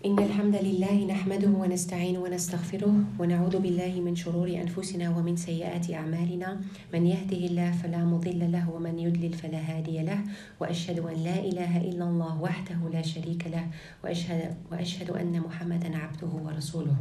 إن 0.00 0.18
الحمد 0.18 0.56
لله 0.56 1.04
نحمده 1.04 1.48
ونستعينه 1.48 2.18
ونستغفره 2.18 2.94
ونعوذ 3.18 3.58
بالله 3.58 4.00
من 4.00 4.16
شرور 4.16 4.48
أنفسنا 4.48 5.12
ومن 5.12 5.36
سيئات 5.36 5.92
أعمالنا. 5.92 6.60
من 6.92 7.06
يهده 7.06 7.36
الله 7.36 7.70
فلا 7.84 8.04
مضل 8.04 8.52
له 8.52 8.70
ومن 8.70 8.98
يضلل 8.98 9.32
فلا 9.32 9.60
هادي 9.60 10.00
له. 10.02 10.24
وأشهد 10.60 10.98
أن 11.04 11.16
لا 11.20 11.38
إله 11.44 11.72
إلا 11.92 12.04
الله 12.04 12.40
وحده 12.40 12.80
لا 12.92 13.02
شريك 13.02 13.46
له. 13.52 13.68
وأشهد, 14.04 14.56
وأشهد 14.72 15.10
أن 15.10 15.40
محمدا 15.40 15.96
عبده 15.96 16.32
ورسوله. 16.44 16.96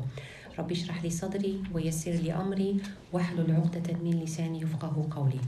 رب 0.59 0.71
اشرح 0.71 1.04
لي 1.04 1.09
صدري 1.09 1.63
ويسر 1.73 2.11
لي 2.11 2.34
أمري 2.36 2.84
واحلل 3.13 3.52
عقدة 3.55 3.95
من 4.04 4.20
لساني 4.20 4.61
يفقه 4.61 5.07
قولي. 5.11 5.39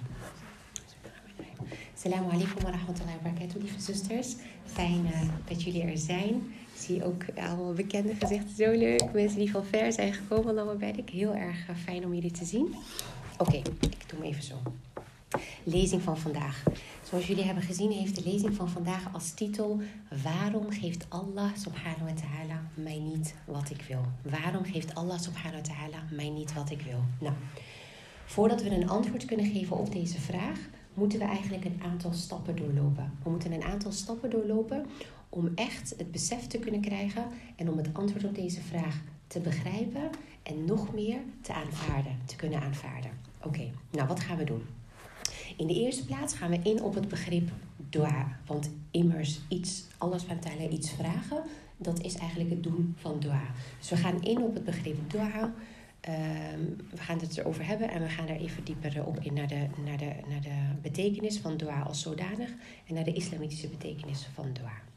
Assalamu 2.01 2.31
alaikum 2.33 2.65
wa 2.65 2.71
rahmatullahi 2.73 3.17
wa 3.21 3.29
barakatuh, 3.29 3.61
lieve 3.61 3.77
zusters. 3.77 4.41
Zijn. 5.95 6.41
Zie 6.81 7.05
ook 7.05 7.25
allemaal 7.35 7.73
bekende 7.73 8.15
gezichten, 8.15 8.55
zo 8.55 8.71
leuk. 8.71 9.13
Mensen 9.13 9.39
die 9.39 9.51
van 9.51 9.65
ver 9.65 9.93
zijn 9.93 10.13
gekomen, 10.13 10.55
dan 10.55 10.77
ben 10.77 10.97
ik 10.97 11.09
heel 11.09 11.35
erg 11.35 11.69
uh, 11.69 11.75
fijn 11.75 12.05
om 12.05 12.13
jullie 12.13 12.31
te 12.31 12.45
zien. 12.45 12.75
Oké, 13.37 13.55
ik 13.79 14.09
doe 14.09 14.19
hem 14.19 14.21
even 14.21 14.43
zo. 14.43 14.55
Lezing 15.63 16.01
van 16.01 16.17
vandaag. 16.17 16.63
Zoals 17.03 17.27
jullie 17.27 17.43
hebben 17.43 17.63
gezien, 17.63 17.91
heeft 17.91 18.15
de 18.15 18.31
lezing 18.31 18.55
van 18.55 18.69
vandaag 18.69 19.13
als 19.13 19.31
titel: 19.31 19.79
Waarom 20.23 20.71
geeft 20.71 21.05
Allah 21.09 21.49
subhanahu 21.55 22.03
wa 22.03 22.13
ta'ala 22.13 22.61
mij 22.73 22.99
niet 22.99 23.35
wat 23.45 23.69
ik 23.69 23.81
wil? 23.87 24.05
Waarom 24.21 24.63
geeft 24.65 24.95
Allah 24.95 25.19
subhanahu 25.19 25.61
wa 25.61 25.73
ta'ala 25.73 26.03
mij 26.11 26.29
niet 26.29 26.53
wat 26.53 26.69
ik 26.69 26.81
wil? 26.81 27.03
Nou, 27.19 27.35
voordat 28.25 28.63
we 28.63 28.69
een 28.69 28.89
antwoord 28.89 29.25
kunnen 29.25 29.51
geven 29.51 29.77
op 29.77 29.91
deze 29.91 30.19
vraag 30.19 30.59
moeten 30.93 31.19
we 31.19 31.25
eigenlijk 31.25 31.65
een 31.65 31.81
aantal 31.83 32.13
stappen 32.13 32.55
doorlopen. 32.55 33.11
We 33.23 33.29
moeten 33.29 33.51
een 33.51 33.63
aantal 33.63 33.91
stappen 33.91 34.29
doorlopen 34.29 34.85
om 35.31 35.51
echt 35.55 35.93
het 35.97 36.11
besef 36.11 36.47
te 36.47 36.59
kunnen 36.59 36.81
krijgen 36.81 37.25
en 37.55 37.69
om 37.69 37.77
het 37.77 37.93
antwoord 37.93 38.23
op 38.23 38.35
deze 38.35 38.61
vraag 38.61 39.01
te 39.27 39.39
begrijpen 39.39 40.09
en 40.43 40.65
nog 40.65 40.93
meer 40.93 41.17
te 41.41 41.53
aanvaarden, 41.53 42.17
te 42.25 42.35
kunnen 42.35 42.61
aanvaarden. 42.61 43.11
Oké, 43.43 43.71
nou 43.91 44.07
wat 44.07 44.19
gaan 44.19 44.37
we 44.37 44.43
doen? 44.43 44.63
In 45.57 45.67
de 45.67 45.73
eerste 45.73 46.05
plaats 46.05 46.33
gaan 46.33 46.49
we 46.49 46.59
in 46.63 46.81
op 46.81 46.93
het 46.93 47.07
begrip 47.07 47.49
dua. 47.89 48.39
Want 48.45 48.69
immers 48.91 49.39
iets, 49.47 49.85
alles 49.97 50.25
wat 50.25 50.47
iets 50.69 50.91
vragen, 50.91 51.43
dat 51.77 52.01
is 52.01 52.15
eigenlijk 52.15 52.49
het 52.49 52.63
doen 52.63 52.95
van 52.97 53.19
dua. 53.19 53.41
Dus 53.79 53.89
we 53.89 53.97
gaan 53.97 54.23
in 54.23 54.41
op 54.41 54.53
het 54.53 54.63
begrip 54.63 55.11
dua. 55.11 55.53
Um, 56.09 56.77
we 56.89 56.97
gaan 56.97 57.19
het 57.19 57.37
erover 57.37 57.67
hebben 57.67 57.89
en 57.89 58.01
we 58.01 58.09
gaan 58.09 58.27
er 58.27 58.35
even 58.35 58.63
dieper 58.63 59.05
op 59.05 59.19
in 59.19 59.33
naar 59.33 59.47
de, 59.47 59.67
naar, 59.85 59.97
de, 59.97 60.13
naar 60.29 60.41
de 60.41 60.79
betekenis 60.81 61.37
van 61.37 61.57
dua 61.57 61.81
als 61.81 62.01
zodanig 62.01 62.49
en 62.87 62.93
naar 62.93 63.03
de 63.03 63.13
islamitische 63.13 63.67
betekenis 63.67 64.27
van 64.33 64.53
dua. 64.53 64.90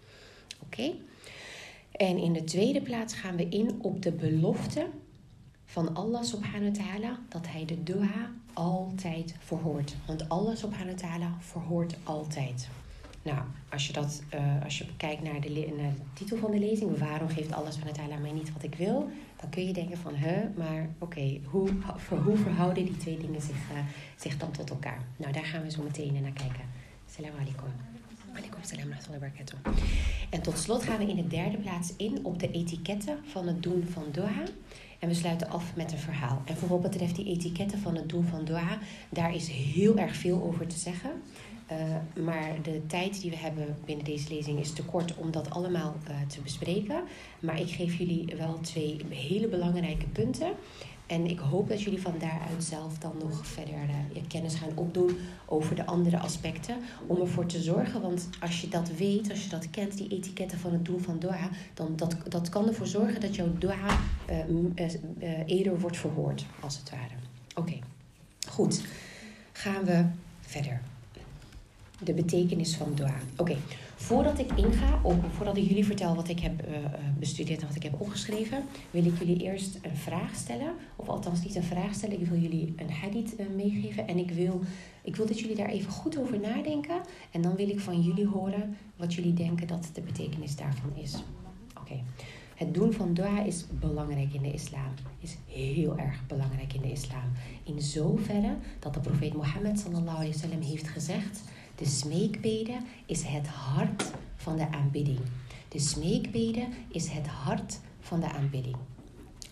En 1.93 2.19
in 2.19 2.33
de 2.33 2.45
tweede 2.45 2.81
plaats 2.81 3.15
gaan 3.15 3.37
we 3.37 3.49
in 3.49 3.79
op 3.81 4.03
de 4.03 4.13
belofte 4.13 4.87
van 5.65 5.95
Allah 5.95 6.23
subhanahu 6.23 6.73
wa 6.73 6.85
ta'ala 6.85 7.19
dat 7.29 7.47
hij 7.49 7.65
de 7.65 7.83
dua 7.83 8.31
altijd 8.53 9.35
verhoort. 9.39 9.97
Want 10.07 10.29
Allah 10.29 10.57
subhanahu 10.57 10.97
wa 10.97 11.09
ta'ala 11.09 11.37
verhoort 11.41 11.97
altijd. 12.03 12.69
Nou, 13.23 13.39
als 13.71 13.87
je, 13.87 13.93
dat, 13.93 14.23
uh, 14.35 14.65
als 14.65 14.79
je 14.79 14.87
kijkt 14.97 15.23
naar 15.23 15.41
de, 15.41 15.75
naar 15.77 15.93
de 15.93 16.01
titel 16.13 16.37
van 16.37 16.51
de 16.51 16.59
lezing, 16.59 16.99
waarom 16.99 17.29
geeft 17.29 17.53
Allah 17.53 17.71
subhanahu 17.71 18.01
wa 18.01 18.07
ta'ala 18.07 18.21
mij 18.21 18.33
niet 18.33 18.53
wat 18.53 18.63
ik 18.63 18.75
wil? 18.75 19.11
Dan 19.41 19.51
kun 19.51 19.67
je 19.67 19.73
denken 19.73 19.99
van, 19.99 20.15
hè, 20.15 20.49
maar 20.57 20.89
oké, 20.99 21.41
hoe, 21.45 21.69
hoe 22.25 22.37
verhouden 22.37 22.85
die 22.85 22.97
twee 22.97 23.19
dingen 23.19 23.41
zich, 23.41 23.71
uh, 23.73 23.79
zich 24.17 24.37
dan 24.37 24.51
tot 24.51 24.71
elkaar? 24.71 24.99
Nou, 25.17 25.33
daar 25.33 25.45
gaan 25.45 25.63
we 25.63 25.71
zo 25.71 25.83
meteen 25.83 26.13
naar 26.13 26.33
kijken. 26.33 26.65
Assalamu 27.09 27.41
alaikum. 27.41 27.94
Alaikum 28.35 28.63
salam 28.63 28.89
wa 28.89 29.19
barakatuh. 29.19 29.59
En 30.31 30.43
tot 30.43 30.59
slot 30.59 30.83
gaan 30.83 30.99
we 30.99 31.07
in 31.07 31.17
de 31.17 31.27
derde 31.27 31.57
plaats 31.57 31.93
in 31.97 32.25
op 32.25 32.39
de 32.39 32.51
etiketten 32.51 33.19
van 33.25 33.47
het 33.47 33.63
doen 33.63 33.87
van 33.91 34.05
dua. 34.13 34.43
En 34.99 35.09
we 35.09 35.15
sluiten 35.15 35.49
af 35.51 35.77
met 35.77 35.93
een 35.93 35.99
verhaal. 35.99 36.43
En 36.45 36.57
voor 36.57 36.69
wat 36.69 36.83
betreft 36.83 37.17
die 37.17 37.27
etiketten 37.27 37.79
van 37.79 37.95
het 37.97 38.09
doen 38.09 38.25
van 38.25 38.45
dua, 38.45 38.79
daar 39.09 39.35
is 39.35 39.49
heel 39.49 39.99
erg 39.99 40.17
veel 40.17 40.43
over 40.43 40.67
te 40.67 40.79
zeggen. 40.79 41.11
Uh, 41.73 42.25
maar 42.25 42.63
de 42.63 42.87
tijd 42.87 43.21
die 43.21 43.31
we 43.31 43.37
hebben 43.37 43.77
binnen 43.85 44.05
deze 44.05 44.29
lezing 44.29 44.59
is 44.59 44.73
te 44.73 44.85
kort 44.85 45.15
om 45.17 45.31
dat 45.31 45.51
allemaal 45.51 45.97
uh, 46.09 46.17
te 46.29 46.41
bespreken. 46.41 47.03
Maar 47.41 47.61
ik 47.61 47.71
geef 47.71 47.95
jullie 47.95 48.35
wel 48.37 48.61
twee 48.61 48.97
hele 49.09 49.49
belangrijke 49.49 50.07
punten. 50.07 50.53
En 51.07 51.27
ik 51.27 51.39
hoop 51.39 51.69
dat 51.69 51.83
jullie 51.83 52.01
van 52.01 52.15
daaruit 52.19 52.65
zelf 52.65 52.99
dan 52.99 53.13
nog 53.19 53.47
verder 53.47 53.75
uh, 53.75 54.23
kennis 54.29 54.55
gaan 54.55 54.71
opdoen 54.75 55.17
over 55.47 55.77
de 55.77 55.87
andere 55.87 56.19
aspecten. 56.19 56.77
Om 57.07 57.21
ervoor 57.21 57.47
te 57.47 57.63
zorgen, 57.63 58.01
want 58.01 58.29
als 58.41 58.61
je 58.61 58.69
dat 58.69 58.89
weet, 58.89 59.31
als 59.31 59.43
je 59.45 59.49
dat 59.49 59.71
kent, 59.71 59.97
die 59.97 60.09
etiketten 60.09 60.59
van 60.59 60.73
het 60.73 60.85
doen 60.85 61.01
van 61.01 61.19
dua, 61.19 61.49
dan 61.75 61.97
dat, 61.97 62.17
dat 62.29 62.49
kan 62.49 62.69
ervoor 62.69 62.87
zorgen 62.87 63.21
dat 63.21 63.35
jouw 63.35 63.53
dua 63.59 63.99
eerder 65.47 65.81
wordt 65.81 65.97
verhoord, 65.97 66.45
als 66.61 66.77
het 66.77 66.91
ware. 66.91 67.15
Oké, 67.55 67.79
goed. 68.49 68.83
Gaan 69.53 69.85
we 69.85 70.05
verder 70.41 70.81
de 71.99 72.13
betekenis 72.13 72.77
van 72.77 72.93
dua. 72.95 73.15
Oké. 73.37 73.57
Voordat 74.05 74.39
ik 74.39 74.53
inga, 74.53 75.01
op, 75.03 75.25
voordat 75.31 75.57
ik 75.57 75.69
jullie 75.69 75.85
vertel 75.85 76.15
wat 76.15 76.29
ik 76.29 76.41
heb 76.41 76.69
uh, 76.69 76.77
bestudeerd 77.19 77.61
en 77.61 77.67
wat 77.67 77.77
ik 77.77 77.83
heb 77.83 78.01
opgeschreven, 78.01 78.65
wil 78.91 79.05
ik 79.05 79.19
jullie 79.19 79.43
eerst 79.43 79.79
een 79.83 79.97
vraag 79.97 80.35
stellen. 80.35 80.75
Of 80.97 81.09
althans 81.09 81.45
niet 81.45 81.55
een 81.55 81.63
vraag 81.63 81.95
stellen, 81.95 82.21
ik 82.21 82.27
wil 82.27 82.39
jullie 82.39 82.75
een 82.77 82.91
hadith 82.91 83.41
uh, 83.41 83.47
meegeven. 83.57 84.07
En 84.09 84.19
ik 84.19 84.31
wil, 84.31 84.61
ik 85.03 85.17
wil 85.17 85.27
dat 85.27 85.41
jullie 85.41 85.57
daar 85.57 85.69
even 85.69 85.91
goed 85.91 86.19
over 86.19 86.41
nadenken. 86.41 87.01
En 87.31 87.43
dan 87.43 87.57
wil 87.57 87.69
ik 87.69 87.81
van 87.81 88.01
jullie 88.01 88.27
horen 88.27 88.77
wat 88.97 89.15
jullie 89.15 89.35
denken 89.35 89.67
dat 89.67 89.91
de 89.93 90.01
betekenis 90.01 90.57
daarvan 90.57 90.91
is. 90.95 91.23
Oké. 91.81 92.03
Het 92.55 92.75
doen 92.75 92.93
van 92.93 93.15
dua 93.15 93.43
is 93.43 93.65
belangrijk 93.81 94.33
in 94.35 94.43
de 94.43 94.53
islam. 94.53 94.95
Is 95.21 95.37
heel 95.47 95.99
erg 95.99 96.27
belangrijk 96.27 96.73
in 96.73 96.81
de 96.81 96.91
islam. 96.91 97.33
In 97.63 97.83
zoverre 97.83 98.57
dat 98.79 98.95
de 98.95 99.01
profeet 99.01 99.35
Mohammed 99.35 99.79
sallallahu 99.79 100.17
alaihi 100.17 100.33
wasallam 100.33 100.61
heeft 100.61 100.89
gezegd 100.89 101.43
de 101.77 101.87
smeekbede 101.87 102.77
is 103.07 103.23
het 103.23 103.47
hart 103.47 104.11
van 104.37 104.57
de 104.57 104.69
aanbidding. 104.71 105.19
De 105.69 105.79
smeekbede 105.79 106.67
is 106.89 107.09
het 107.09 107.27
hart 107.27 107.81
van 108.01 108.21
de 108.21 108.29
aanbidding. 108.29 108.77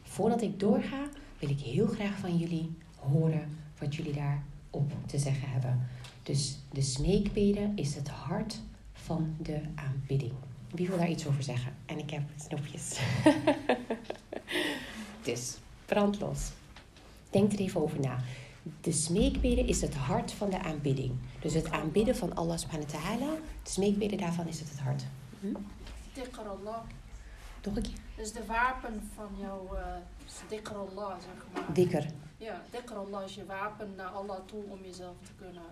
Voordat 0.03 0.43
ik 0.43 0.61
doorga, 0.61 1.09
wil 1.39 1.51
ik 1.51 1.61
heel 1.61 1.87
graag 1.87 2.19
van 2.19 2.39
jullie 2.39 2.71
horen 2.97 3.59
wat 3.79 3.95
jullie 3.95 4.13
daarop 4.13 4.93
te 5.07 5.19
zeggen 5.19 5.51
hebben. 5.51 5.89
Dus 6.23 6.59
de 6.71 6.83
smeekbede 6.83 7.73
is 7.75 7.95
het 7.95 8.09
hart 8.09 8.61
van 8.93 9.35
de 9.43 9.61
aanbidding. 9.75 10.33
Wie 10.71 10.89
wil 10.89 10.97
daar 10.97 11.11
iets 11.11 11.27
over 11.27 11.43
zeggen? 11.43 11.73
En 11.87 11.99
ik 11.99 12.11
heb 12.11 12.23
snoepjes. 12.37 12.99
dus, 15.25 15.57
brand 15.87 16.21
los. 16.21 16.51
Denk 17.31 17.53
er 17.53 17.59
even 17.59 17.83
over 17.83 18.01
na. 18.01 18.19
De 18.81 18.93
smeekbede 18.93 19.61
is 19.65 19.81
het 19.81 19.95
hart 19.95 20.33
van 20.33 20.51
de 20.51 20.59
aanbidding. 20.63 21.13
Dus 21.41 21.55
het 21.55 21.71
aanbidden 21.71 22.17
van 22.17 22.35
Allah 22.35 22.59
subhanahu 22.59 22.93
wa 22.93 22.99
ta'ala, 22.99 23.35
de 23.63 23.71
smeekbede 23.71 24.17
daarvan 24.17 24.47
is 24.47 24.61
het 24.61 24.69
het 24.71 24.79
hart. 24.79 25.03
Hm? 25.41 25.47
Dikr 26.13 26.41
Allah. 26.41 26.79
Nog 27.65 27.77
een 27.77 27.83
keer. 27.83 27.93
Dus 28.17 28.33
de 28.33 28.47
wapen 28.47 29.11
van 29.15 29.29
jouw 29.39 29.69
uh, 29.75 29.81
dikr 30.49 30.75
Allah, 30.75 31.11
zeg 31.21 31.47
maar. 31.53 31.75
Dikr. 31.75 32.07
Ja, 32.37 32.63
dikr 32.71 32.95
Allah 32.95 33.25
is 33.25 33.35
je 33.35 33.47
wapen 33.47 33.95
naar 33.97 34.09
Allah 34.09 34.39
toe 34.47 34.63
om 34.69 34.79
jezelf 34.83 35.15
te 35.25 35.33
kunnen 35.39 35.63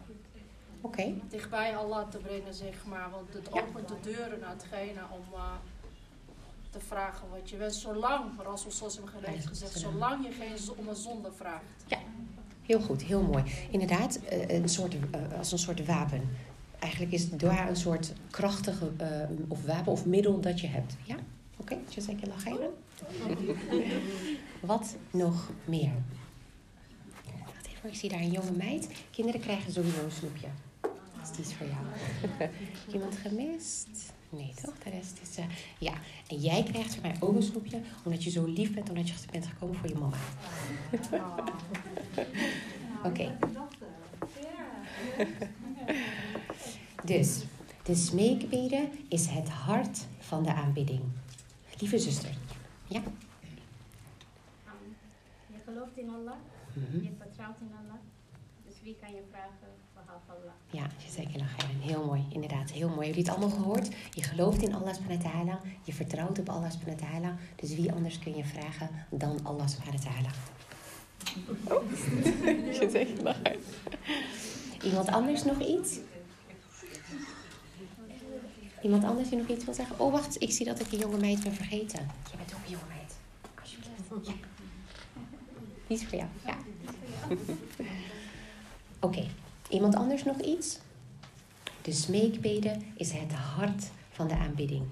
Oké. 0.80 1.00
Okay. 1.00 1.22
dichtbij 1.28 1.76
Allah 1.76 2.08
te 2.08 2.18
brengen, 2.18 2.54
zeg 2.54 2.84
maar. 2.86 3.10
Want 3.10 3.32
het 3.34 3.48
Ja. 3.52 3.62
opent 3.62 3.88
de 3.88 4.00
deuren 4.02 4.40
naar 4.40 4.50
hetgene 4.50 5.00
om 5.10 5.22
uh, 5.34 5.52
te 6.70 6.80
vragen 6.80 7.28
wat 7.30 7.50
je 7.50 7.56
wenst. 7.56 7.80
Zolang, 7.80 8.42
Rasul 8.42 8.70
Sassim 8.70 9.04
heeft 9.20 9.46
gezegd, 9.46 9.78
zolang 9.78 10.26
je 10.26 10.32
geen 10.32 10.56
om 10.76 10.88
een 10.88 10.96
zonde 10.96 11.32
vraagt. 11.32 11.84
Heel 12.70 12.80
goed, 12.80 13.02
heel 13.02 13.22
mooi. 13.22 13.42
Inderdaad, 13.70 14.16
eh, 14.16 14.48
een 14.48 14.68
soort, 14.68 14.94
eh, 15.10 15.38
als 15.38 15.52
een 15.52 15.58
soort 15.58 15.86
wapen. 15.86 16.28
Eigenlijk 16.78 17.12
is 17.12 17.30
dua 17.30 17.68
een 17.68 17.76
soort 17.76 18.12
krachtige 18.30 18.90
eh, 18.96 19.08
of 19.48 19.64
wapen 19.64 19.92
of 19.92 20.06
middel 20.06 20.40
dat 20.40 20.60
je 20.60 20.66
hebt. 20.66 20.96
Ja? 21.04 21.14
Oké, 21.56 21.72
okay. 21.72 21.78
jazakallah 21.88 22.36
khairan. 22.38 22.70
Wat 24.60 24.96
nog 25.10 25.50
meer? 25.64 25.92
Wacht 27.44 27.66
even, 27.66 27.88
ik 27.88 27.94
zie 27.94 28.08
daar 28.08 28.20
een 28.20 28.30
jonge 28.30 28.52
meid. 28.56 28.88
Kinderen 29.10 29.40
krijgen 29.40 29.72
sowieso 29.72 30.04
een 30.04 30.10
snoepje. 30.10 30.48
Die 31.36 31.44
is 31.44 31.54
voor 31.54 31.66
jou. 31.66 31.84
Iemand 32.94 33.16
gemist? 33.16 34.12
Nee, 34.30 34.52
toch? 34.62 34.78
De 34.78 34.90
rest 34.90 35.18
is... 35.22 35.36
eh, 35.36 35.44
ja, 35.78 35.92
en 36.28 36.36
jij 36.36 36.62
krijgt 36.62 36.94
van 36.94 37.02
mij 37.02 37.16
ook 37.20 37.34
een 37.36 37.42
snoepje... 37.42 37.80
omdat 38.04 38.24
je 38.24 38.30
zo 38.30 38.44
lief 38.44 38.74
bent, 38.74 38.88
omdat 38.88 39.08
je 39.08 39.14
bent 39.30 39.46
gekomen 39.46 39.76
voor 39.76 39.88
je 39.88 39.94
mama. 39.94 40.16
Oké. 43.08 43.36
Dus, 47.04 47.42
de 47.82 47.94
smeekbede 47.94 48.88
is 49.08 49.26
het 49.26 49.48
hart 49.48 50.06
van 50.18 50.42
de 50.42 50.52
aanbidding. 50.54 51.00
Lieve 51.78 51.98
zuster. 51.98 52.30
Ja? 52.88 53.02
Je 55.46 55.58
gelooft 55.64 55.96
in 55.96 56.08
Allah, 56.10 56.34
Mhm. 56.74 57.02
je 57.02 57.10
vertrouwt 57.18 57.60
in 57.60 57.70
Allah. 57.80 58.00
Dus 58.66 58.74
wie 58.82 58.96
kan 59.00 59.10
je 59.14 59.22
vragen 59.30 59.59
Ja, 60.70 60.86
jazakallah 61.04 61.48
khairan. 61.56 61.80
Heel 61.80 62.04
mooi, 62.04 62.24
inderdaad. 62.28 62.70
Heel 62.70 62.88
mooi. 62.88 63.06
Hebben 63.06 63.22
jullie 63.22 63.22
het 63.22 63.30
allemaal 63.30 63.58
gehoord? 63.58 63.88
Je 64.14 64.22
gelooft 64.22 64.62
in 64.62 64.74
Allah 64.74 64.94
subhanahu 64.94 65.22
wa 65.22 65.30
ta'ala. 65.30 65.60
Je 65.82 65.92
vertrouwt 65.92 66.38
op 66.38 66.48
Allah 66.48 66.70
subhanahu 66.70 67.00
wa 67.00 67.08
ta'ala. 67.08 67.36
Dus 67.56 67.74
wie 67.74 67.92
anders 67.92 68.18
kun 68.18 68.36
je 68.36 68.44
vragen 68.44 68.90
dan 69.10 69.40
Allah 69.42 69.68
subhanahu 69.68 70.04
wa 70.04 70.10
ta'ala? 70.10 70.30
Oh, 71.64 71.82
khairan. 72.92 73.34
Iemand 74.82 75.08
anders 75.08 75.44
nog 75.44 75.60
iets? 75.60 75.98
Iemand 78.82 79.04
anders 79.04 79.28
die 79.28 79.38
nog 79.38 79.48
iets 79.48 79.64
wil 79.64 79.74
zeggen? 79.74 80.00
Oh, 80.00 80.12
wacht. 80.12 80.42
Ik 80.42 80.52
zie 80.52 80.66
dat 80.66 80.80
ik 80.80 80.92
een 80.92 80.98
jonge 80.98 81.18
meid 81.18 81.42
ben 81.42 81.54
vergeten. 81.54 82.10
Je 82.30 82.36
bent 82.36 82.54
ook 82.54 82.64
een 82.64 82.70
jonge 82.70 82.84
meid. 82.88 83.16
Alsjeblieft. 83.60 84.26
Ja. 84.26 84.32
Die 85.86 85.96
is 85.96 86.04
voor 86.04 86.18
jou. 86.18 86.28
Ja. 86.46 86.56
Oké. 89.08 89.26
Iemand 89.70 89.94
anders 89.94 90.24
nog 90.24 90.40
iets? 90.40 90.78
De 91.82 91.92
smeekbede 91.92 92.76
is 92.94 93.12
het 93.12 93.32
hart 93.32 93.90
van 94.10 94.28
de 94.28 94.36
aanbidding. 94.36 94.82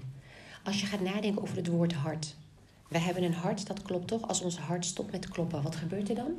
Als 0.63 0.79
je 0.79 0.85
gaat 0.85 1.01
nadenken 1.01 1.41
over 1.41 1.55
het 1.55 1.67
woord 1.67 1.93
hart. 1.93 2.35
We 2.87 2.99
hebben 2.99 3.23
een 3.23 3.33
hart, 3.33 3.67
dat 3.67 3.81
klopt 3.81 4.07
toch? 4.07 4.27
Als 4.27 4.41
ons 4.41 4.59
hart 4.59 4.85
stopt 4.85 5.11
met 5.11 5.29
kloppen, 5.29 5.63
wat 5.63 5.75
gebeurt 5.75 6.09
er 6.09 6.15
dan? 6.15 6.31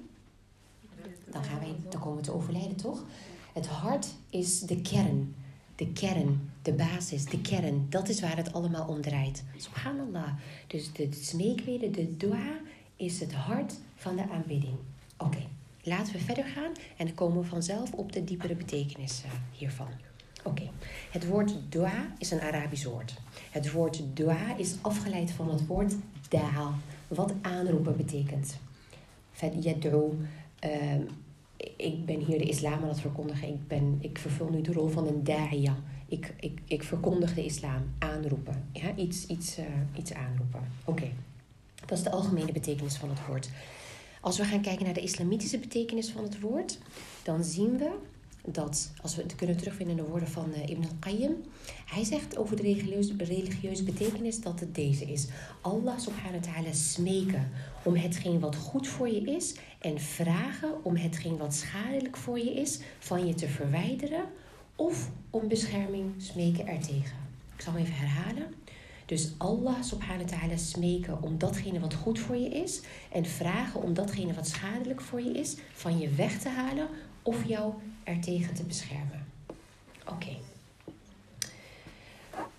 Dan, 1.31 1.45
gaan 1.45 1.59
wij, 1.59 1.75
dan 1.89 2.01
komen 2.01 2.17
we 2.17 2.25
te 2.25 2.33
overlijden, 2.33 2.77
toch? 2.77 3.05
Het 3.53 3.67
hart 3.67 4.07
is 4.31 4.61
de 4.61 4.81
kern. 4.81 5.35
De 5.77 5.93
kern, 5.93 6.51
de 6.63 6.73
basis, 6.73 7.25
de 7.25 7.41
kern. 7.41 7.87
Dat 7.89 8.09
is 8.09 8.21
waar 8.21 8.37
het 8.37 8.53
allemaal 8.53 8.89
om 8.89 9.01
draait. 9.01 9.45
Subhanallah. 9.57 10.33
Dus 10.67 10.93
de 10.93 11.09
smeekbede, 11.13 11.91
de 11.91 12.17
dua, 12.17 12.61
is 12.97 13.21
het 13.21 13.33
hart 13.33 13.75
van 13.95 14.17
de 14.17 14.29
aanbidding. 14.29 14.77
Oké, 15.17 15.47
laten 15.82 16.12
we 16.12 16.19
verder 16.19 16.44
gaan 16.44 16.73
en 16.97 17.06
dan 17.06 17.15
komen 17.15 17.43
we 17.43 17.49
vanzelf 17.49 17.93
op 17.93 18.12
de 18.12 18.25
diepere 18.25 18.55
betekenis 18.55 19.23
eh, 19.25 19.31
hiervan. 19.53 19.88
Oké, 20.44 20.71
het 21.11 21.27
woord 21.27 21.53
dua 21.69 22.12
is 22.19 22.31
een 22.31 22.41
Arabisch 22.41 22.85
woord. 22.85 23.15
Het 23.50 23.73
woord 23.73 24.03
dua 24.15 24.56
is 24.56 24.75
afgeleid 24.81 25.31
van 25.31 25.50
het 25.50 25.67
woord 25.67 25.94
da'a, 26.29 26.75
wat 27.09 27.32
aanroepen 27.41 27.97
betekent. 27.97 28.59
Yad'u, 29.61 30.29
ehm 30.59 31.03
ik 31.77 32.06
ben 32.06 32.19
hier 32.19 32.38
de 32.38 32.44
islam 32.44 32.82
aan 32.82 32.88
het 32.88 33.00
verkondigen. 33.00 33.49
Ik, 33.49 33.69
ben, 33.69 33.99
ik 34.00 34.19
vervul 34.19 34.49
nu 34.49 34.61
de 34.61 34.73
rol 34.73 34.88
van 34.88 35.06
een 35.06 35.25
da'iya. 35.25 35.77
Ik, 36.09 36.35
ik, 36.41 36.61
ik 36.65 36.82
verkondig 36.82 37.35
de 37.35 37.44
islam, 37.44 37.82
aanroepen. 37.99 38.65
Ja, 38.73 38.94
iets, 38.97 39.27
iets, 39.27 39.59
uh, 39.59 39.65
iets 39.97 40.12
aanroepen. 40.12 40.61
Oké, 40.85 41.11
dat 41.87 41.99
is 41.99 42.05
de 42.05 42.11
algemene 42.11 42.53
betekenis 42.53 42.97
van 42.97 43.09
het 43.09 43.27
woord. 43.27 43.50
Als 44.20 44.38
we 44.38 44.44
gaan 44.44 44.61
kijken 44.61 44.84
naar 44.84 44.94
de 44.94 45.00
islamitische 45.00 45.58
betekenis 45.58 46.11
van 46.11 46.22
het 46.22 46.40
woord, 46.40 46.78
dan 47.22 47.44
zien 47.44 47.78
we 47.78 47.90
dat, 48.46 48.93
als 49.02 49.17
we 49.17 49.22
het 49.22 49.34
kunnen 49.34 49.56
terugvinden 49.56 49.96
in 49.96 50.02
de 50.02 50.08
woorden 50.08 50.28
van 50.28 50.50
uh, 50.50 50.69
Ibn 50.69 50.84
al-Qayyim, 50.84 51.37
hij 51.87 52.05
zegt 52.05 52.37
over 52.37 52.56
de 52.56 52.62
religieuze, 52.62 53.14
religieuze 53.17 53.84
betekenis 53.84 54.40
dat 54.40 54.61
het 54.61 54.75
deze 54.75 55.05
is. 55.05 55.26
Allah 55.61 55.99
subhanahu 55.99 56.40
wa 56.40 56.52
ta'ala 56.52 56.72
smeken 56.72 57.50
om 57.82 57.96
hetgeen 57.96 58.40
wat 58.40 58.56
goed 58.56 58.88
voor 58.88 59.08
je 59.08 59.20
is 59.20 59.55
en 59.78 60.00
vragen 60.00 60.84
om 60.84 60.96
hetgeen 60.96 61.37
wat 61.37 61.55
schadelijk 61.55 62.17
voor 62.17 62.38
je 62.38 62.55
is 62.55 62.81
van 62.99 63.26
je 63.26 63.34
te 63.34 63.49
verwijderen 63.49 64.25
of 64.76 65.11
om 65.31 65.49
bescherming 65.49 66.12
smeken 66.17 66.67
ertegen. 66.67 67.17
Ik 67.56 67.61
zal 67.61 67.72
hem 67.72 67.82
even 67.82 67.94
herhalen. 67.94 68.55
Dus 69.11 69.33
Allah 69.39 69.83
subhanahu 69.83 70.25
wa 70.25 70.39
ta'ala 70.39 70.57
smeken 70.57 71.23
om 71.23 71.39
datgene 71.39 71.81
wat 71.81 71.95
goed 71.95 72.19
voor 72.19 72.37
je 72.37 72.49
is 72.49 72.81
en 73.12 73.27
vragen 73.27 73.83
om 73.83 73.95
datgene 73.95 74.35
wat 74.35 74.49
schadelijk 74.49 75.01
voor 75.01 75.21
je 75.21 75.31
is 75.31 75.57
van 75.73 75.99
je 75.99 76.11
weg 76.11 76.39
te 76.39 76.49
halen 76.49 76.89
of 77.23 77.45
jou 77.45 77.73
ertegen 78.05 78.55
te 78.55 78.62
beschermen. 78.62 79.27
Oké. 80.01 80.12
Okay. 80.12 80.41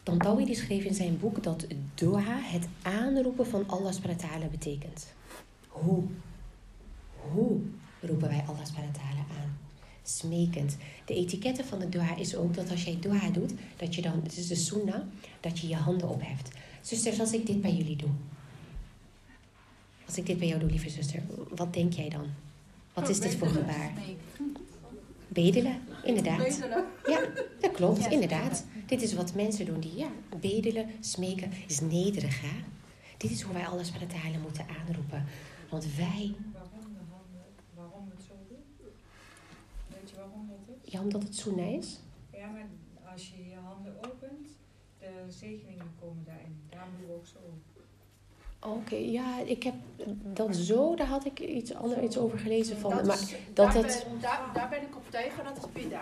Tantawi 0.03 0.45
die 0.45 0.55
schreef 0.55 0.83
in 0.83 0.93
zijn 0.93 1.19
boek 1.19 1.43
dat 1.43 1.67
dua 1.95 2.39
het 2.41 2.67
aanroepen 2.81 3.47
van 3.47 3.63
Allah 3.67 3.93
subhanahu 3.93 4.21
wa 4.21 4.27
ta'ala 4.27 4.45
betekent. 4.45 5.13
Hoe? 5.67 6.03
Hoe 7.15 7.59
roepen 8.01 8.27
wij 8.27 8.43
Allah 8.47 8.65
subhanahu 8.65 8.93
wa 8.93 8.99
ta'ala 8.99 9.23
aan? 9.41 9.57
Smekend. 10.03 10.77
De 11.05 11.13
etiketten 11.13 11.65
van 11.65 11.79
de 11.79 11.89
dua 11.89 12.15
is 12.15 12.35
ook 12.35 12.53
dat 12.53 12.71
als 12.71 12.83
jij 12.83 12.97
dua 12.99 13.29
doet, 13.29 13.53
dat 13.77 13.95
je 13.95 14.01
dan, 14.01 14.21
het 14.23 14.37
is 14.37 14.47
de 14.47 14.55
sunnah, 14.55 15.01
dat 15.39 15.59
je 15.59 15.67
je 15.67 15.75
handen 15.75 16.09
opheft. 16.09 16.51
Zusters, 16.81 17.19
als 17.19 17.33
ik 17.33 17.45
dit 17.45 17.61
bij 17.61 17.73
jullie 17.73 17.95
doe. 17.95 18.09
Als 20.05 20.17
ik 20.17 20.25
dit 20.25 20.39
bij 20.39 20.47
jou 20.47 20.59
doe, 20.59 20.69
lieve 20.69 20.89
zuster, 20.89 21.23
wat 21.55 21.73
denk 21.73 21.93
jij 21.93 22.09
dan? 22.09 22.25
Wat 22.93 23.09
is 23.09 23.19
dit 23.19 23.35
voor 23.35 23.47
gebaar? 23.47 23.93
Bedelen, 25.27 25.79
inderdaad. 26.03 26.37
Bedelen. 26.37 26.85
Ja, 27.07 27.21
dat 27.59 27.71
klopt, 27.71 28.05
inderdaad. 28.05 28.65
Dit 28.85 29.01
is 29.01 29.13
wat 29.13 29.33
mensen 29.33 29.65
doen 29.65 29.79
die, 29.79 29.95
ja, 29.95 30.09
bedelen, 30.39 30.89
smeken, 30.99 31.51
is 31.67 31.79
nederig, 31.79 32.41
hè? 32.41 32.59
Dit 33.17 33.31
is 33.31 33.41
hoe 33.41 33.53
wij 33.53 33.67
alles 33.67 33.91
met 33.91 34.01
het 34.01 34.13
halen 34.13 34.41
moeten 34.41 34.65
aanroepen. 34.79 35.25
Want 35.69 35.83
wij... 35.95 36.33
Waarom 36.53 36.93
de 36.93 37.03
handen, 37.09 37.45
waarom 37.75 38.09
het 38.15 38.23
zo 38.27 38.33
doen? 38.49 38.63
Weet 39.87 40.09
je 40.09 40.15
waarom 40.15 40.49
dat 40.49 40.75
is? 40.80 40.80
Ja, 40.91 40.99
omdat 41.01 41.23
het 41.23 41.35
sunnah 41.35 41.73
is. 41.73 41.99
Ja, 42.31 42.47
maar 42.47 42.67
als 43.11 43.29
je 43.29 43.49
je 43.49 43.55
handen 43.55 43.95
opent, 43.97 44.47
de 44.99 45.25
zegeningen 45.27 45.91
komen 45.99 46.23
daarin. 46.25 46.61
Daarom 46.69 46.89
doen 46.99 47.07
we 47.07 47.13
ook 47.13 47.25
zo. 47.25 47.37
Oké, 48.69 48.95
ja, 48.95 49.39
ik 49.39 49.63
heb 49.63 49.73
dat 50.23 50.55
zo, 50.55 50.95
daar 50.95 51.07
had 51.07 51.25
ik 51.25 51.39
iets, 51.39 51.73
ander, 51.73 52.03
iets 52.03 52.17
over 52.17 52.39
gelezen 52.39 52.77
van. 52.77 52.91
Dat 52.95 53.05
maar 53.05 53.15
is- 53.21 53.35
dat 53.53 53.73
daar, 53.73 53.83
het. 53.83 54.05
ben, 54.09 54.19
daar, 54.21 54.49
daar 54.53 54.69
ben 54.69 54.81
ik 54.81 54.95
op 54.95 55.09
tegen, 55.11 55.43
dat 55.43 55.57
is. 55.57 55.63
Nee, 55.83 55.99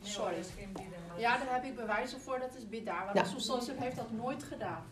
Sorry. 0.00 0.34
dat 0.36 0.44
is 0.44 0.50
geen 0.58 0.72
bieden. 0.72 0.92
Ja, 1.18 1.38
daar 1.38 1.54
heb 1.54 1.64
ik 1.64 1.76
bewijzen 1.76 2.20
voor, 2.20 2.38
dat 2.38 2.54
is 2.58 2.68
bid'ah. 2.68 3.14
Want 3.14 3.26
Sallallahu 3.26 3.66
Alaihi 3.70 3.84
heeft 3.84 3.96
dat 3.96 4.12
nooit 4.12 4.42
gedaan. 4.42 4.82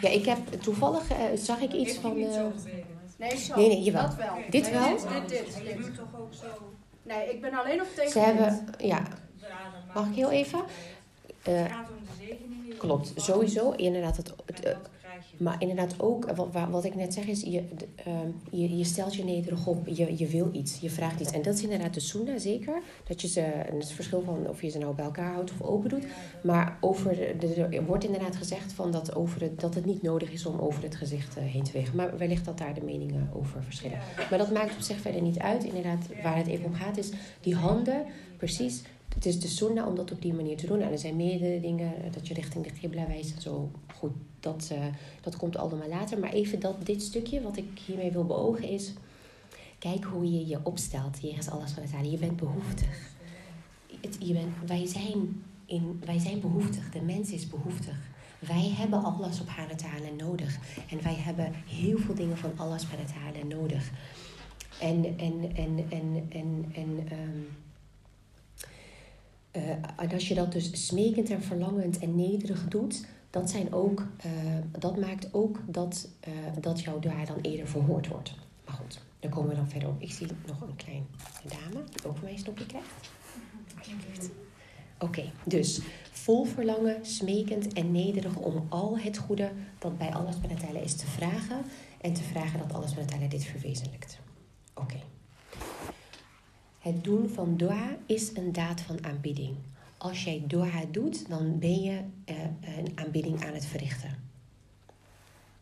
Ja, 0.00 0.08
ik 0.08 0.24
heb 0.24 0.38
toevallig 0.62 1.10
eh, 1.10 1.18
zag 1.34 1.60
ik 1.60 1.72
iets 1.72 1.94
van. 1.98 2.16
zo 2.32 2.46
eh. 2.66 2.72
Nee, 3.18 3.36
zo. 3.36 3.56
Nee, 3.56 3.68
nee, 3.68 3.82
jawel. 3.82 4.02
Dat 4.02 4.14
wel. 4.14 4.36
Dit 4.50 4.62
Nee, 4.62 4.72
wel? 4.72 4.88
Dit, 4.96 5.08
dit, 5.10 5.28
dit, 5.28 5.56
Je 5.56 5.62
dit. 5.64 5.76
doet 5.76 5.94
toch 5.96 6.20
ook 6.20 6.32
zo. 6.32 6.46
Nee, 7.02 7.30
ik 7.34 7.40
ben 7.40 7.52
alleen 7.52 7.80
op 7.80 7.88
tegen 7.94 8.10
ze 8.10 8.18
hebben, 8.18 8.66
ja, 8.78 9.02
Mag 9.94 10.06
ik 10.06 10.14
heel 10.14 10.30
even? 10.30 10.58
Het 10.58 11.54
eh, 11.54 11.64
gaat 11.64 11.88
om 11.88 11.96
de 12.06 12.24
zegeningen. 12.26 12.64
die 12.64 12.76
klopt. 12.76 13.12
Sowieso, 13.16 13.70
inderdaad, 13.70 14.16
het, 14.16 14.32
het, 14.46 14.76
Maar 15.38 15.56
inderdaad 15.60 15.94
ook, 16.00 16.30
wat, 16.32 16.48
wa- 16.52 16.70
wat 16.70 16.84
ik 16.84 16.94
net 16.94 17.14
zeg 17.14 17.26
is, 17.26 17.42
ehm, 17.44 17.60
je, 18.50 18.76
je 18.76 18.84
stelt 18.84 19.14
je 19.14 19.24
nederig 19.24 19.66
op, 19.66 19.86
je, 19.86 20.14
je 20.18 20.26
wil 20.26 20.48
iets, 20.52 20.78
je 20.80 20.90
vraagt 20.90 21.20
iets. 21.20 21.32
En 21.32 21.42
dat 21.42 21.54
is 21.54 21.62
inderdaad 21.62 21.94
de 21.94 22.00
sunnah, 22.00 22.38
zeker. 22.38 22.82
Dat 23.08 23.20
je 23.20 23.28
ze, 23.28 23.40
het 23.40 23.92
verschil 23.92 24.22
van 24.22 24.48
of 24.48 24.62
je 24.62 24.68
ze 24.68 24.78
nou 24.78 24.94
bij 24.94 25.04
elkaar 25.04 25.32
houdt 25.32 25.50
of 25.50 25.62
open 25.62 25.88
doet. 25.90 26.04
Maar 26.42 26.76
over 26.80 27.20
er 27.74 27.84
wordt 27.84 28.04
inderdaad 28.04 28.36
gezegd 28.36 28.72
van 28.72 28.90
dat, 28.92 29.14
over 29.14 29.40
het, 29.40 29.60
dat 29.60 29.74
het 29.74 29.84
niet 29.84 30.02
nodig 30.02 30.32
is 30.32 30.46
om 30.46 30.58
over 30.58 30.82
het 30.82 30.94
gezicht 30.94 31.36
eh, 31.36 31.44
heen 31.44 31.62
te 31.62 31.72
wegen. 31.72 31.96
Maar 31.96 32.18
wellicht 32.18 32.44
dat 32.44 32.58
daar 32.58 32.74
de 32.74 32.82
meningen 32.84 33.30
over 33.34 33.62
verschillen. 33.62 33.98
Maar 34.30 34.38
dat 34.38 34.52
maakt 34.52 34.74
op 34.74 34.80
zich 34.80 35.00
verder 35.00 35.22
niet 35.22 35.38
uit. 35.38 35.64
Inderdaad, 35.64 36.06
waar 36.22 36.36
het 36.36 36.46
even 36.46 36.64
om 36.64 36.74
gaat 36.74 36.96
is 36.98 37.10
die 37.40 37.54
handen, 37.54 38.04
precies. 38.36 38.82
Het 39.14 39.26
is 39.26 39.40
de 39.40 39.48
sunnah 39.48 39.86
om 39.88 39.94
dat 39.96 40.12
op 40.12 40.22
die 40.22 40.32
manier 40.34 40.56
te 40.56 40.66
doen. 40.66 40.80
En 40.80 40.92
er 40.92 40.98
zijn 40.98 41.16
meerdere 41.16 41.60
dingen, 41.60 41.94
eh, 41.96 42.12
dat 42.12 42.28
je 42.28 42.34
richting 42.34 42.64
de 42.64 42.72
qibla 42.72 43.06
wijst 43.06 43.34
en 43.34 43.40
zo. 43.42 43.70
Goed, 43.96 44.10
dat, 44.42 44.68
eh, 44.72 44.84
dat 45.20 45.36
komt 45.36 45.56
allemaal 45.56 45.88
later. 45.88 46.18
Maar 46.18 46.32
even 46.32 46.60
dat, 46.60 46.86
dit 46.86 47.02
stukje, 47.02 47.42
wat 47.42 47.56
ik 47.56 47.80
hiermee 47.86 48.12
wil 48.12 48.24
beogen 48.24 48.68
is... 48.68 48.92
Kijk 49.78 50.04
hoe 50.04 50.32
je 50.32 50.46
je 50.46 50.58
opstelt, 50.62 51.18
jegens 51.20 51.48
Allah 51.48 51.66
subhanahu 51.66 51.92
wa 51.92 51.98
ta'ala. 51.98 52.12
Je 52.12 52.18
bent 52.18 52.36
behoeftig. 52.36 53.10
Het, 54.00 54.16
je 54.20 54.32
bent, 54.32 54.54
wij, 54.66 54.86
zijn 54.86 55.42
in, 55.66 56.00
wij 56.04 56.18
zijn 56.18 56.40
behoeftig. 56.40 56.90
De 56.90 57.00
mens 57.00 57.30
is 57.30 57.48
behoeftig. 57.48 57.96
Wij 58.38 58.72
hebben 58.76 59.02
subhanahu 59.30 59.68
wa 59.68 59.74
ta'ala 59.74 60.08
nodig. 60.18 60.58
En 60.90 61.02
wij 61.02 61.14
hebben 61.14 61.52
heel 61.66 61.98
veel 61.98 62.14
dingen 62.14 62.36
van 62.36 62.52
Allah 62.56 62.78
subhanahu 62.78 63.08
wa 63.08 63.14
ta'ala 63.14 63.46
nodig. 63.46 63.90
En, 64.80 65.04
en, 65.18 65.54
en, 65.54 65.86
en, 65.88 66.26
en, 66.28 66.70
en, 66.72 67.06
ehm, 67.08 67.40
eh, 69.50 69.70
en 69.96 70.12
als 70.12 70.28
je 70.28 70.34
dat 70.34 70.52
dus 70.52 70.86
smekend 70.86 71.30
en 71.30 71.42
verlangend 71.42 71.98
en 71.98 72.16
nederig 72.16 72.68
doet, 72.68 73.06
dat, 73.32 73.50
zijn 73.50 73.72
ook, 73.72 74.06
eh, 74.16 74.30
dat 74.78 74.96
maakt 74.96 75.34
ook 75.34 75.60
dat, 75.66 76.08
eh, 76.20 76.32
dat 76.60 76.80
jouw 76.80 76.98
dua 76.98 77.24
dan 77.24 77.38
eerder 77.40 77.66
verhoord 77.66 78.08
wordt. 78.08 78.34
Maar 78.64 78.74
goed, 78.74 79.00
daar 79.20 79.30
komen 79.30 79.48
we 79.48 79.56
dan 79.56 79.68
verder 79.68 79.88
op. 79.88 80.02
Ik 80.02 80.12
zie 80.12 80.26
nog 80.46 80.60
een 80.60 80.76
kleine 80.76 81.04
dame 81.42 81.84
die 81.84 82.06
ook 82.06 82.14
van 82.14 82.24
mij 82.24 82.32
een 82.32 82.38
stopje 82.38 82.66
krijgt. 82.66 83.10
Alsjeblieft. 83.78 84.30
Oké, 84.98 85.32
dus 85.44 85.80
vol 86.10 86.44
verlangen, 86.44 87.06
smekend 87.06 87.72
en 87.72 87.92
nederig 87.92 88.36
om 88.36 88.66
al 88.68 88.98
het 88.98 89.18
goede 89.18 89.52
dat 89.78 89.98
bij 89.98 90.14
Allah 90.14 90.32
subhanahu 90.32 90.78
is 90.78 90.96
te 90.96 91.06
vragen 91.06 91.64
en 92.00 92.12
te 92.12 92.22
vragen 92.22 92.58
dat 92.58 92.72
Allah 92.72 92.88
subhanahu 92.88 93.28
dit 93.28 93.44
verwezenlijkt. 93.44 94.18
Oké. 94.74 94.98
Het 96.78 97.04
doen 97.04 97.28
van 97.28 97.56
dua 97.56 97.96
is 98.06 98.36
een 98.36 98.52
daad 98.52 98.80
van 98.80 99.04
aanbidding. 99.04 99.56
Als 100.02 100.24
jij 100.24 100.44
dua 100.46 100.84
doet, 100.90 101.28
dan 101.28 101.58
ben 101.58 101.82
je 101.82 102.00
eh, 102.24 102.36
een 102.76 102.92
aanbidding 102.94 103.44
aan 103.44 103.54
het 103.54 103.66
verrichten. 103.66 104.10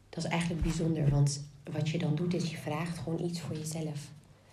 Dat 0.09 0.25
is 0.25 0.31
eigenlijk 0.31 0.63
bijzonder, 0.63 1.11
want 1.11 1.45
wat 1.73 1.89
je 1.89 1.99
dan 1.99 2.15
doet 2.15 2.35
is 2.35 2.51
je 2.51 2.57
vraagt 2.57 2.99
gewoon 2.99 3.25
iets 3.25 3.41
voor 3.41 3.57
jezelf. 3.57 4.11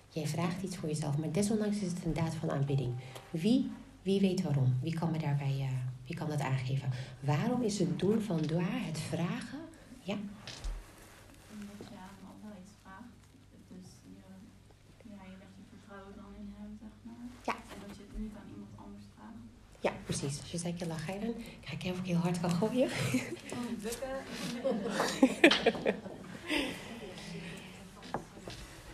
Jij 0.10 0.28
vraagt 0.28 0.64
iets 0.64 0.78
voor 0.78 0.90
jezelf, 0.90 1.18
maar 1.18 1.32
desondanks 1.32 1.80
is 1.80 1.90
het 1.92 2.06
een 2.06 2.14
daad 2.14 2.36
van 2.36 2.52
aanbidding. 2.52 2.94
Wie, 3.32 3.72
wie 4.02 4.20
weet 4.20 4.42
waarom? 4.42 4.74
Wie 4.82 4.94
kan 4.94 5.12
me 5.12 5.18
daarbij, 5.18 5.58
eh, 5.60 5.68
wie 6.06 6.16
kan 6.16 6.30
dat 6.30 6.42
aangeven? 6.42 6.90
Waarom 7.20 7.62
is 7.62 7.80
het 7.80 8.00
doen 8.00 8.22
van 8.22 8.38
dua, 8.42 8.70
het 8.70 9.00
vragen? 9.00 9.60
Ja, 10.00 10.18
Omdat 11.54 11.88
je 11.90 11.96
aan 12.08 12.20
Allah 12.32 12.58
iets 12.62 12.74
vraagt. 12.82 13.14
Dus 13.68 13.90
je, 14.04 14.20
ja, 15.10 15.24
je 15.32 15.38
legt 15.42 15.56
je 15.60 15.66
vertrouwen 15.70 16.14
dan 16.16 16.32
in 16.42 16.54
hem, 16.58 16.78
zeg 16.82 16.94
maar. 17.02 17.26
Ja. 17.50 17.56
En 17.74 17.80
dat 17.88 17.98
je 17.98 18.04
het 18.08 18.20
niet 18.20 18.36
aan 18.40 18.50
iemand 18.54 18.74
anders 18.86 19.06
vraagt. 19.16 19.44
ja 19.80 19.94
precies. 20.08 20.40
Als 20.42 20.52
je 20.52 20.58
zegt, 20.58 20.80
je 20.80 20.88
lach 20.88 21.06
dan 21.06 21.34
ga 21.62 21.74
ik 21.74 21.84
even 21.84 22.04
heel 22.04 22.16
hard 22.16 22.38
gaan 22.38 22.52
gooien. 22.52 22.90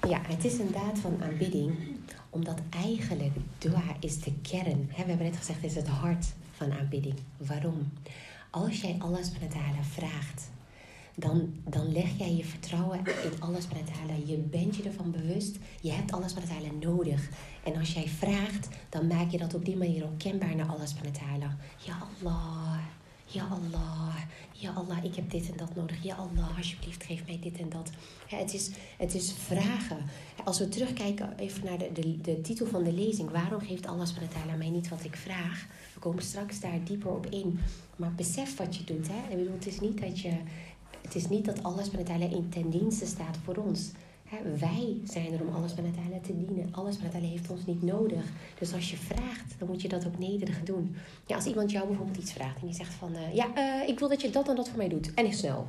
Ja, 0.08 0.22
het 0.22 0.46
is 0.46 0.60
een 0.60 0.72
daad 0.72 1.00
van 1.00 1.24
aanbidding, 1.24 1.76
omdat 2.30 2.60
eigenlijk 2.70 3.36
dua 3.58 3.84
is 4.00 4.20
de 4.20 4.34
kern. 4.42 4.88
We 4.88 4.94
hebben 4.94 5.18
net 5.18 5.38
gezegd, 5.38 5.62
het 5.62 5.70
is 5.70 5.76
het 5.76 5.88
hart 5.88 6.26
van 6.52 6.74
aanbidding. 6.74 7.16
Waarom? 7.38 7.92
Als 8.50 8.82
jij 8.82 8.96
Allah 9.00 9.24
subhanahu 9.24 9.54
wa 9.54 9.60
ta'ala 9.60 9.84
vraagt, 9.84 10.50
dan, 11.16 11.54
dan 11.70 11.92
leg 11.92 12.18
jij 12.18 12.36
je 12.36 12.46
vertrouwen 12.46 13.00
in 13.00 13.32
subhanahu 13.34 13.68
wa 13.70 13.92
ta'ala. 13.94 14.14
Je 14.26 14.38
bent 14.38 14.76
je 14.76 14.84
ervan 14.84 15.12
bewust, 15.12 15.58
je 15.82 15.92
hebt 15.92 16.10
subhanahu 16.10 16.48
wa 16.48 16.48
ta'ala 16.48 16.72
nodig. 16.80 17.30
En 17.64 17.76
als 17.76 17.94
jij 17.94 18.08
vraagt, 18.08 18.68
dan 18.90 19.08
maak 19.08 19.32
je 19.32 19.38
dat 19.38 19.54
op 19.54 19.66
die 19.66 19.78
manier 19.78 20.04
ook 20.04 20.18
kenbaar 20.18 20.56
naar 20.56 20.68
wa 20.68 21.12
ta'ala. 21.12 21.58
Ja 21.78 21.98
Allah, 22.22 22.78
ja 23.26 23.44
Allah, 23.44 24.16
ja 24.52 24.72
Allah, 24.72 25.04
ik 25.04 25.16
heb 25.16 25.30
dit 25.30 25.52
en 25.52 25.58
dat 25.58 25.76
nodig. 25.76 26.04
Ja 26.04 26.16
Allah, 26.16 26.58
alsjeblieft 26.58 27.04
geef 27.04 27.26
mij 27.26 27.40
dit 27.42 27.60
en 27.60 27.70
dat. 27.70 27.90
Het, 28.28 28.54
is, 28.54 28.70
het 28.98 29.14
is 29.14 29.34
vragen. 29.34 29.98
Als 30.44 30.60
we 30.60 30.70
terugkijken 30.70 31.38
even 31.38 31.66
naar 31.66 31.78
de, 31.78 31.92
de, 31.94 32.22
de 32.22 32.42
titel 32.42 32.66
van 32.66 32.84
de 32.84 32.94
lezing. 32.94 33.32
Waarom 33.32 33.62
geeft 33.62 33.88
Allah 33.88 34.06
subhanahu 34.06 34.58
mij 34.58 34.70
niet 34.70 34.90
wat 34.90 35.04
ik 35.04 35.16
vraag? 35.16 35.66
We 35.94 36.00
komen 36.00 36.24
straks 36.24 36.60
daar 36.60 36.84
dieper 36.84 37.12
op 37.12 37.26
in. 37.26 37.60
Maar 37.96 38.14
besef 38.14 38.58
wat 38.58 38.76
je 38.76 38.84
doet. 38.84 39.08
Hè? 39.08 39.32
Ik 39.32 39.38
bedoel, 39.38 39.54
het 39.54 39.68
is 39.68 39.80
niet 39.80 40.02
dat 40.02 40.20
je... 40.20 40.34
Het 41.04 41.16
is 41.16 41.30
niet 41.30 41.46
dat 41.46 41.64
Allah 41.64 41.84
subhanahu 41.84 42.12
wa 42.12 42.20
ta'ala 42.20 42.36
in 42.36 42.50
ten 42.50 42.70
dienste 42.70 43.06
staat 43.06 43.38
voor 43.44 43.56
ons. 43.56 43.92
Wij 44.60 44.98
zijn 45.04 45.34
er 45.34 45.42
om 45.42 45.68
subhanahu 45.68 45.96
wa 45.96 46.02
ta'ala 46.02 46.20
te 46.22 46.38
dienen. 46.38 46.66
Subhanahu 46.66 47.02
wa 47.02 47.10
ta'ala 47.10 47.28
heeft 47.28 47.50
ons 47.50 47.66
niet 47.66 47.82
nodig. 47.84 48.24
Dus 48.60 48.74
als 48.74 48.92
je 48.92 48.98
vraagt, 48.98 49.56
dan 49.60 49.68
moet 49.68 49.82
je 49.82 49.88
dat 49.88 50.06
ook 50.08 50.18
nederig 50.18 50.64
doen. 50.64 50.96
Ja, 51.26 51.36
als 51.36 51.46
iemand 51.46 51.72
jou 51.72 51.88
bijvoorbeeld 51.88 52.18
iets 52.18 52.32
vraagt 52.34 52.60
en 52.62 52.68
die 52.68 52.76
zegt 52.76 52.94
van... 52.94 53.16
eh, 53.16 53.36
ja, 53.36 53.56
eh, 53.56 53.90
ik 53.90 54.00
wil 54.00 54.10
dat 54.10 54.22
je 54.22 54.30
dat 54.30 54.50
en 54.50 54.56
dat 54.56 54.70
voor 54.70 54.78
mij 54.78 54.88
doet. 54.90 55.14
En 55.14 55.26
is 55.26 55.38
snel. 55.38 55.68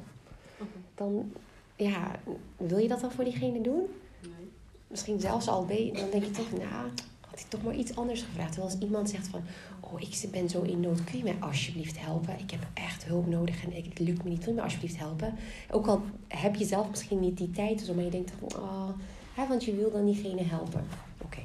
Dan, 0.94 1.32
ja, 1.76 2.18
wil 2.56 2.78
je 2.78 2.88
dat 2.88 3.00
dan 3.00 3.12
voor 3.12 3.24
diegene 3.24 3.60
doen? 3.60 3.82
Nee. 4.22 4.48
Misschien 4.86 5.20
zelfs 5.20 5.48
al 5.48 5.64
ben 5.64 5.92
dan 5.92 6.10
denk 6.10 6.24
je 6.24 6.30
toch... 6.30 6.52
Nou, 6.52 6.88
had 7.34 7.50
toch 7.50 7.62
maar 7.62 7.76
iets 7.76 7.96
anders 7.96 8.22
gevraagd. 8.22 8.52
Terwijl 8.52 8.72
als 8.72 8.82
iemand 8.82 9.10
zegt 9.10 9.28
van... 9.28 9.42
Oh, 9.80 10.00
ik 10.00 10.30
ben 10.30 10.48
zo 10.48 10.62
in 10.62 10.80
nood. 10.80 11.04
Kun 11.04 11.18
je 11.18 11.24
mij 11.24 11.36
alsjeblieft 11.40 12.00
helpen? 12.00 12.38
Ik 12.38 12.50
heb 12.50 12.66
echt 12.74 13.04
hulp 13.04 13.26
nodig 13.26 13.64
en 13.64 13.72
het 13.72 13.98
lukt 13.98 14.24
me 14.24 14.30
niet. 14.30 14.38
Wil 14.38 14.48
je 14.48 14.54
me 14.54 14.62
alsjeblieft 14.62 14.98
helpen? 14.98 15.34
Ook 15.70 15.86
al 15.86 16.02
heb 16.28 16.54
je 16.54 16.64
zelf 16.64 16.90
misschien 16.90 17.20
niet 17.20 17.36
die 17.36 17.50
tijd. 17.50 17.80
Zo, 17.80 17.94
maar 17.94 18.04
je 18.04 18.10
denkt 18.10 18.32
van... 18.38 18.60
Oh, 18.60 18.88
hè, 19.34 19.46
want 19.46 19.64
je 19.64 19.74
wil 19.74 19.90
dan 19.90 20.04
diegene 20.04 20.42
helpen. 20.42 20.84
Oké. 21.22 21.40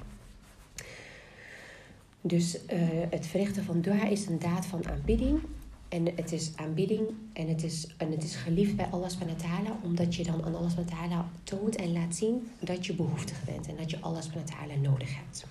Dus 2.21 2.65
eh, 2.65 2.79
het 3.09 3.27
verrichten 3.27 3.63
van 3.63 3.81
dua 3.81 4.07
is 4.07 4.25
een 4.25 4.39
daad 4.39 4.65
van 4.65 4.87
aanbidding. 4.87 5.41
En 5.89 6.05
het 6.15 6.31
is 6.31 6.51
aanbidding 6.55 7.07
en 7.33 7.47
het 7.47 7.63
is, 7.63 7.87
en 7.97 8.11
het 8.11 8.23
is 8.23 8.35
geliefd 8.35 8.75
bij 8.75 8.85
Allah 8.85 9.09
subhanahu. 9.09 9.71
Omdat 9.83 10.15
je 10.15 10.23
dan 10.23 10.43
aan 10.43 10.55
Allah 10.55 10.69
subhanahu 10.69 11.23
toont 11.43 11.75
en 11.75 11.91
laat 11.93 12.15
zien 12.15 12.49
dat 12.59 12.85
je 12.85 12.93
behoeftig 12.93 13.43
bent. 13.43 13.67
En 13.67 13.75
dat 13.77 13.89
je 13.89 13.99
Allah 13.99 14.21
subhanahu 14.21 14.79
nodig 14.81 15.15
hebt. 15.15 15.45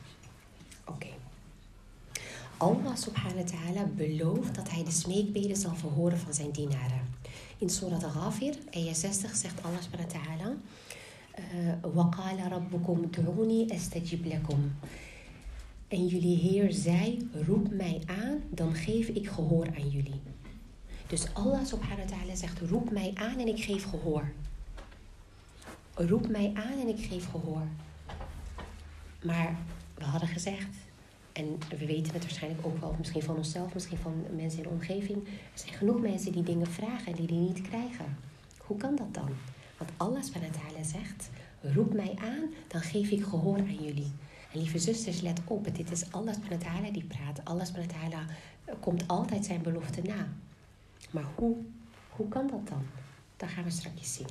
Oké. 0.87 1.07
Allah 2.57 2.95
subhanahu 2.95 3.43
wa 3.43 3.51
ta'ala 3.51 3.85
belooft 3.85 4.55
dat 4.55 4.69
hij 4.69 4.83
de 4.83 4.91
smeekbeden 4.91 5.55
zal 5.55 5.75
verhoren 5.75 6.19
van 6.19 6.33
zijn 6.33 6.51
dienaren. 6.51 7.01
In 7.57 7.69
Surah 7.69 8.03
Al-Ghafir, 8.03 8.55
ayah 8.71 8.93
60, 8.93 9.35
zegt 9.35 9.63
Allah 9.63 9.81
subhanahu 9.81 10.13
wa 10.13 10.19
ta'ala... 10.19 10.55
eh, 11.33 11.95
وَقَالَ 11.95 12.51
رَبُّكُمْ 12.51 13.09
دُعُونِي 13.11 13.67
أَسْتَجِبْ 13.73 14.25
لَكُمْ 14.25 14.71
En 15.87 16.07
jullie 16.07 16.37
Heer 16.37 16.71
zei, 16.71 17.29
roep 17.45 17.71
mij 17.71 18.01
aan, 18.05 18.41
dan 18.49 18.73
geef 18.73 19.07
ik 19.07 19.27
gehoor 19.29 19.67
aan 19.67 19.89
jullie. 19.89 20.21
Dus 21.07 21.33
Allah 21.33 21.65
subhanahu 21.65 22.09
wa 22.09 22.17
ta'ala 22.17 22.35
zegt, 22.35 22.59
roep 22.59 22.91
mij 22.91 23.11
aan 23.15 23.39
en 23.39 23.47
ik 23.47 23.63
geef 23.63 23.89
gehoor. 23.89 24.31
Roep 25.93 26.27
mij 26.27 26.51
aan 26.55 26.79
en 26.79 26.87
ik 26.87 27.05
geef 27.05 27.29
gehoor. 27.31 27.67
Maar 29.23 29.55
we 29.98 30.04
hadden 30.04 30.28
gezegd, 30.28 30.76
en 31.32 31.58
we 31.78 31.86
weten 31.86 32.12
het 32.12 32.22
waarschijnlijk 32.22 32.66
ook 32.66 32.80
wel, 32.80 32.94
misschien 32.98 33.22
van 33.22 33.36
onszelf, 33.36 33.74
misschien 33.74 33.98
van 33.98 34.24
mensen 34.36 34.58
in 34.58 34.68
de 34.68 34.74
omgeving. 34.74 35.24
Er 35.26 35.58
zijn 35.58 35.74
genoeg 35.74 36.00
mensen 36.00 36.32
die 36.32 36.42
dingen 36.42 36.66
vragen 36.66 37.06
en 37.06 37.12
die 37.12 37.26
die 37.26 37.38
niet 37.38 37.60
krijgen. 37.60 38.16
Hoe 38.58 38.76
kan 38.76 38.96
dat 38.96 39.14
dan? 39.14 39.28
Want 39.78 39.90
Allah 39.96 40.22
subhanahu 40.22 40.84
zegt, 40.84 41.30
roep 41.60 41.94
mij 41.94 42.18
aan, 42.20 42.50
dan 42.68 42.80
geef 42.80 43.10
ik 43.10 43.24
gehoor 43.24 43.58
aan 43.58 43.84
jullie. 43.84 44.12
En 44.52 44.58
lieve 44.58 44.78
zusters, 44.78 45.20
let 45.20 45.40
op, 45.44 45.76
dit 45.76 45.90
is 45.90 46.12
Allah 46.12 46.34
subhanahu 46.34 46.92
die 46.92 47.04
praat. 47.04 47.44
Allah 47.44 47.66
subhanahu 47.66 47.92
wa 47.92 48.08
ta'ala 48.08 48.26
komt 48.80 49.08
altijd 49.08 49.44
zijn 49.44 49.62
belofte 49.62 50.02
na. 50.02 50.28
Maar 51.10 51.26
hoe, 51.34 51.56
hoe 52.08 52.28
kan 52.28 52.46
dat 52.46 52.68
dan? 52.68 52.82
Dat 53.36 53.48
gaan 53.48 53.64
we 53.64 53.70
straks 53.70 54.14
zien. 54.14 54.26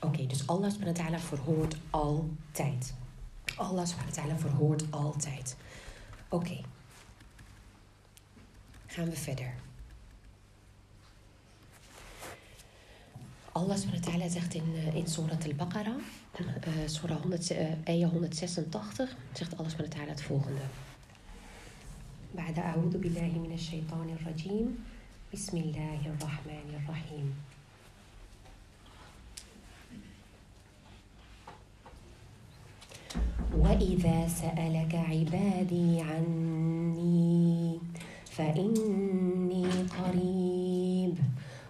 Oké, 0.00 0.26
dus 0.26 0.46
Allah 0.46 0.70
subhanahu 0.70 1.18
verhoort 1.18 1.76
altijd. 1.90 2.94
Allah 3.59 3.85
subhanahu 3.85 4.15
wa 4.15 4.21
ta'ala 4.21 4.35
verhoort 4.35 4.83
altijd. 4.89 5.55
Oké. 6.29 6.61
Gaan 8.87 9.09
we 9.09 9.15
verder. 9.15 9.53
Allah 13.51 13.77
subhanahu 13.77 14.03
wa 14.03 14.11
ta'ala 14.11 14.29
zegt 14.29 14.53
in, 14.53 14.63
uh, 14.73 14.95
in 14.95 15.07
Surat 15.07 15.45
al-Baqarah, 15.45 15.95
uh, 16.39 16.87
Surah 16.87 17.17
100, 17.17 17.51
uh, 17.51 17.89
ayah 17.89 18.09
186, 18.09 19.15
zegt 19.33 19.57
Allah 19.57 19.69
subhanahu 19.69 19.91
wa 19.91 19.95
ta'ala 19.95 20.11
het 20.11 20.21
volgende. 20.21 20.67
بعد 22.35 22.59
أعوذ 22.59 22.97
بالله 22.97 23.31
من 23.39 23.51
الشيطان 23.53 24.09
الرجيم 24.19 24.83
بسم 25.33 25.57
الله 25.57 25.99
الرحمن 26.05 26.69
الرحيم 26.83 27.48
وإذا 33.58 34.28
سألك 34.28 34.94
عبادي 34.94 36.00
عني 36.00 37.78
فإني 38.24 39.64
قريب. 39.98 41.14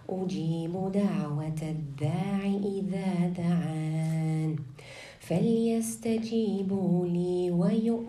أجيب 0.09 0.91
دعوة 0.91 1.61
الداع 1.61 2.45
إذا 2.63 3.29
دعان. 3.37 4.55
فليستجيبوا 5.19 7.07
لي 7.07 7.51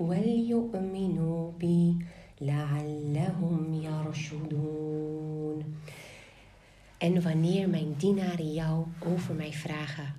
وليؤمنوا 0.00 1.50
بي 1.58 1.96
لعلهم 2.40 3.74
يرشدون. 3.74 5.64
En 6.98 7.22
wanneer 7.22 7.68
mijn 7.68 7.94
dienaren 7.96 8.52
jou 8.52 8.84
over 9.06 9.34
mij 9.34 9.52
vragen, 9.52 10.14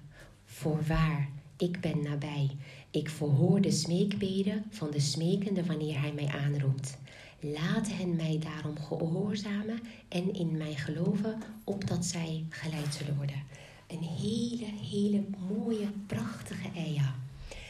voorwaar, 0.46 1.30
ik 1.58 1.80
ben 1.82 2.04
nabij. 2.04 2.50
Ik 2.94 3.10
verhoor 3.10 3.62
de 3.62 3.72
smeekbeden 3.72 4.64
van 4.70 4.92
de 4.92 5.00
smekende 5.00 5.66
wanneer 5.66 6.00
hij 6.00 6.14
mij 6.14 6.28
aanroept. 6.28 6.98
Laat 7.40 7.88
hen 7.92 8.16
mij 8.16 8.40
daarom 8.40 8.78
gehoorzamen 8.80 9.80
en 10.08 10.34
in 10.34 10.58
mij 10.58 10.76
geloven, 10.76 11.42
opdat 11.64 12.06
zij 12.06 12.46
geleid 12.50 12.94
zullen 12.94 13.16
worden. 13.16 13.44
Een 13.88 14.04
hele, 14.04 14.66
hele 14.92 15.24
mooie, 15.50 15.88
prachtige 16.08 16.68
eia. 16.76 17.16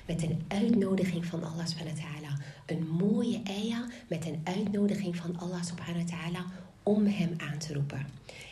Met 0.06 0.24
een 0.24 0.42
uitnodiging 0.48 1.26
van 1.26 1.44
Allah 1.44 1.66
subhanahu 1.66 1.96
wa 1.96 2.02
ta'ala. 2.02 2.38
Een 2.66 2.88
mooie 2.88 3.42
eia 3.44 3.88
met 4.10 4.26
een 4.26 4.42
uitnodiging 4.44 5.16
van 5.16 5.40
Allah 5.40 5.64
subhanahu 5.64 6.06
wa 6.06 6.18
ta'ala 6.18 6.46
om 6.84 7.06
hem 7.06 7.34
aan 7.38 7.58
te 7.58 7.74
roepen. 7.74 8.08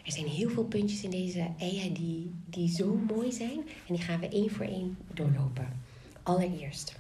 Er 0.06 0.12
zijn 0.12 0.28
heel 0.28 0.50
veel 0.50 0.66
puntjes 0.66 1.04
in 1.04 1.12
deze 1.12 1.48
eia 1.58 1.94
die, 1.94 2.32
die 2.46 2.70
zo 2.70 3.00
mooi 3.08 3.32
zijn. 3.32 3.58
En 3.88 3.96
die 3.96 4.04
gaan 4.04 4.20
we 4.20 4.30
één 4.30 4.52
voor 4.52 4.66
één 4.66 4.98
doorlopen. 5.14 5.90
Allereerst 6.24 7.00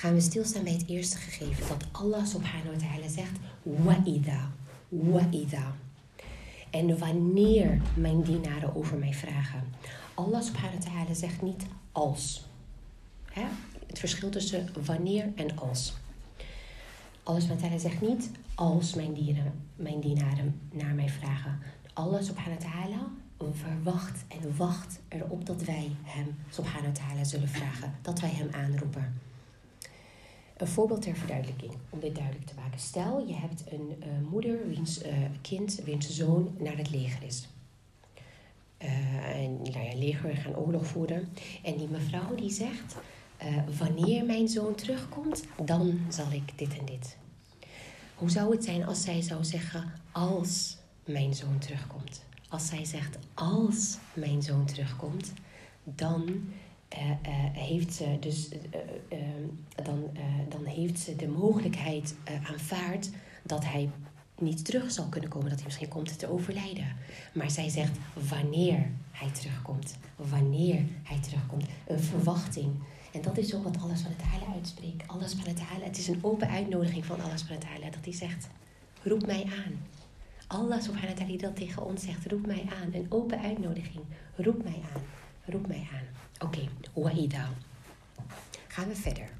gaan 0.00 0.14
we 0.14 0.20
stilstaan 0.20 0.64
bij 0.64 0.72
het 0.72 0.88
eerste 0.88 1.16
gegeven. 1.16 1.68
Dat 1.68 1.84
Allah 1.92 2.26
subhanahu 2.26 2.70
wa 2.70 2.78
ta'ala 2.78 3.08
zegt, 3.08 3.38
wa'ida, 3.62 4.50
wa'ida. 4.88 5.74
En 6.70 6.98
wanneer 6.98 7.80
mijn 7.96 8.22
dienaren 8.22 8.76
over 8.76 8.96
mij 8.96 9.14
vragen. 9.14 9.64
Allah 10.14 10.42
subhanahu 10.42 10.78
wa 10.78 10.84
ta'ala 10.84 11.14
zegt 11.14 11.42
niet 11.42 11.62
als. 11.92 12.44
Hè? 13.24 13.44
Het 13.86 13.98
verschil 13.98 14.30
tussen 14.30 14.68
wanneer 14.84 15.32
en 15.34 15.58
als. 15.58 15.94
Allah 17.22 17.42
wa 17.42 17.54
ta'ala 17.54 17.78
zegt 17.78 18.00
niet 18.00 18.30
als 18.54 18.94
mijn, 18.94 19.14
dieren, 19.14 19.52
mijn 19.76 20.00
dienaren. 20.00 20.60
Allah 22.10 22.22
subhanahu 22.22 22.58
wa 22.58 22.70
ta'ala 22.70 23.10
verwacht 23.52 24.24
en 24.28 24.56
wacht 24.56 25.00
erop 25.08 25.46
dat 25.46 25.62
wij 25.62 25.90
hem, 26.02 26.36
subhanahu 26.48 26.86
wa 26.86 26.92
ta'ala, 26.92 27.24
zullen 27.24 27.48
vragen. 27.48 27.94
Dat 28.02 28.20
wij 28.20 28.30
hem 28.30 28.48
aanroepen. 28.52 29.20
Een 30.56 30.66
voorbeeld 30.66 31.02
ter 31.02 31.16
verduidelijking, 31.16 31.72
om 31.90 32.00
dit 32.00 32.14
duidelijk 32.14 32.46
te 32.46 32.54
maken. 32.54 32.80
Stel, 32.80 33.26
je 33.26 33.34
hebt 33.34 33.64
een 33.72 33.96
eh, 34.00 34.08
moeder 34.30 34.68
wiens 34.68 35.02
eh, 35.02 35.14
kind, 35.40 35.80
wiens 35.84 36.10
zoon 36.10 36.56
naar 36.58 36.76
het 36.76 36.90
leger 36.90 37.22
is. 37.22 37.48
Eh, 38.76 39.42
en 39.42 39.62
nou 39.62 39.84
ja, 39.84 39.96
leger 39.96 40.36
gaan 40.36 40.56
oorlog 40.56 40.86
voeren. 40.86 41.28
En 41.62 41.76
die 41.76 41.88
mevrouw 41.88 42.34
die 42.34 42.50
zegt, 42.50 42.96
wanneer 43.78 44.24
mijn 44.24 44.48
zoon 44.48 44.74
terugkomt, 44.74 45.44
dan 45.64 46.00
zal 46.08 46.32
ik 46.32 46.58
dit 46.58 46.78
en 46.78 46.84
dit. 46.84 47.16
Hoe 48.14 48.30
zou 48.30 48.54
het 48.54 48.64
zijn 48.64 48.86
als 48.86 49.02
zij 49.02 49.22
zou 49.22 49.44
zeggen, 49.44 49.92
als 50.12 50.78
mijn 51.12 51.34
zoon 51.34 51.58
terugkomt? 51.58 52.24
Als 52.48 52.66
zij 52.66 52.84
zegt, 52.84 53.18
als 53.34 53.98
mijn 54.12 54.42
zoon 54.42 54.64
terugkomt, 54.64 55.32
dan 55.84 56.48
eh, 56.88 57.10
eh, 57.10 57.16
heeft 57.52 57.94
ze 57.94 58.16
dus 58.20 58.48
eh, 58.48 59.18
dan, 59.84 60.10
dan 60.48 60.64
heeft 60.64 60.98
ze 60.98 61.16
de 61.16 61.28
mogelijkheid 61.28 62.14
aanvaard 62.42 63.10
dat 63.42 63.64
hij 63.64 63.90
niet 64.38 64.64
terug 64.64 64.90
zal 64.90 65.06
kunnen 65.06 65.30
komen, 65.30 65.48
dat 65.48 65.58
hij 65.58 65.66
misschien 65.66 65.88
komt 65.88 66.18
te 66.18 66.30
overlijden. 66.30 66.96
Maar 67.32 67.50
zij 67.50 67.68
zegt 67.68 67.98
wanneer 68.28 68.90
hij 69.10 69.30
terugkomt, 69.30 69.98
wanneer 70.16 70.84
hij 71.02 71.18
terugkomt, 71.20 71.66
een 71.86 72.00
verwachting. 72.00 72.72
En 73.12 73.22
dat 73.22 73.38
is 73.38 73.54
ook 73.54 73.64
wat 73.64 73.76
Allah 73.76 73.96
van 73.96 74.10
het 74.16 74.18
Ta'ala 74.18 74.54
uitspreekt. 74.54 75.08
Allah 75.08 75.28
van 75.28 75.46
het 75.46 75.56
Ta'ala, 75.56 75.84
het 75.84 75.98
is 75.98 76.08
een 76.08 76.18
open 76.24 76.48
uitnodiging 76.48 77.04
van 77.04 77.20
Allah 77.20 77.38
van 77.38 77.56
het 77.56 77.60
Ta'ala, 77.60 77.90
dat 77.90 78.04
hij 78.04 78.14
zegt, 78.14 78.48
roep 79.02 79.26
mij 79.26 79.42
aan. 79.42 79.99
Allah 80.50 80.82
subhanahu 80.82 81.14
wa 81.14 81.20
ta'ala 81.22 81.36
dat 81.38 81.56
tegen 81.56 81.82
ons 81.86 82.02
zegt, 82.02 82.26
roep 82.26 82.46
mij 82.46 82.66
aan. 82.82 82.94
Een 82.94 83.06
open 83.08 83.38
uitnodiging, 83.38 84.04
roep 84.36 84.62
mij 84.62 84.82
aan, 84.94 85.02
roep 85.44 85.66
mij 85.66 85.88
aan. 85.92 86.06
Oké, 86.48 86.58
okay. 86.58 86.68
wahida. 86.94 87.48
Gaan 88.68 88.88
we 88.88 88.94
verder. 88.94 89.30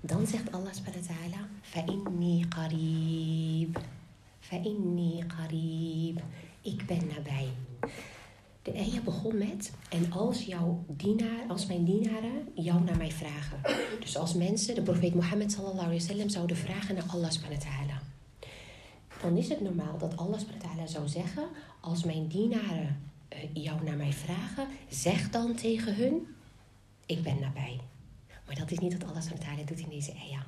Dan 0.00 0.26
zegt 0.26 0.52
Allah 0.52 0.72
subhanahu 0.72 1.06
wa 1.06 1.14
ta'ala, 1.14 1.48
fa'inni 1.62 2.44
qarib, 2.48 3.78
fa'inni 4.40 5.24
qarib. 5.26 6.22
Ik 6.62 6.86
ben 6.86 7.06
nabij. 7.06 7.48
De 8.64 8.72
ayah 8.72 9.04
begon 9.04 9.38
met, 9.38 9.72
en 9.88 10.12
als, 10.12 10.44
jouw 10.44 10.84
dienaar, 10.88 11.48
als 11.48 11.66
mijn 11.66 11.84
dienaren 11.84 12.48
jou 12.54 12.84
naar 12.84 12.96
mij 12.96 13.10
vragen. 13.10 13.60
Dus 14.00 14.16
als 14.16 14.34
mensen, 14.34 14.74
de 14.74 14.82
profeet 14.82 15.14
Mohammed 15.14 15.52
sallallahu 15.52 15.84
alaihi 15.86 16.00
wasallam, 16.00 16.28
zouden 16.28 16.56
vragen 16.56 16.94
naar 16.94 17.04
Allah 17.06 17.30
subhanahu. 17.30 17.98
Dan 19.22 19.36
is 19.36 19.48
het 19.48 19.60
normaal 19.60 19.98
dat 19.98 20.16
Allah 20.16 20.38
subhanahu 20.38 20.88
zou 20.88 21.08
zeggen, 21.08 21.44
als 21.80 22.04
mijn 22.04 22.26
dienaren 22.26 23.00
eh, 23.28 23.38
jou 23.52 23.84
naar 23.84 23.96
mij 23.96 24.12
vragen, 24.12 24.66
zeg 24.88 25.30
dan 25.30 25.54
tegen 25.54 25.96
hun, 25.96 26.26
ik 27.06 27.22
ben 27.22 27.40
nabij. 27.40 27.80
Maar 28.46 28.54
dat 28.54 28.70
is 28.70 28.78
niet 28.78 28.92
wat 28.98 29.10
Allah 29.10 29.22
subhanahu 29.22 29.64
doet 29.64 29.78
in 29.78 29.88
deze 29.88 30.12
ayah. 30.12 30.42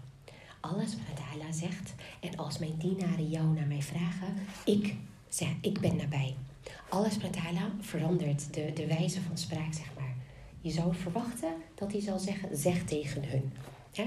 Allah 0.61 0.87
subhanahu 0.87 1.53
zegt, 1.53 1.95
en 2.21 2.37
als 2.37 2.59
mijn 2.59 2.77
dienaren 2.79 3.29
jou 3.29 3.47
naar 3.47 3.67
mij 3.67 3.83
vragen, 3.83 4.35
ik, 4.65 4.97
zeg, 5.29 5.49
ik 5.61 5.81
ben 5.81 5.97
nabij. 5.97 6.37
Allah 6.89 7.11
subhanahu 7.11 7.71
verandert 7.81 8.55
de, 8.55 8.73
de 8.75 8.87
wijze 8.87 9.21
van 9.21 9.39
spraak, 9.39 9.73
zeg 9.73 9.91
maar. 9.99 10.15
Je 10.61 10.71
zou 10.71 10.95
verwachten 10.95 11.53
dat 11.75 11.93
hij 11.93 12.01
zal 12.01 12.19
zeggen, 12.19 12.57
zeg 12.57 12.85
tegen 12.85 13.29
hun. 13.29 13.53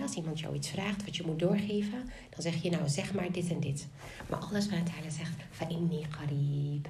Als 0.02 0.16
iemand 0.16 0.40
jou 0.40 0.56
iets 0.56 0.70
vraagt 0.70 1.06
wat 1.06 1.16
je 1.16 1.24
moet 1.26 1.40
doorgeven, 1.40 2.10
dan 2.30 2.42
zeg 2.42 2.62
je 2.62 2.70
nou 2.70 2.90
zeg 2.90 3.14
maar 3.14 3.32
dit 3.32 3.50
en 3.52 3.60
dit. 3.60 3.88
Maar 4.30 4.40
Allah 4.40 4.62
subhanahu 4.62 5.12
zegt, 5.12 5.36
fa'inni 5.52 6.06
qarib. 6.10 6.88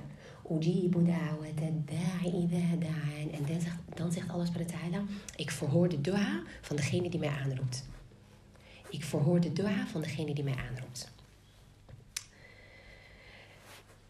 Ujibu 0.51 1.05
da'an. 1.05 1.55
En 3.31 3.46
dan 3.48 3.62
zegt, 3.62 3.77
dan 3.96 4.12
zegt 4.12 4.29
Allah 4.29 4.48
ik 5.36 5.51
verhoor 5.51 5.89
de 5.89 6.01
dua 6.01 6.41
van 6.62 6.75
degene 6.75 7.10
die 7.10 7.19
mij 7.19 7.29
aanroept. 7.29 7.88
Ik 8.89 9.03
verhoor 9.03 9.39
de 9.39 9.53
dua 9.53 9.88
van 9.88 10.01
degene 10.01 10.34
die 10.34 10.43
mij 10.43 10.55
aanroept. 10.69 11.12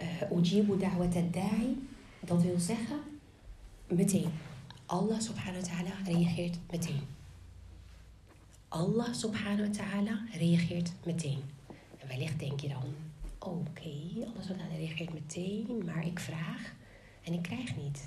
Uh, 0.02 0.38
Ujibu 0.38 0.78
da'wat 0.78 1.16
ad-da'i, 1.16 1.88
dat 2.20 2.42
wil 2.42 2.60
zeggen 2.60 3.00
meteen. 3.88 4.32
Allah 4.86 5.22
subhanahu 5.22 5.62
wa 5.62 5.68
ta'ala 5.68 5.92
reageert 6.06 6.58
meteen. 6.72 7.02
Allah 8.68 9.14
subhanahu 9.14 9.68
wa 9.70 9.74
ta'ala 9.74 10.24
reageert 10.38 10.92
meteen. 11.06 11.42
En 11.98 12.08
wellicht 12.08 12.40
denk 12.40 12.60
je 12.60 12.68
dan, 12.68 12.96
oké, 13.40 13.90
Allah 14.16 14.42
subhanahu 14.42 14.48
wa 14.48 14.54
ta'ala 14.56 14.76
reageert 14.78 15.14
meteen, 15.14 15.82
maar 15.86 16.06
ik 16.06 16.20
vraag 16.20 16.74
en 17.24 17.34
ik 17.34 17.42
krijg 17.42 17.76
niet 17.76 18.04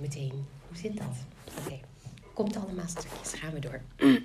meteen. 0.00 0.32
Hoe 0.68 0.76
zit 0.76 0.96
dat? 0.96 1.16
Oké, 1.58 1.80
komt 2.34 2.56
allemaal 2.56 2.88
stukjes, 2.88 3.32
gaan 3.32 3.52
we 3.52 3.58
door. 3.58 3.80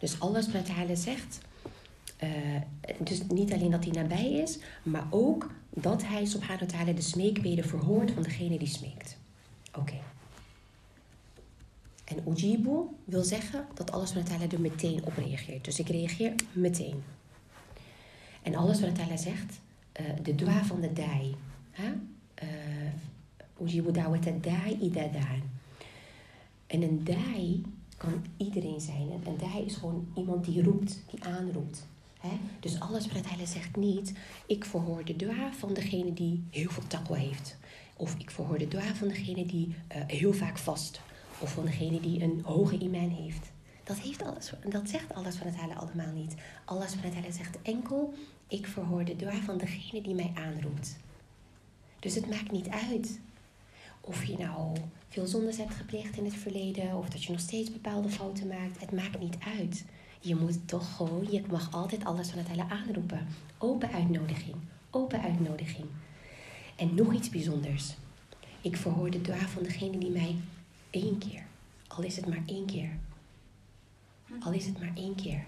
dus 0.00 0.20
Allah 0.20 0.42
subhanahu 0.42 0.68
wa 0.68 0.74
ta'ala 0.74 0.94
zegt, 0.94 1.38
uh, 2.22 2.60
dus 2.98 3.22
niet 3.28 3.52
alleen 3.52 3.70
dat 3.70 3.84
hij 3.84 3.92
nabij 3.92 4.32
is, 4.32 4.58
maar 4.82 5.06
ook 5.10 5.50
dat 5.70 6.04
hij 6.04 6.24
subhanahu 6.24 6.66
wa 6.66 6.72
ta'ala 6.72 6.92
de 6.92 7.02
smeekbeden 7.02 7.64
verhoort 7.64 8.10
van 8.10 8.22
degene 8.22 8.58
die 8.58 8.68
smeekt. 8.68 9.18
Oké. 9.74 9.96
En 12.04 12.22
ujibu 12.28 12.80
wil 13.04 13.24
zeggen 13.24 13.66
dat 13.74 13.90
Allah 13.90 14.06
subhanahu 14.06 14.32
wa 14.32 14.38
ta'ala 14.38 14.52
er 14.52 14.60
meteen 14.70 15.04
op 15.04 15.16
reageert. 15.16 15.64
Dus 15.64 15.78
ik 15.78 15.88
reageer 15.88 16.34
meteen. 16.52 17.02
En 18.42 18.54
Allah 18.54 18.74
subhanahu 18.74 18.98
wa 18.98 19.04
ta'ala 19.04 19.16
zegt, 19.16 19.60
uh, 20.00 20.06
de 20.22 20.34
dua 20.34 20.64
van 20.64 20.80
de 20.80 20.92
dai. 20.92 21.36
Ujibu 23.62 23.92
da'wat 23.92 24.26
ad-da'i 24.26 24.78
ida 24.80 25.06
da'an. 25.06 25.42
En 26.66 26.82
een 26.82 27.04
dai 27.04 27.62
kan 27.96 28.24
iedereen 28.36 28.80
zijn. 28.80 29.10
En 29.10 29.20
een 29.26 29.38
dai 29.38 29.64
is 29.64 29.74
gewoon 29.74 30.08
iemand 30.14 30.44
die 30.44 30.62
roept, 30.62 31.02
die 31.10 31.24
aanroept. 31.24 31.86
He? 32.18 32.38
Dus 32.60 32.80
Allah 32.80 33.00
subhanahu 33.00 33.46
zegt 33.46 33.76
niet, 33.76 34.12
ik 34.46 34.64
verhoor 34.64 35.04
de 35.04 35.16
dua 35.16 35.52
van 35.52 35.74
degene 35.74 36.12
die 36.12 36.44
heel 36.50 36.70
veel 36.70 36.86
taqwa 36.86 37.16
heeft. 37.16 37.56
Of 37.96 38.14
ik 38.18 38.30
verhoor 38.30 38.58
de 38.58 38.68
dua 38.68 38.94
van 38.94 39.08
degene 39.08 39.46
die 39.46 39.66
uh, 39.68 40.02
heel 40.06 40.32
vaak 40.32 40.58
vast. 40.58 41.00
Of 41.38 41.52
van 41.52 41.64
degene 41.64 42.00
die 42.00 42.22
een 42.22 42.40
hoge 42.44 42.78
iman 42.78 43.08
heeft. 43.08 43.50
Dat, 43.84 43.98
heeft 43.98 44.22
alles, 44.22 44.52
dat 44.68 44.88
zegt 44.88 45.14
Allah 45.14 45.32
subhanahu 45.32 45.78
allemaal 45.78 46.12
niet. 46.14 46.34
Allah 46.64 46.88
subhanahu 46.88 47.32
zegt 47.32 47.62
enkel, 47.62 48.14
ik 48.48 48.66
verhoor 48.66 49.04
de 49.04 49.16
dua 49.16 49.40
van 49.40 49.58
degene 49.58 50.02
die 50.02 50.14
mij 50.14 50.32
aanroept. 50.34 50.96
Dus 51.98 52.14
het 52.14 52.30
maakt 52.30 52.50
niet 52.50 52.68
uit 52.68 53.20
of 54.00 54.24
je 54.24 54.36
nou 54.38 54.76
veel 55.08 55.26
zondes 55.26 55.56
hebt 55.56 55.74
gepleegd 55.74 56.16
in 56.16 56.24
het 56.24 56.34
verleden. 56.34 56.96
Of 56.96 57.08
dat 57.08 57.24
je 57.24 57.32
nog 57.32 57.40
steeds 57.40 57.72
bepaalde 57.72 58.08
fouten 58.08 58.46
maakt. 58.46 58.80
Het 58.80 58.92
maakt 58.92 59.20
niet 59.20 59.36
uit. 59.58 59.84
Je 60.20 60.36
moet 60.36 60.68
toch 60.68 60.96
gewoon, 60.96 61.26
je 61.30 61.42
mag 61.50 61.72
altijd 61.72 62.04
alles 62.04 62.28
van 62.28 62.38
het 62.38 62.48
hele 62.48 62.68
aanroepen. 62.68 63.26
Open 63.58 63.92
uitnodiging, 63.92 64.56
open 64.90 65.20
uitnodiging. 65.20 65.86
En 66.76 66.94
nog 66.94 67.14
iets 67.14 67.28
bijzonders. 67.28 67.94
Ik 68.60 68.76
verhoor 68.76 69.10
de 69.10 69.20
dua 69.20 69.48
van 69.48 69.62
degene 69.62 69.98
die 69.98 70.10
mij 70.10 70.36
één 70.90 71.18
keer, 71.18 71.42
al 71.88 72.02
is 72.02 72.16
het 72.16 72.26
maar 72.26 72.42
één 72.46 72.66
keer. 72.66 72.90
Al 74.40 74.52
is 74.52 74.66
het 74.66 74.78
maar 74.78 74.92
één 74.94 75.14
keer. 75.14 75.44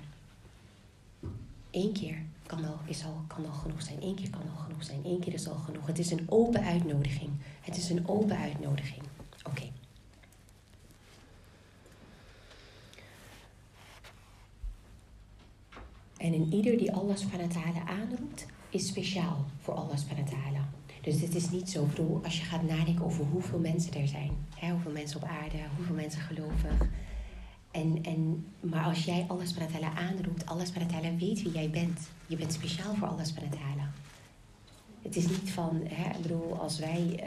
Eén 1.70 1.92
keer 1.92 2.22
kan 2.46 2.64
al, 2.64 2.78
is 2.86 3.04
al, 3.04 3.24
kan 3.26 3.46
al 3.46 3.52
genoeg 3.52 3.82
zijn. 3.82 4.02
Eén 4.02 4.14
keer 4.14 4.30
kan 4.30 4.40
al 4.56 4.62
genoeg 4.62 4.84
zijn. 4.84 5.00
Eén 5.04 5.20
keer 5.20 5.32
is 5.32 5.48
al 5.48 5.54
genoeg. 5.54 5.86
Het 5.86 5.98
is 5.98 6.10
een 6.10 6.26
open 6.28 6.62
uitnodiging. 6.62 7.30
Het 7.60 7.76
is 7.76 7.90
een 7.90 8.08
open 8.08 8.36
uitnodiging. 8.36 9.02
Oké. 9.38 9.50
Okay. 9.50 9.72
En 16.20 16.34
in 16.34 16.52
ieder 16.52 16.78
die 16.78 16.92
Allah 16.92 17.16
subhanahu 17.16 17.48
wa 17.52 17.60
ta'ala 17.60 17.86
aanroept, 17.86 18.46
is 18.70 18.86
speciaal 18.86 19.44
voor 19.58 19.74
Allah 19.74 19.96
subhanahu 19.96 20.30
wa. 20.52 20.68
Dus 21.02 21.20
het 21.20 21.34
is 21.34 21.50
niet 21.50 21.70
zo, 21.70 21.84
bedoel, 21.84 22.20
als 22.24 22.38
je 22.38 22.44
gaat 22.44 22.62
nadenken 22.62 23.04
over 23.04 23.24
hoeveel 23.24 23.58
mensen 23.58 23.94
er 23.94 24.08
zijn. 24.08 24.30
Hè, 24.54 24.70
hoeveel 24.70 24.92
mensen 24.92 25.22
op 25.22 25.28
aarde, 25.28 25.56
hoeveel 25.76 25.94
mensen 25.94 26.20
gelovig. 26.20 26.88
En, 27.70 27.98
en, 28.02 28.46
maar 28.60 28.84
als 28.84 29.04
jij 29.04 29.24
Allah 29.28 29.46
subhanahu 29.46 29.72
wa 29.72 29.78
ta'ala 29.78 30.08
aanroept, 30.08 30.46
Allah 30.46 30.64
subhanahu 30.64 30.92
wa 30.92 31.00
ta'ala 31.00 31.16
weet 31.16 31.42
wie 31.42 31.52
jij 31.52 31.70
bent. 31.70 32.00
Je 32.26 32.36
bent 32.36 32.52
speciaal 32.52 32.94
voor 32.94 33.08
Allah 33.08 33.24
subhanahu 33.24 33.56
wa 33.56 33.62
ta'ala. 33.62 33.90
Het 35.02 35.16
is 35.16 35.28
niet 35.28 35.50
van, 35.50 35.80
hè, 35.84 36.16
ik 36.16 36.22
bedoel, 36.22 36.58
als 36.58 36.78
wij, 36.78 37.24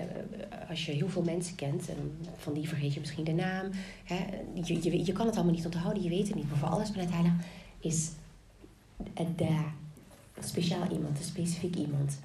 als 0.70 0.86
je 0.86 0.92
heel 0.92 1.10
veel 1.10 1.24
mensen 1.24 1.56
kent, 1.56 1.90
en 1.90 2.18
van 2.38 2.54
die 2.54 2.68
vergeet 2.68 2.94
je 2.94 3.00
misschien 3.00 3.24
de 3.24 3.34
naam. 3.34 3.70
Hè, 4.04 4.26
je, 4.54 4.84
je, 4.84 5.06
je 5.06 5.12
kan 5.12 5.26
het 5.26 5.36
allemaal 5.36 5.54
niet 5.54 5.66
onthouden, 5.66 6.04
je 6.04 6.10
weet 6.10 6.28
het 6.28 6.36
niet. 6.36 6.50
Maar 6.50 6.58
voor 6.58 6.86
subhanahu 6.86 7.12
wa 7.12 7.18
ta'ala 7.18 7.36
is 7.80 8.12
daar. 9.36 9.74
Speciaal 10.40 10.92
iemand, 10.92 11.18
een 11.18 11.24
specifiek 11.24 11.76
iemand. 11.76 12.20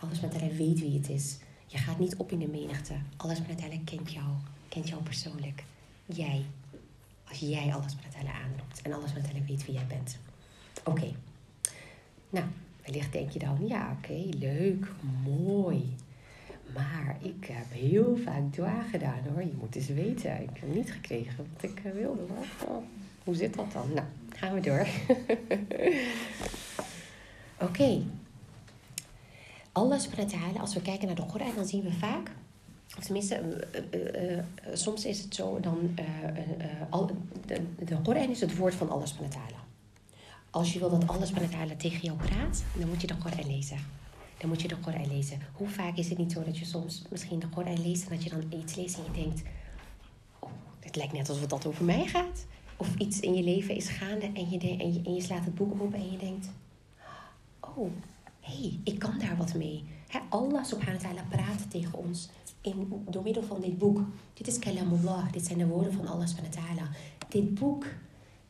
Alles 0.00 0.20
met 0.20 0.40
hij 0.40 0.54
weet 0.56 0.80
wie 0.80 0.98
het 0.98 1.08
is. 1.08 1.38
Je 1.66 1.78
gaat 1.78 1.98
niet 1.98 2.16
op 2.16 2.32
in 2.32 2.38
de 2.38 2.48
menigte. 2.48 2.94
Alles 3.16 3.38
met 3.46 3.60
hij 3.60 3.80
kent 3.84 4.12
jou. 4.12 4.26
Kent 4.68 4.88
jou 4.88 5.02
persoonlijk. 5.02 5.64
Jij. 6.06 6.44
Als 7.28 7.38
jij 7.38 7.74
alles 7.74 7.94
met 7.94 8.14
aanroept. 8.14 8.82
En 8.82 8.92
alles 8.92 9.12
met 9.12 9.30
hij 9.30 9.42
weet 9.46 9.66
wie 9.66 9.74
jij 9.74 9.86
bent. 9.86 10.18
Oké. 10.84 11.12
Nou, 12.30 12.46
wellicht 12.84 13.12
denk 13.12 13.30
je 13.30 13.38
dan, 13.38 13.66
ja, 13.66 13.96
oké, 13.98 14.36
leuk, 14.38 14.86
mooi. 15.24 15.94
Maar 16.74 17.16
ik 17.20 17.44
heb 17.44 17.72
heel 17.72 18.16
vaak 18.24 18.52
dwa 18.52 18.82
gedaan 18.82 19.22
hoor. 19.32 19.42
Je 19.42 19.52
moet 19.58 19.74
eens 19.74 19.88
weten. 19.88 20.42
Ik 20.42 20.60
heb 20.60 20.74
niet 20.74 20.92
gekregen 20.92 21.36
wat 21.36 21.70
ik 21.70 21.80
eh, 21.84 21.92
wilde. 21.92 22.22
hoor. 22.28 22.68
Oh, 22.76 22.84
hoe 23.24 23.34
zit 23.34 23.54
dat 23.54 23.72
dan? 23.72 23.92
Nou, 23.94 24.06
gaan 24.42 24.54
we 24.54 24.60
door. 24.60 24.86
Oké. 27.68 28.02
Allah 29.72 30.00
subhanahu 30.00 30.58
als 30.58 30.74
we 30.74 30.80
kijken 30.80 31.06
naar 31.06 31.16
de 31.16 31.26
Koran, 31.26 31.54
dan 31.54 31.66
zien 31.66 31.82
we 31.82 31.92
vaak... 31.92 32.30
Of 32.98 33.04
tenminste, 33.04 33.34
eh, 33.34 33.82
eh, 33.90 34.38
eh, 34.38 34.44
soms 34.72 35.04
is 35.04 35.22
het 35.22 35.34
zo, 35.34 35.60
dan, 35.60 35.94
de, 37.46 37.60
de 37.78 37.96
Koran 38.02 38.30
is 38.30 38.40
het 38.40 38.56
woord 38.56 38.74
van 38.74 38.90
Allah 38.90 39.06
subhanahu. 39.06 39.54
Als 40.50 40.72
je 40.72 40.78
wil 40.78 40.90
dat 40.90 41.08
Allah 41.08 41.26
subhanahu 41.26 41.76
tegen 41.76 42.00
jou 42.00 42.16
praat, 42.16 42.62
dan 42.78 42.88
moet 42.88 43.00
je 43.00 43.06
de 43.06 43.16
Koran 43.16 43.46
lezen. 43.46 43.78
Dan 44.38 44.48
moet 44.48 44.62
je 44.62 44.68
de 44.68 44.76
Koran 44.76 45.08
lezen. 45.08 45.40
Hoe 45.52 45.68
vaak 45.68 45.96
is 45.96 46.08
het 46.08 46.18
niet 46.18 46.32
zo 46.32 46.44
dat 46.44 46.58
je 46.58 46.64
soms 46.64 47.02
misschien 47.10 47.38
de 47.38 47.48
Koran 47.48 47.82
leest... 47.82 48.02
en 48.02 48.08
dat 48.08 48.24
je 48.24 48.30
dan 48.30 48.60
iets 48.60 48.74
leest 48.74 48.96
en 48.96 49.04
je 49.04 49.20
denkt... 49.22 49.42
Oh, 50.38 50.50
het 50.80 50.96
lijkt 50.96 51.12
net 51.12 51.28
alsof 51.28 51.46
dat 51.46 51.66
over 51.66 51.84
mij 51.84 52.06
gaat. 52.06 52.46
Of 52.82 52.94
iets 52.96 53.20
in 53.20 53.34
je 53.34 53.42
leven 53.42 53.74
is 53.74 53.88
gaande 53.88 54.30
en 54.34 54.50
je, 54.50 54.58
en 54.58 54.92
je, 54.92 55.00
en 55.04 55.14
je 55.14 55.20
slaat 55.20 55.44
het 55.44 55.54
boek 55.54 55.82
open 55.82 55.98
en 55.98 56.10
je 56.10 56.18
denkt... 56.18 56.50
Oh, 57.60 57.90
hé, 58.40 58.60
hey, 58.60 58.78
ik 58.84 58.98
kan 58.98 59.18
daar 59.18 59.36
wat 59.36 59.54
mee. 59.54 59.84
Allah 60.28 60.64
subhanahu 60.64 61.02
wa 61.02 61.08
ta'ala 61.08 61.24
praat 61.28 61.70
tegen 61.70 61.98
ons 61.98 62.28
in, 62.60 63.04
door 63.10 63.22
middel 63.22 63.42
van 63.42 63.60
dit 63.60 63.78
boek. 63.78 64.00
Dit 64.34 64.46
is 64.46 64.58
kalamullah, 64.58 65.32
dit 65.32 65.46
zijn 65.46 65.58
de 65.58 65.66
woorden 65.66 65.92
van 65.92 66.06
Allah 66.06 66.26
subhanahu 66.26 66.54
wa 66.54 66.62
ta'ala. 66.62 66.90
Dit 67.28 67.54
boek, 67.54 67.86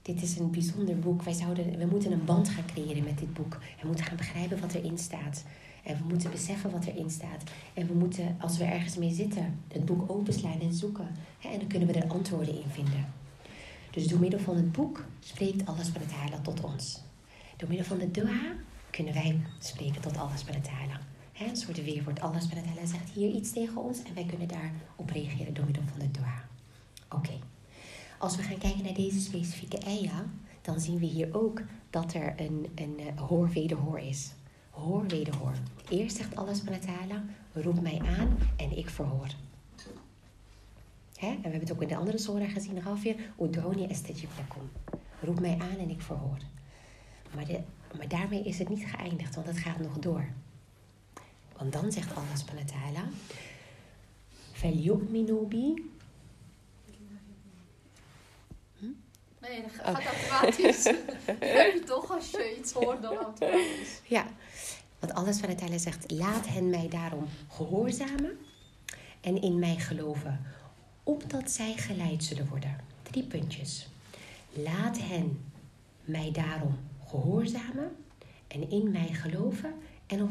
dit 0.02 0.22
is 0.22 0.38
een 0.38 0.50
bijzonder 0.50 0.98
boek. 0.98 1.22
Wij 1.22 1.32
zouden, 1.32 1.78
we 1.78 1.86
moeten 1.86 2.12
een 2.12 2.24
band 2.24 2.48
gaan 2.48 2.66
creëren 2.66 3.04
met 3.04 3.18
dit 3.18 3.32
boek. 3.32 3.58
We 3.80 3.86
moeten 3.86 4.04
gaan 4.04 4.16
begrijpen 4.16 4.60
wat 4.60 4.74
erin 4.74 4.98
staat. 4.98 5.44
En 5.82 5.96
we 5.96 6.04
moeten 6.08 6.30
beseffen 6.30 6.70
wat 6.70 6.84
erin 6.84 7.10
staat. 7.10 7.42
En 7.74 7.86
we 7.86 7.94
moeten, 7.94 8.36
als 8.40 8.58
we 8.58 8.64
ergens 8.64 8.96
mee 8.96 9.12
zitten, 9.12 9.60
het 9.68 9.84
boek 9.84 10.10
openslaan 10.10 10.60
en 10.60 10.74
zoeken. 10.74 11.08
En 11.42 11.58
dan 11.58 11.68
kunnen 11.68 11.88
we 11.88 11.94
er 11.94 12.12
antwoorden 12.12 12.54
in 12.54 12.70
vinden. 12.70 13.21
Dus 13.92 14.06
door 14.06 14.18
middel 14.18 14.40
van 14.40 14.56
het 14.56 14.72
boek 14.72 15.04
spreekt 15.20 15.58
subhanahu 15.58 16.10
wa 16.10 16.16
ta'ala 16.16 16.42
tot 16.42 16.60
ons. 16.60 17.00
Door 17.56 17.68
middel 17.68 17.86
van 17.86 17.98
de 17.98 18.10
dua 18.10 18.54
kunnen 18.90 19.14
wij 19.14 19.40
spreken 19.58 20.00
tot 20.00 20.16
wa 20.16 20.28
ta'ala. 20.62 21.00
Hè, 21.32 21.46
Een 21.46 21.56
soort 21.56 21.84
weerwoord. 21.84 22.16
Subhanahu 22.16 22.50
wa 22.54 22.62
ta'ala 22.62 22.86
zegt 22.86 23.10
hier 23.10 23.30
iets 23.30 23.52
tegen 23.52 23.76
ons 23.76 24.02
en 24.02 24.14
wij 24.14 24.24
kunnen 24.24 24.48
daarop 24.48 25.10
reageren 25.10 25.54
door 25.54 25.64
middel 25.64 25.82
van 25.90 25.98
de 25.98 26.10
dua. 26.10 26.44
Oké. 27.08 27.38
Als 28.18 28.36
we 28.36 28.42
gaan 28.42 28.58
kijken 28.58 28.84
naar 28.84 28.94
deze 28.94 29.20
specifieke 29.20 29.84
ayah, 29.86 30.26
dan 30.62 30.80
zien 30.80 30.98
we 30.98 31.06
hier 31.06 31.28
ook 31.34 31.62
dat 31.90 32.14
er 32.14 32.34
een, 32.36 32.66
een 32.74 32.98
eh, 32.98 33.20
hoor-wederhoor 33.20 33.98
is. 33.98 34.32
Hoor, 34.70 35.06
wederhoor. 35.06 35.54
Eerst 35.88 36.16
zegt 36.16 36.28
subhanahu 36.30 36.86
wa 36.86 36.92
ta'ala, 36.92 37.24
roep 37.52 37.80
mij 37.80 38.00
aan 38.18 38.38
en 38.56 38.76
ik 38.76 38.90
verhoor. 38.90 39.28
Hè? 41.21 41.27
En 41.27 41.35
we 41.35 41.41
hebben 41.41 41.59
het 41.59 41.71
ook 41.71 41.81
in 41.81 41.87
de 41.87 41.95
andere 41.95 42.17
surah 42.17 42.51
gezien, 42.53 42.81
Rafir. 42.81 43.15
Udoni 43.41 43.85
estajib 43.87 44.29
lakum. 44.37 44.71
Roep 45.21 45.39
mij 45.39 45.57
aan 45.61 45.77
en 45.77 45.89
ik 45.89 46.01
verhoor. 46.01 46.37
Maar, 47.35 47.45
de, 47.45 47.59
maar 47.97 48.07
daarmee 48.07 48.43
is 48.43 48.59
het 48.59 48.69
niet 48.69 48.85
geëindigd, 48.85 49.35
want 49.35 49.47
het 49.47 49.57
gaat 49.57 49.79
nog 49.79 49.97
door. 49.99 50.27
Want 51.57 51.73
dan 51.73 51.91
zegt 51.91 52.15
Allah 52.15 52.35
subhanahu 52.35 52.65
wa 52.67 52.73
ta'ala... 52.73 53.09
فَلْيُؤْمِنُوا 54.53 55.47
بِي 55.47 55.81
Nee, 59.41 59.61
dan 59.61 59.69
Oh. 59.85 59.95
gaat 59.95 60.05
automatisch. 60.05 60.83
Je 60.83 61.35
hebt 61.39 61.73
het 61.73 61.85
toch 61.85 62.11
als 62.11 62.31
je 62.31 62.55
iets 62.59 62.71
hoort 62.71 63.01
dan 63.01 63.15
automatisch. 63.15 64.01
Ja, 64.03 64.25
want 64.99 65.13
Allah 65.13 65.33
subhanahu 65.33 65.59
wa 65.59 65.65
ta'ala 65.65 65.77
zegt... 65.77 66.11
Laat 66.11 66.47
hen 66.47 66.69
mij 66.69 66.87
daarom 66.89 67.27
gehoorzamen 67.49 68.37
en 69.21 69.41
in 69.41 69.59
mij 69.59 69.75
geloven... 69.75 70.45
opdat 71.02 71.50
zij 71.50 71.76
geleid 71.76 72.24
zullen 72.24 72.48
worden. 72.48 72.76
Drie 73.02 73.24
puntjes. 73.24 73.88
Laat 74.52 74.98
hen 74.98 75.44
mij 76.04 76.32
daarom 76.32 76.78
gehoorzamen 77.06 77.96
en 78.48 78.70
in 78.70 78.90
mij 78.90 79.08
geloven... 79.08 79.74
en 80.06 80.22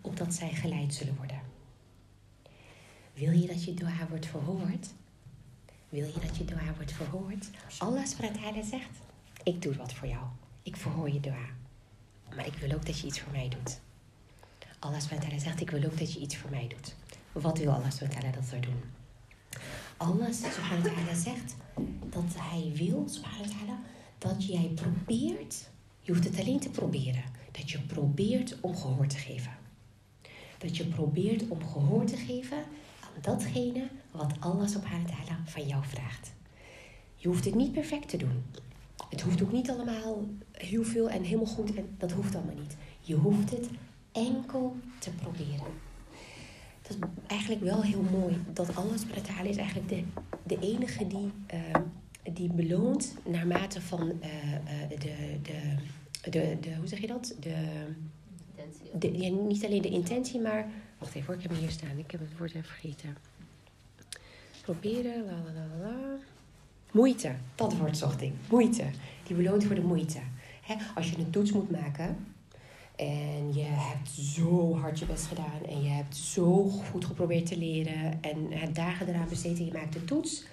opdat, 0.00 0.34
zij 0.34 0.50
geleid 0.50 0.94
zullen 0.94 1.16
worden. 1.16 1.40
Wil 3.14 3.32
je 3.32 3.46
dat 3.46 3.64
je 3.64 3.74
dua 3.74 4.06
wordt 4.08 4.26
verhoord? 4.26 4.92
Wil 5.88 6.06
je 6.06 6.20
dat 6.20 6.36
je 6.36 6.44
dua 6.44 6.74
wordt 6.76 6.92
verhoord? 6.92 7.50
Allah 7.78 8.06
subhanahu 8.06 8.62
zegt... 8.62 8.90
Ik 9.42 9.62
doe 9.62 9.76
wat 9.76 9.92
voor 9.92 10.08
jou. 10.08 10.24
Ik 10.62 10.76
verhoor 10.76 11.10
je 11.10 11.20
dua. 11.20 11.46
Maar 12.36 12.46
ik 12.46 12.54
wil 12.54 12.72
ook 12.72 12.86
dat 12.86 12.98
je 12.98 13.06
iets 13.06 13.20
voor 13.20 13.32
mij 13.32 13.48
doet. 13.48 13.80
Allah 14.78 15.00
subhanahu 15.00 15.38
zegt, 15.38 15.60
ik 15.60 15.70
wil 15.70 15.84
ook 15.84 15.98
dat 15.98 16.12
je 16.12 16.20
iets 16.20 16.36
voor 16.36 16.50
mij 16.50 16.68
doet. 16.68 16.94
Wat 17.32 17.58
wil 17.58 17.72
Allah 17.72 17.90
subhanahu 17.90 18.32
dat 18.32 18.48
we 18.50 18.60
doen? 18.60 18.82
Allah 19.98 20.32
subhanahu 20.32 20.82
wa 20.82 20.94
ta'ala 20.94 21.14
zegt 21.14 21.56
dat 22.10 22.34
hij 22.36 22.72
wil, 22.74 23.04
subhanahu 23.08 23.48
wa 23.48 23.54
ta'ala, 23.54 23.80
dat 24.18 24.46
jij 24.46 24.70
probeert, 24.74 25.68
je 26.00 26.12
hoeft 26.12 26.24
het 26.24 26.38
alleen 26.38 26.60
te 26.60 26.70
proberen, 26.70 27.22
dat 27.52 27.70
je 27.70 27.80
probeert 27.80 28.56
om 28.60 28.76
gehoor 28.76 29.06
te 29.06 29.16
geven. 29.16 29.52
Dat 30.58 30.76
je 30.76 30.84
probeert 30.84 31.48
om 31.48 31.66
gehoor 31.66 32.04
te 32.04 32.16
geven 32.16 32.56
aan 33.00 33.20
datgene 33.20 33.88
wat 34.10 34.32
Allah 34.38 34.68
subhanahu 34.68 35.06
wa 35.06 35.14
ta'ala 35.14 35.40
van 35.44 35.66
jou 35.66 35.84
vraagt. 35.84 36.32
Je 37.16 37.28
hoeft 37.28 37.44
het 37.44 37.54
niet 37.54 37.72
perfect 37.72 38.08
te 38.08 38.16
doen. 38.16 38.44
Het 39.08 39.20
hoeft 39.20 39.42
ook 39.42 39.52
niet 39.52 39.70
allemaal 39.70 40.26
heel 40.52 40.84
veel 40.84 41.10
en 41.10 41.22
helemaal 41.22 41.54
goed. 41.54 41.74
En 41.74 41.94
dat 41.98 42.12
hoeft 42.12 42.34
allemaal 42.34 42.54
niet. 42.54 42.76
Je 43.00 43.14
hoeft 43.14 43.50
het 43.50 43.68
enkel 44.12 44.76
te 44.98 45.10
proberen. 45.10 45.87
Dat 46.88 46.96
is 46.96 47.06
eigenlijk 47.26 47.62
wel 47.62 47.82
heel 47.82 48.02
mooi. 48.02 48.36
Dat 48.52 48.76
Allah 48.76 48.96
subhanahu 48.98 49.48
is 49.48 49.56
eigenlijk 49.56 49.88
de, 49.88 50.02
de 50.42 50.58
enige 50.60 51.06
die, 51.06 51.32
ehm, 51.46 51.82
die 52.32 52.52
beloont 52.52 53.14
naarmate 53.24 53.80
van 53.80 54.12
eh, 54.20 54.54
eh, 54.54 54.88
de, 54.88 55.14
de, 55.42 56.30
de, 56.30 56.56
de, 56.60 56.74
hoe 56.76 56.86
zeg 56.86 57.00
je 57.00 57.06
dat? 57.06 57.34
De, 57.40 57.54
de, 58.98 59.18
ja, 59.18 59.28
niet 59.30 59.64
alleen 59.64 59.82
de 59.82 59.88
intentie, 59.88 60.40
maar... 60.40 60.66
Wacht 60.98 61.14
even 61.14 61.26
hoor, 61.26 61.36
ik 61.36 61.42
heb 61.42 61.50
hem 61.50 61.60
hier 61.60 61.70
staan. 61.70 61.98
Ik 61.98 62.10
heb 62.10 62.20
het 62.20 62.38
woord 62.38 62.50
even 62.50 62.64
vergeten. 62.64 63.16
Proberen, 64.62 65.24
la 65.24 65.32
la 65.32 65.52
la 65.52 65.88
la. 65.88 66.16
Moeite, 66.90 67.34
dat 67.54 67.76
woord 67.76 67.96
zocht 67.96 68.20
ik. 68.22 68.32
Moeite. 68.50 68.84
Die 69.26 69.36
beloont 69.36 69.64
voor 69.64 69.74
de 69.74 69.80
moeite. 69.80 70.18
Als 70.94 71.10
je 71.10 71.18
een 71.18 71.30
toets 71.30 71.52
moet 71.52 71.70
maken 71.70 72.16
en 72.98 73.54
je 73.54 73.62
hebt 73.62 74.08
zo 74.08 74.76
hard 74.76 74.98
je 74.98 75.06
best 75.06 75.26
gedaan 75.26 75.64
en 75.68 75.82
je 75.82 75.88
hebt 75.88 76.16
zo 76.16 76.62
goed 76.90 77.04
geprobeerd 77.04 77.46
te 77.46 77.58
leren 77.58 78.22
en 78.22 78.52
hebt 78.52 78.74
dagen 78.74 79.08
eraan 79.08 79.28
besteed 79.28 79.58
en 79.58 79.64
je 79.64 79.72
maakt 79.72 79.92
de 79.92 80.04
toets 80.04 80.44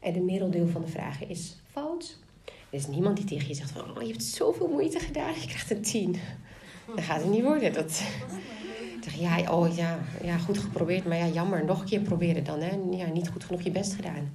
en 0.00 0.16
een 0.16 0.24
merendeel 0.24 0.68
van 0.68 0.80
de 0.80 0.86
vragen 0.86 1.28
is 1.28 1.56
fout. 1.70 2.18
Er 2.44 2.78
is 2.78 2.86
niemand 2.86 3.16
die 3.16 3.26
tegen 3.26 3.48
je 3.48 3.54
zegt 3.54 3.70
van, 3.70 3.96
oh, 3.96 4.02
je 4.02 4.08
hebt 4.08 4.24
zoveel 4.24 4.68
moeite 4.68 4.98
gedaan, 4.98 5.34
je 5.34 5.46
krijgt 5.46 5.70
een 5.70 5.82
tien. 5.82 6.16
Dat 6.86 7.04
gaat 7.04 7.20
het 7.20 7.30
niet 7.30 7.42
worden. 7.42 7.72
Dat, 7.72 8.02
zeg, 9.00 9.14
ja, 9.14 9.52
oh, 9.52 9.76
ja, 9.76 9.98
ja, 10.22 10.38
goed 10.38 10.58
geprobeerd, 10.58 11.04
maar 11.04 11.16
ja, 11.16 11.26
jammer, 11.26 11.64
nog 11.64 11.80
een 11.80 11.86
keer 11.86 12.00
proberen 12.00 12.44
dan. 12.44 12.60
Hè? 12.60 12.78
Ja, 12.90 13.06
niet 13.06 13.28
goed 13.28 13.44
genoeg 13.44 13.62
je 13.62 13.70
best 13.70 13.94
gedaan. 13.94 14.34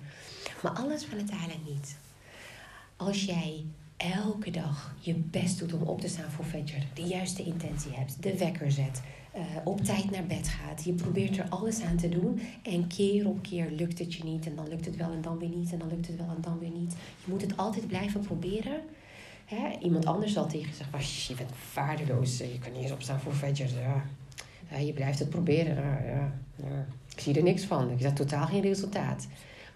Maar 0.61 0.71
alles 0.71 1.05
van 1.05 1.17
het 1.17 1.31
niet. 1.65 1.97
Als 2.95 3.25
jij 3.25 3.65
elke 3.97 4.51
dag 4.51 4.95
je 4.99 5.13
best 5.13 5.59
doet 5.59 5.73
om 5.73 5.81
op 5.81 6.01
te 6.01 6.07
staan 6.07 6.31
voor 6.31 6.45
Fajr, 6.45 6.85
de 6.93 7.01
juiste 7.01 7.43
intentie 7.43 7.91
hebt, 7.91 8.23
de 8.23 8.37
wekker 8.37 8.71
zet, 8.71 9.01
eh, 9.31 9.41
op 9.63 9.81
tijd 9.81 10.11
naar 10.11 10.25
bed 10.25 10.47
gaat, 10.47 10.83
je 10.83 10.93
probeert 10.93 11.37
er 11.37 11.49
alles 11.49 11.81
aan 11.81 11.97
te 11.97 12.09
doen 12.09 12.41
en 12.63 12.87
keer 12.87 13.27
op 13.27 13.41
keer 13.41 13.71
lukt 13.71 13.99
het 13.99 14.13
je 14.13 14.23
niet 14.23 14.45
en 14.45 14.55
dan 14.55 14.67
lukt 14.67 14.85
het 14.85 14.95
wel 14.95 15.11
en 15.11 15.21
dan 15.21 15.37
weer 15.37 15.49
niet 15.49 15.71
en 15.71 15.79
dan 15.79 15.87
lukt 15.87 16.07
het 16.07 16.17
wel 16.17 16.29
en 16.35 16.41
dan 16.41 16.59
weer 16.59 16.71
niet. 16.71 16.91
Je 17.25 17.31
moet 17.31 17.41
het 17.41 17.57
altijd 17.57 17.87
blijven 17.87 18.21
proberen. 18.21 18.81
Hè? 19.45 19.77
Iemand 19.81 20.05
anders 20.05 20.33
zal 20.33 20.47
tegen 20.47 20.67
je 20.67 20.73
zeggen, 20.73 20.91
"Maar 20.91 21.05
je 21.27 21.35
bent 21.35 21.51
vaardeloos, 21.71 22.37
je 22.37 22.59
kan 22.59 22.71
niet 22.71 22.81
eens 22.81 22.91
opstaan 22.91 23.19
voor 23.19 23.33
Fajr. 23.33 23.79
Ja. 23.79 24.05
Ja, 24.71 24.77
je 24.77 24.93
blijft 24.93 25.19
het 25.19 25.29
proberen. 25.29 25.75
Ja, 25.75 26.31
ja. 26.55 26.85
Ik 27.13 27.19
zie 27.19 27.35
er 27.35 27.43
niks 27.43 27.63
van. 27.63 27.91
Ik 27.91 28.01
zie 28.01 28.13
totaal 28.13 28.45
geen 28.45 28.61
resultaat. 28.61 29.27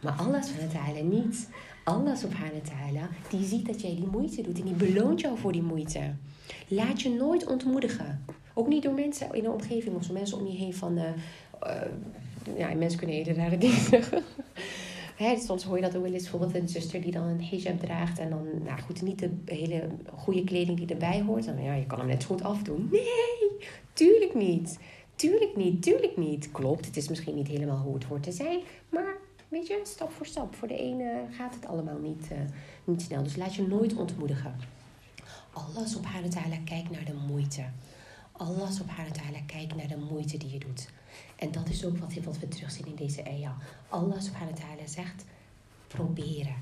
Maar 0.01 0.13
Allah 0.13 0.43
subhanahu 0.43 0.73
wa 0.73 0.83
ta'ala 0.83 1.01
niet. 1.01 1.49
Allah 1.83 2.15
subhanahu 2.15 2.61
wa 2.63 2.69
ta'ala, 2.69 3.09
die 3.29 3.45
ziet 3.45 3.65
dat 3.65 3.81
jij 3.81 3.95
die 3.95 4.07
moeite 4.07 4.41
doet 4.41 4.59
en 4.59 4.65
die 4.65 4.73
beloont 4.73 5.21
jou 5.21 5.37
voor 5.37 5.51
die 5.51 5.61
moeite. 5.61 6.13
Laat 6.67 7.01
je 7.01 7.09
nooit 7.09 7.47
ontmoedigen. 7.47 8.25
Ook 8.53 8.67
niet 8.67 8.83
door 8.83 8.93
mensen 8.93 9.33
in 9.33 9.43
de 9.43 9.51
omgeving 9.51 9.95
of 9.95 10.03
zo 10.03 10.13
mensen 10.13 10.37
om 10.37 10.47
je 10.47 10.57
heen 10.57 10.73
van... 10.73 10.97
eh, 10.97 11.09
eh, 11.61 11.91
ja, 12.57 12.73
mensen 12.73 12.99
kunnen 12.99 13.15
hele 13.15 13.33
rare 13.33 13.57
dingen 13.57 13.81
zeggen. 13.95 14.23
Hè, 15.15 15.37
soms 15.37 15.63
hoor 15.63 15.75
je 15.75 15.81
dat 15.81 15.95
ook 15.95 16.03
wel 16.03 16.13
eens, 16.13 16.21
bijvoorbeeld 16.21 16.55
een 16.55 16.69
zuster 16.69 17.01
die 17.01 17.11
dan 17.11 17.23
een 17.23 17.43
hijab 17.43 17.79
draagt... 17.79 18.19
en 18.19 18.29
dan, 18.29 18.47
nou 18.63 18.81
goed, 18.81 19.01
niet 19.01 19.19
de 19.19 19.29
hele 19.45 19.87
goede 20.13 20.43
kleding 20.43 20.77
die 20.77 20.87
erbij 20.87 21.21
hoort. 21.21 21.45
Dan, 21.45 21.63
ja, 21.63 21.73
je 21.73 21.85
kan 21.85 21.99
hem 21.99 22.07
net 22.07 22.21
zo 22.21 22.27
goed 22.27 22.43
afdoen. 22.43 22.87
Nee, 22.91 23.69
tuurlijk 23.93 24.35
niet. 24.35 24.79
Tuurlijk 25.15 25.55
niet, 25.55 25.81
tuurlijk 25.83 26.17
niet. 26.17 26.51
Klopt, 26.51 26.85
het 26.85 26.97
is 26.97 27.09
misschien 27.09 27.35
niet 27.35 27.47
helemaal 27.47 27.77
hoe 27.77 27.93
het 27.93 28.03
hoort 28.03 28.23
te 28.23 28.31
zijn... 28.31 28.59
maar 28.89 29.15
weet 29.51 29.67
je, 29.67 29.81
stap 29.83 30.11
voor 30.11 30.25
stap. 30.25 30.55
Voor 30.55 30.67
de 30.67 30.77
ene 30.77 31.25
gaat 31.31 31.53
het 31.53 31.65
allemaal 31.65 31.99
niet, 31.99 32.31
eh, 32.31 32.37
niet 32.83 33.01
snel. 33.01 33.23
Dus 33.23 33.35
laat 33.35 33.55
je 33.55 33.67
nooit 33.67 33.95
ontmoedigen. 33.95 34.55
Allah 35.53 35.85
subhanahu 35.87 36.29
wa 36.29 36.41
ta'ala 36.41 36.57
kijkt 36.65 36.89
naar 36.89 37.05
de 37.05 37.13
moeite. 37.27 37.65
Allah 38.31 38.71
subhanahu 38.71 39.09
wa 39.09 39.21
ta'ala 39.21 39.39
kijkt 39.45 39.75
naar 39.75 39.87
de 39.87 39.97
moeite 39.97 40.37
die 40.37 40.51
je 40.51 40.59
doet. 40.59 40.89
En 41.35 41.51
dat 41.51 41.69
is 41.69 41.85
ook 41.85 41.97
wat, 41.97 42.13
wat 42.13 42.39
we 42.39 42.47
terugzien 42.47 42.85
in 42.85 42.95
deze 42.95 43.25
ayah. 43.25 43.59
Allah 43.89 44.21
subhanahu 44.21 44.53
wa 44.53 44.61
ta'ala 44.61 44.87
zegt, 44.87 45.25
proberen. 45.87 46.55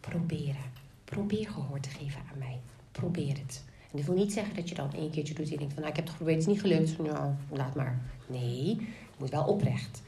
Proberen. 0.00 0.72
Probeer 1.04 1.48
gehoor 1.48 1.80
te 1.80 1.88
geven 1.88 2.20
aan 2.32 2.38
mij. 2.38 2.60
Probeer 2.92 3.38
het. 3.38 3.64
En 3.90 3.96
dat 3.98 4.04
wil 4.04 4.14
niet 4.14 4.32
zeggen 4.32 4.54
dat 4.54 4.68
je 4.68 4.74
dan 4.74 4.92
één 4.92 5.10
keertje 5.10 5.34
doet 5.34 5.46
en 5.46 5.52
je 5.52 5.58
denkt 5.58 5.72
van, 5.72 5.82
nou, 5.82 5.94
ik 5.94 5.96
heb 5.96 6.04
het 6.04 6.14
geprobeerd, 6.14 6.38
het 6.38 6.48
is 6.48 6.62
niet 6.62 6.72
gelukt. 6.72 6.98
Nou, 6.98 7.32
laat 7.50 7.74
maar. 7.74 8.00
Nee, 8.26 8.66
je 8.66 8.86
moet 9.18 9.30
wel 9.30 9.44
oprecht. 9.44 10.02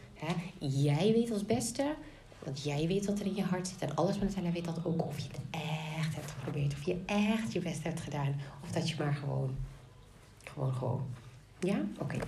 Jij 0.58 1.12
weet 1.12 1.30
als 1.30 1.46
beste, 1.46 1.94
want 2.44 2.62
jij 2.62 2.86
weet 2.86 3.06
wat 3.06 3.20
er 3.20 3.26
in 3.26 3.34
je 3.34 3.42
hart 3.42 3.68
zit. 3.68 3.80
En 3.80 3.94
alles 3.94 4.16
van 4.16 4.26
het 4.26 4.52
weet 4.52 4.64
dat 4.64 4.84
ook 4.84 5.06
of 5.06 5.18
je 5.18 5.28
het 5.28 5.40
echt 5.50 6.14
hebt 6.14 6.30
geprobeerd. 6.30 6.72
Of 6.72 6.82
je 6.82 7.02
echt 7.06 7.52
je 7.52 7.60
best 7.60 7.82
hebt 7.82 8.00
gedaan. 8.00 8.40
Of 8.62 8.70
dat 8.70 8.88
je 8.88 8.94
maar 8.98 9.14
gewoon, 9.14 9.56
gewoon, 10.44 10.72
gewoon. 10.72 11.06
Ja? 11.60 11.84
Oké. 11.98 12.18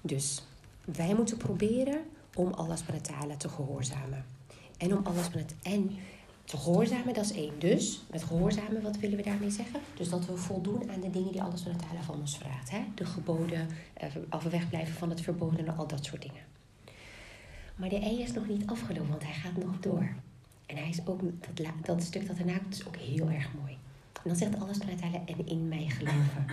Dus 0.00 0.42
wij 0.84 1.14
moeten 1.14 1.36
proberen 1.36 2.00
om 2.34 2.52
alles 2.52 2.80
van 2.80 2.94
het 2.94 3.04
te 3.36 3.48
gehoorzamen. 3.48 4.24
En 4.76 4.96
om 4.96 5.06
alles 5.06 5.26
van 5.26 5.40
het 5.40 5.54
en 5.62 5.96
te 6.48 6.56
gehoorzamen, 6.56 7.14
dat 7.14 7.24
is 7.24 7.32
één. 7.32 7.58
Dus 7.58 8.00
met 8.10 8.24
gehoorzamen, 8.24 8.82
wat 8.82 8.98
willen 8.98 9.16
we 9.16 9.22
daarmee 9.22 9.50
zeggen? 9.50 9.80
Dus 9.94 10.08
dat 10.08 10.26
we 10.26 10.36
voldoen 10.36 10.90
aan 10.90 11.00
de 11.00 11.10
dingen 11.10 11.32
die 11.32 11.42
alles 11.42 11.60
van 11.60 11.72
het 11.72 11.82
van 12.04 12.20
ons 12.20 12.38
vraagt. 12.38 12.70
Hè? 12.70 12.84
De 12.94 13.04
geboden, 13.04 13.68
eh, 13.94 14.08
af 14.28 14.42
wegblijven 14.42 14.94
van 14.94 15.10
het 15.10 15.20
verboden, 15.20 15.76
al 15.76 15.86
dat 15.86 16.04
soort 16.04 16.22
dingen. 16.22 16.42
Maar 17.76 17.88
de 17.88 17.96
E 17.96 18.22
is 18.22 18.32
nog 18.32 18.48
niet 18.48 18.66
afgelopen, 18.66 19.08
want 19.08 19.22
hij 19.22 19.32
gaat 19.32 19.56
nog 19.56 19.80
door. 19.80 20.14
En 20.66 20.76
hij 20.76 20.88
is 20.88 21.06
ook, 21.06 21.20
dat, 21.54 21.66
dat 21.82 22.02
stuk 22.02 22.26
dat 22.26 22.38
erna 22.38 22.58
komt 22.58 22.74
is 22.74 22.86
ook 22.86 22.96
heel 22.96 23.28
erg 23.28 23.48
mooi. 23.60 23.72
En 24.12 24.22
dan 24.24 24.36
zegt 24.36 24.60
alles 24.60 24.78
van 24.78 24.88
het 24.88 25.00
en 25.00 25.46
in 25.46 25.68
mij 25.68 25.88
geloven. 25.88 26.46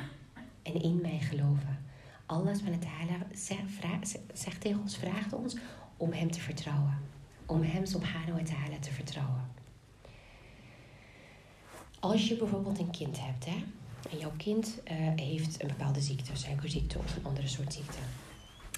En 0.62 0.82
in 0.82 1.00
mij 1.02 1.20
geloven. 1.20 1.80
Alles 2.26 2.60
van 2.60 2.72
het 2.72 2.86
zegt, 3.34 4.20
zegt 4.34 4.62
tegen 4.62 4.82
ons, 4.82 4.98
vraagt 4.98 5.34
ons 5.34 5.56
om 5.98 6.12
hem 6.12 6.32
te 6.32 6.40
vertrouwen. 6.40 6.98
Om 7.46 7.62
hem 7.62 7.86
subhanahu 7.86 8.32
wa 8.32 8.44
ta'ala 8.44 8.80
te 8.80 8.92
vertrouwen. 8.92 9.54
Als 12.12 12.28
je 12.28 12.36
bijvoorbeeld 12.36 12.80
een 12.80 12.90
kind 12.90 13.20
hebt, 13.20 13.46
hè, 13.46 13.64
en 14.12 14.18
jouw 14.18 14.32
kind 14.38 14.80
uh, 14.84 14.92
heeft 15.16 15.62
een 15.62 15.68
bepaalde 15.68 16.02
ziekte, 16.02 16.36
suikerziekte 16.36 16.98
of 16.98 17.16
een 17.16 17.26
andere 17.26 17.48
soort 17.48 17.74
ziekte. 17.74 17.98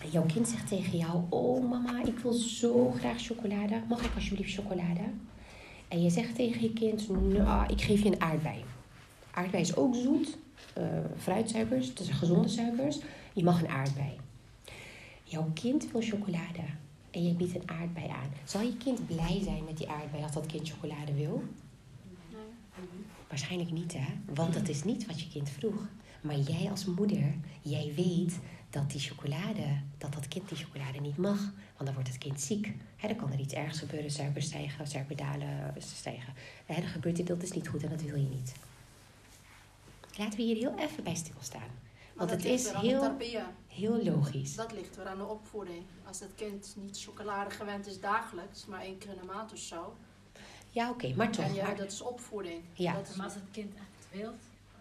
En 0.03 0.09
jouw 0.09 0.25
kind 0.25 0.47
zegt 0.47 0.67
tegen 0.67 0.97
jou: 0.97 1.21
Oh 1.29 1.69
mama, 1.69 2.03
ik 2.05 2.19
wil 2.19 2.33
zo 2.33 2.91
graag 2.91 3.21
chocolade. 3.21 3.81
Mag 3.89 4.03
ik 4.05 4.15
alsjeblieft 4.15 4.53
chocolade? 4.53 5.01
En 5.87 6.01
je 6.01 6.09
zegt 6.09 6.35
tegen 6.35 6.61
je 6.61 6.73
kind: 6.73 7.09
Nou, 7.09 7.71
ik 7.71 7.81
geef 7.81 8.03
je 8.03 8.11
een 8.11 8.21
aardbei. 8.21 8.63
Aardbei 9.31 9.61
is 9.61 9.75
ook 9.75 9.95
zoet, 9.95 10.37
uh, 10.77 10.83
fruitsuikers, 11.17 11.87
het 11.87 11.99
is 11.99 12.09
gezonde 12.09 12.47
suikers. 12.47 12.99
Je 13.33 13.43
mag 13.43 13.61
een 13.61 13.69
aardbei. 13.69 14.11
Jouw 15.23 15.51
kind 15.53 15.91
wil 15.91 16.01
chocolade 16.01 16.63
en 17.11 17.25
je 17.27 17.33
biedt 17.33 17.55
een 17.55 17.69
aardbei 17.69 18.07
aan. 18.07 18.29
Zal 18.43 18.61
je 18.61 18.77
kind 18.77 19.07
blij 19.07 19.39
zijn 19.43 19.63
met 19.63 19.77
die 19.77 19.89
aardbei 19.89 20.23
als 20.23 20.33
dat 20.33 20.45
kind 20.45 20.69
chocolade 20.69 21.13
wil? 21.13 21.43
Waarschijnlijk 23.27 23.71
niet, 23.71 23.93
hè? 23.93 24.33
Want 24.33 24.53
dat 24.53 24.67
is 24.67 24.83
niet 24.83 25.05
wat 25.05 25.21
je 25.21 25.27
kind 25.29 25.49
vroeg. 25.49 25.87
Maar 26.21 26.37
jij 26.37 26.69
als 26.69 26.85
moeder, 26.85 27.33
jij 27.61 27.93
weet 27.95 28.39
dat 28.69 28.91
die 28.91 28.99
chocolade, 28.99 29.81
dat 29.97 30.13
dat 30.13 30.27
kind 30.27 30.49
die 30.49 30.57
chocolade 30.57 30.99
niet 30.99 31.17
mag. 31.17 31.39
Want 31.73 31.85
dan 31.85 31.93
wordt 31.93 32.09
het 32.09 32.17
kind 32.17 32.41
ziek. 32.41 32.73
Hè, 32.95 33.07
dan 33.07 33.17
kan 33.17 33.31
er 33.31 33.39
iets 33.39 33.53
ergs 33.53 33.79
gebeuren, 33.79 34.11
suiker 34.11 34.41
stijgen, 34.41 34.87
suikerdalen 34.87 35.73
stijgen. 35.77 36.33
Hè, 36.65 36.75
dan 36.81 36.89
gebeurt 36.89 37.15
dit, 37.15 37.27
dat 37.27 37.43
is 37.43 37.51
niet 37.51 37.67
goed 37.67 37.83
en 37.83 37.89
dat 37.89 38.01
wil 38.01 38.15
je 38.15 38.27
niet. 38.27 38.53
Laten 40.17 40.37
we 40.37 40.43
hier 40.43 40.55
heel 40.55 40.77
even 40.77 41.03
bij 41.03 41.15
stilstaan. 41.15 41.69
Want 42.13 42.29
het 42.29 42.45
is 42.45 42.71
heel, 42.71 43.17
heel 43.67 44.03
logisch. 44.03 44.55
Dat 44.55 44.71
ligt 44.71 44.95
weer 44.95 45.05
aan 45.05 45.17
de 45.17 45.25
opvoeding. 45.25 45.83
Als 46.07 46.19
het 46.19 46.35
kind 46.35 46.75
niet 46.77 47.01
chocolade 47.01 47.49
gewend 47.49 47.87
is 47.87 47.99
dagelijks, 47.99 48.65
maar 48.65 48.81
één 48.81 48.97
keer 48.97 49.09
in 49.09 49.19
de 49.19 49.25
maand 49.25 49.51
of 49.51 49.57
zo, 49.57 49.97
ja, 50.69 50.89
oké, 50.89 51.13
maar 51.15 51.31
toch. 51.31 51.55
ja, 51.55 51.73
dat 51.73 51.91
is 51.91 52.01
opvoeding. 52.01 52.61
Ja. 52.73 52.93
Dat 52.93 53.07
is, 53.07 53.15
maar 53.15 53.25
als 53.25 53.35
het 53.35 53.43
kind 53.51 53.73
echt 53.75 54.07
wil, 54.11 54.33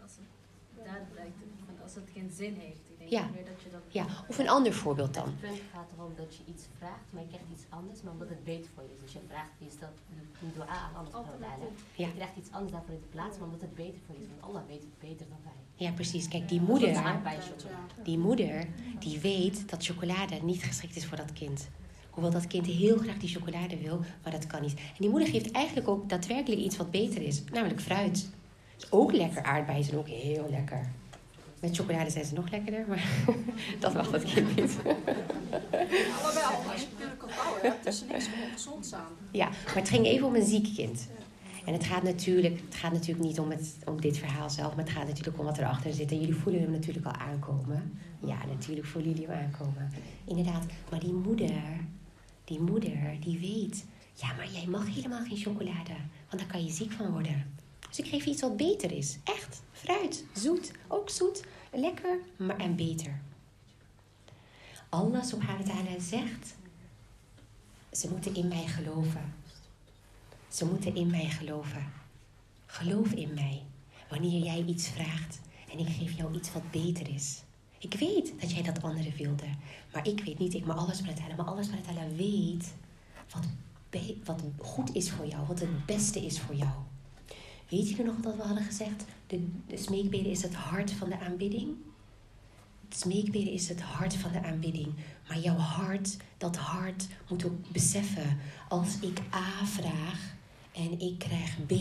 als 0.03 0.13
het 0.17 0.85
daadwerkelijk, 0.85 1.83
als 1.83 1.95
het 1.95 2.13
kind 2.13 2.33
zin 2.33 2.55
heeft. 2.55 2.81
Ik 2.91 2.99
denk 2.99 3.11
ja. 3.11 3.23
dat 3.51 3.63
je 3.63 3.71
dat 3.71 3.81
ja, 3.89 4.07
of 4.29 4.39
een 4.39 4.49
ander 4.49 4.73
voorbeeld 4.73 5.15
dan. 5.15 5.27
Het 5.27 5.41
punt 5.41 5.61
gaat 5.73 5.91
erom 5.97 6.13
dat 6.17 6.37
je 6.37 6.43
iets 6.53 6.65
vraagt, 6.79 7.07
maar 7.11 7.23
je 7.23 7.29
krijgt 7.29 7.47
iets 7.53 7.65
anders, 7.69 8.03
maar 8.03 8.13
omdat 8.13 8.29
het 8.29 8.45
beter 8.45 8.71
voor 8.75 8.83
je 8.83 8.93
is. 8.95 9.01
Dus 9.01 9.13
je 9.13 9.21
vraagt 9.29 9.55
iets 9.67 9.79
dat 9.79 9.95
een 10.41 10.53
dua 10.55 10.67
aan 10.67 11.07
leiden. 11.41 11.69
Ja. 11.95 12.07
Je 12.07 12.15
krijgt 12.15 12.37
iets 12.37 12.51
anders 12.51 12.73
daarvoor 12.73 12.95
in 12.95 13.01
de 13.01 13.13
plaats, 13.17 13.35
maar 13.39 13.47
omdat 13.47 13.61
het 13.61 13.75
beter 13.75 14.01
voor 14.07 14.15
je 14.17 14.23
is. 14.23 14.29
Want 14.29 14.43
Allah 14.43 14.63
weet 14.67 14.83
het 14.91 14.99
beter 14.99 15.27
dan 15.29 15.39
wij. 15.45 15.87
Ja, 15.87 15.93
precies. 15.93 16.29
Kijk, 16.29 16.49
die 16.49 16.61
moeder, 16.61 17.23
die 18.03 18.19
moeder, 18.19 18.67
die 18.99 19.21
weet 19.21 19.69
dat 19.69 19.85
chocolade 19.85 20.35
niet 20.35 20.63
geschikt 20.63 20.97
is 20.97 21.07
voor 21.07 21.17
dat 21.17 21.33
kind. 21.33 21.69
Hoewel 22.17 22.33
dat 22.33 22.47
kind 22.47 22.67
heel 22.67 22.97
graag 22.97 23.17
die 23.17 23.29
chocolade 23.29 23.77
wil, 23.77 24.01
maar 24.23 24.33
dat 24.33 24.47
kan 24.47 24.63
niet. 24.63 24.75
En 24.75 24.99
die 24.99 25.11
moeder 25.11 25.29
geeft 25.29 25.51
eigenlijk 25.51 25.89
ook 25.89 26.09
daadwerkelijk 26.09 26.61
iets 26.61 26.77
wat 26.77 26.91
beter 26.91 27.23
is, 27.23 27.43
namelijk 27.53 27.81
fruit. 27.81 28.31
Is 28.79 28.91
ook 28.91 29.13
lekker. 29.13 29.43
Aardbeien 29.43 29.85
zijn 29.85 29.99
ook 29.99 30.09
heel 30.09 30.47
lekker. 30.51 30.91
Met 31.61 31.77
chocolade 31.77 32.11
zijn 32.11 32.25
ze 32.25 32.35
nog 32.35 32.51
lekkerder, 32.51 32.85
maar 32.89 33.05
dat 33.81 33.95
mag 33.95 34.11
dat 34.11 34.25
kind 34.25 34.57
niet. 34.57 34.77
Allebei, 36.23 36.47
als 36.73 36.81
je 36.81 36.87
puur 36.97 37.17
cacao 37.19 37.55
hebt, 37.63 37.87
is 37.87 38.01
er 38.01 38.07
niks 38.07 38.29
ongezonds 38.45 38.93
aan. 38.93 39.13
Ja, 39.33 39.49
maar 39.65 39.75
het 39.75 39.89
ging 39.89 40.07
even 40.07 40.27
om 40.27 40.35
een 40.35 40.47
ziek 40.47 40.75
kind. 40.75 41.09
En 41.67 41.73
het 41.73 41.85
gaat 41.85 42.03
natuurlijk, 42.03 42.61
het 42.65 42.75
gaat 42.75 42.93
natuurlijk 42.93 43.27
niet 43.27 43.41
om, 43.41 43.51
het, 43.51 43.75
om 43.85 44.01
dit 44.01 44.19
verhaal 44.19 44.51
zelf, 44.51 44.75
maar 44.75 44.85
het 44.85 44.95
gaat 44.95 45.07
natuurlijk 45.07 45.39
om 45.39 45.45
wat 45.45 45.59
erachter 45.59 45.93
zit. 45.93 46.11
En 46.11 46.21
jullie 46.21 46.35
voelen 46.35 46.63
hem 46.63 46.71
natuurlijk 46.71 47.07
al 47.07 47.13
aankomen. 47.13 47.99
Ja, 48.25 48.47
natuurlijk 48.47 48.87
voelen 48.87 49.11
jullie 49.11 49.27
hem 49.27 49.39
aankomen. 49.45 49.93
Inderdaad, 50.25 50.65
maar 50.91 51.01
die 51.01 51.13
moeder, 51.13 51.51
die 52.47 52.61
moeder, 52.61 53.21
die 53.21 53.39
weet, 53.39 53.85
ja, 54.15 54.33
maar 54.33 54.51
jij 54.51 54.67
mag 54.67 54.95
helemaal 54.95 55.25
geen 55.25 55.37
chocolade, 55.37 55.95
want 56.29 56.43
daar 56.43 56.47
kan 56.47 56.65
je 56.65 56.73
ziek 56.73 56.93
van 56.93 57.11
worden. 57.11 57.55
Dus 57.89 57.99
ik 57.99 58.07
geef 58.07 58.25
je 58.25 58.31
iets 58.31 58.41
wat 58.41 58.57
beter 58.57 58.93
is. 58.93 59.19
Echt, 59.25 59.63
fruit, 59.73 60.25
zoet, 60.35 60.73
ook 60.89 61.11
zoet, 61.11 61.45
lekker, 61.73 62.19
maar 62.37 62.57
en 62.57 62.77
beter. 62.77 63.21
Allah 64.89 65.25
subhanahu 65.25 65.65
wa 65.65 65.73
ta'ala 65.73 66.01
zegt, 66.01 66.57
ze 67.93 68.09
moeten 68.11 68.35
in 68.35 68.49
mij 68.49 68.67
geloven. 68.67 69.35
Ze 70.49 70.67
moeten 70.67 70.95
in 70.95 71.11
mij 71.11 71.29
geloven. 71.29 71.93
Geloof 72.67 73.13
in 73.13 73.35
mij. 73.35 73.63
Wanneer 74.09 74.43
jij 74.43 74.65
iets 74.65 74.89
vraagt 74.89 75.41
en 75.73 75.79
ik 75.79 75.89
geef 75.89 76.13
jou 76.13 76.35
iets 76.35 76.53
wat 76.53 76.71
beter 76.71 77.09
is. 77.09 77.43
Ik 77.79 77.95
weet 77.95 78.33
dat 78.41 78.53
jij 78.53 78.63
dat 78.63 78.83
andere 78.83 79.13
wilde. 79.13 79.47
Maar 79.93 80.07
ik 80.07 80.25
weet 80.25 80.39
niet, 80.39 80.55
ik 80.55 80.65
maar 80.65 80.77
alles 80.77 81.01
het 81.07 81.37
Maar 81.37 81.47
alles 81.47 81.67
van 81.67 81.77
het 81.77 81.87
weet 82.11 82.67
wat, 83.31 83.47
wat 84.27 84.43
goed 84.59 84.95
is 84.95 85.11
voor 85.11 85.27
jou. 85.27 85.47
Wat 85.47 85.61
het 85.61 85.87
beste 85.87 86.25
is 86.25 86.41
voor 86.41 86.55
jou. 86.55 86.71
Weet 87.69 87.91
je 87.91 88.03
nog 88.03 88.17
dat 88.21 88.37
we 88.37 88.43
hadden 88.43 88.65
gezegd? 88.65 89.05
De, 89.27 89.47
de 89.67 89.77
is 90.31 90.43
het 90.43 90.55
hart 90.55 90.93
van 90.93 91.09
de 91.09 91.19
aanbidding. 91.19 91.75
Het 92.89 92.99
smeekbeden 92.99 93.53
is 93.53 93.69
het 93.69 93.81
hart 93.81 94.15
van 94.15 94.33
de 94.33 94.43
aanbidding. 94.43 94.95
Maar 95.29 95.39
jouw 95.39 95.57
hart, 95.57 96.17
dat 96.39 96.57
hart 96.57 97.07
moet 97.29 97.45
ook 97.45 97.73
beseffen. 97.73 98.39
Als 98.69 98.99
ik 99.01 99.21
A 99.35 99.67
vraag 99.67 100.35
en 100.73 101.01
ik 101.01 101.19
krijg 101.19 101.67
B 101.67 101.73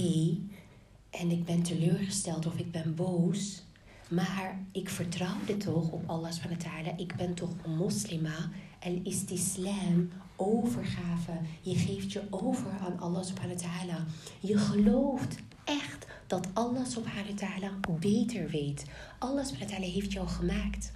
en 1.10 1.32
ik 1.32 1.46
ben 1.46 1.64
teleurgesteld 1.64 2.46
of 2.46 2.56
ik 2.56 2.72
ben 2.72 2.96
boos 2.96 3.65
maar 4.10 4.60
ik 4.72 4.90
vertrouwde 4.90 5.58
toch 5.58 5.90
op 5.92 6.10
Allah 6.10 6.32
subhanahu 6.32 6.90
Ik 6.98 7.16
ben 7.16 7.34
toch 7.34 7.54
een 7.64 7.76
moslima. 7.76 8.50
El 8.80 9.00
istislam, 9.04 10.10
overgave. 10.36 11.32
Je 11.62 11.76
geeft 11.76 12.12
je 12.12 12.22
over 12.30 12.72
aan 12.80 13.00
Allah 13.00 13.24
subhanahu 13.24 13.60
wa 13.88 14.06
Je 14.40 14.58
gelooft 14.58 15.36
echt 15.64 16.06
dat 16.28 16.48
Allah 16.54 16.86
subhanahu 16.86 17.36
wa 17.62 17.98
beter 18.00 18.50
weet. 18.50 18.86
Allah 19.20 19.46
subhanahu 19.46 19.80
wa 19.80 19.88
heeft 19.88 20.12
jou 20.12 20.28
gemaakt. 20.28 20.92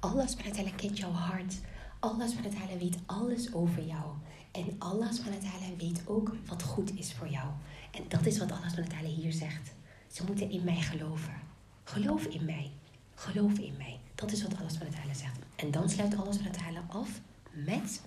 Allah 0.00 0.28
subhanahu 0.28 0.64
wa 0.64 0.70
kent 0.76 0.98
jouw 0.98 1.12
hart. 1.12 1.54
Allah 2.00 2.28
subhanahu 2.28 2.68
wa 2.70 2.78
weet 2.78 2.98
alles 3.06 3.52
over 3.52 3.86
jou. 3.86 4.04
En 4.52 4.64
Allah 4.78 5.12
subhanahu 5.12 5.42
wa 5.42 5.76
weet 5.78 6.02
ook 6.06 6.34
wat 6.46 6.62
goed 6.62 6.98
is 6.98 7.12
voor 7.12 7.28
jou. 7.28 7.48
En 7.90 8.04
dat 8.08 8.26
is 8.26 8.38
wat 8.38 8.50
Allah 8.52 8.68
subhanahu 8.68 9.02
wa 9.02 9.22
hier 9.22 9.32
zegt. 9.32 9.74
Ze 10.08 10.24
moeten 10.24 10.50
in 10.50 10.64
mij 10.64 10.80
geloven. 10.80 11.51
Geloof 11.84 12.24
in 12.24 12.44
mij. 12.44 12.70
Geloof 13.14 13.58
in 13.58 13.74
mij. 13.78 14.00
Dat 14.14 14.32
is 14.32 14.42
wat 14.42 14.58
alles 14.60 14.76
van 14.76 14.86
het 14.86 14.94
Heilige 14.94 15.18
zegt. 15.18 15.38
En 15.56 15.70
dan 15.70 15.88
sluit 15.90 16.16
alles 16.16 16.36
van 16.36 16.46
het 16.46 16.62
Heilige 16.62 16.84
af 16.88 17.20
met. 17.50 18.00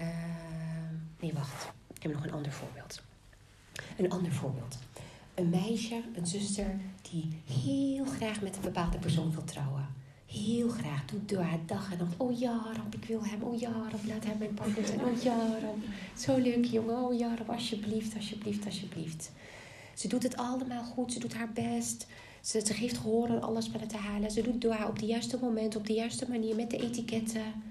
Uh, 0.00 0.06
nee, 1.20 1.32
wacht. 1.32 1.72
Ik 1.94 2.02
heb 2.02 2.12
nog 2.12 2.24
een 2.24 2.32
ander 2.32 2.52
voorbeeld. 2.52 3.02
Een 3.96 4.10
ander 4.10 4.32
voorbeeld. 4.32 4.78
Een 5.34 5.48
meisje, 5.48 6.02
een 6.14 6.26
zuster, 6.26 6.80
die 7.10 7.42
heel 7.46 8.04
graag 8.04 8.40
met 8.40 8.56
een 8.56 8.62
bepaalde 8.62 8.98
persoon 8.98 9.32
wil 9.32 9.44
trouwen. 9.44 9.88
Heel 10.26 10.68
graag. 10.68 11.04
Doet 11.04 11.28
door 11.28 11.42
haar 11.42 11.66
dag 11.66 11.92
en 11.92 11.98
nacht. 11.98 12.14
Oh 12.16 12.38
ja, 12.38 12.72
ik 12.90 13.04
wil 13.04 13.24
hem. 13.24 13.42
Oh 13.42 13.60
ja, 13.60 13.72
laat 14.06 14.24
hem 14.24 14.38
mijn 14.38 14.54
partner 14.54 14.86
zijn. 14.86 15.04
Oh 15.04 15.22
ja. 15.22 15.58
Zo 16.18 16.36
leuk, 16.36 16.64
jongen. 16.64 16.96
Oh 16.96 17.18
ja, 17.18 17.34
alsjeblieft, 17.46 18.14
alsjeblieft, 18.14 18.64
alsjeblieft. 18.64 19.32
Ze 19.94 20.08
doet 20.08 20.22
het 20.22 20.36
allemaal 20.36 20.84
goed. 20.84 21.12
Ze 21.12 21.18
doet 21.18 21.34
haar 21.34 21.52
best. 21.52 22.06
Ze, 22.46 22.62
ze 22.66 22.74
geeft 22.74 22.98
gehoor 22.98 23.28
aan 23.28 23.42
alles 23.42 23.70
met 23.70 23.80
het 23.80 23.90
te 23.90 23.96
halen. 23.96 24.30
Ze 24.30 24.42
doet 24.42 24.60
dua 24.60 24.88
op 24.88 24.98
de 24.98 25.06
juiste 25.06 25.38
moment, 25.40 25.76
op 25.76 25.86
de 25.86 25.92
juiste 25.92 26.26
manier, 26.28 26.56
met 26.56 26.70
de 26.70 26.76
etiketten. 26.76 27.62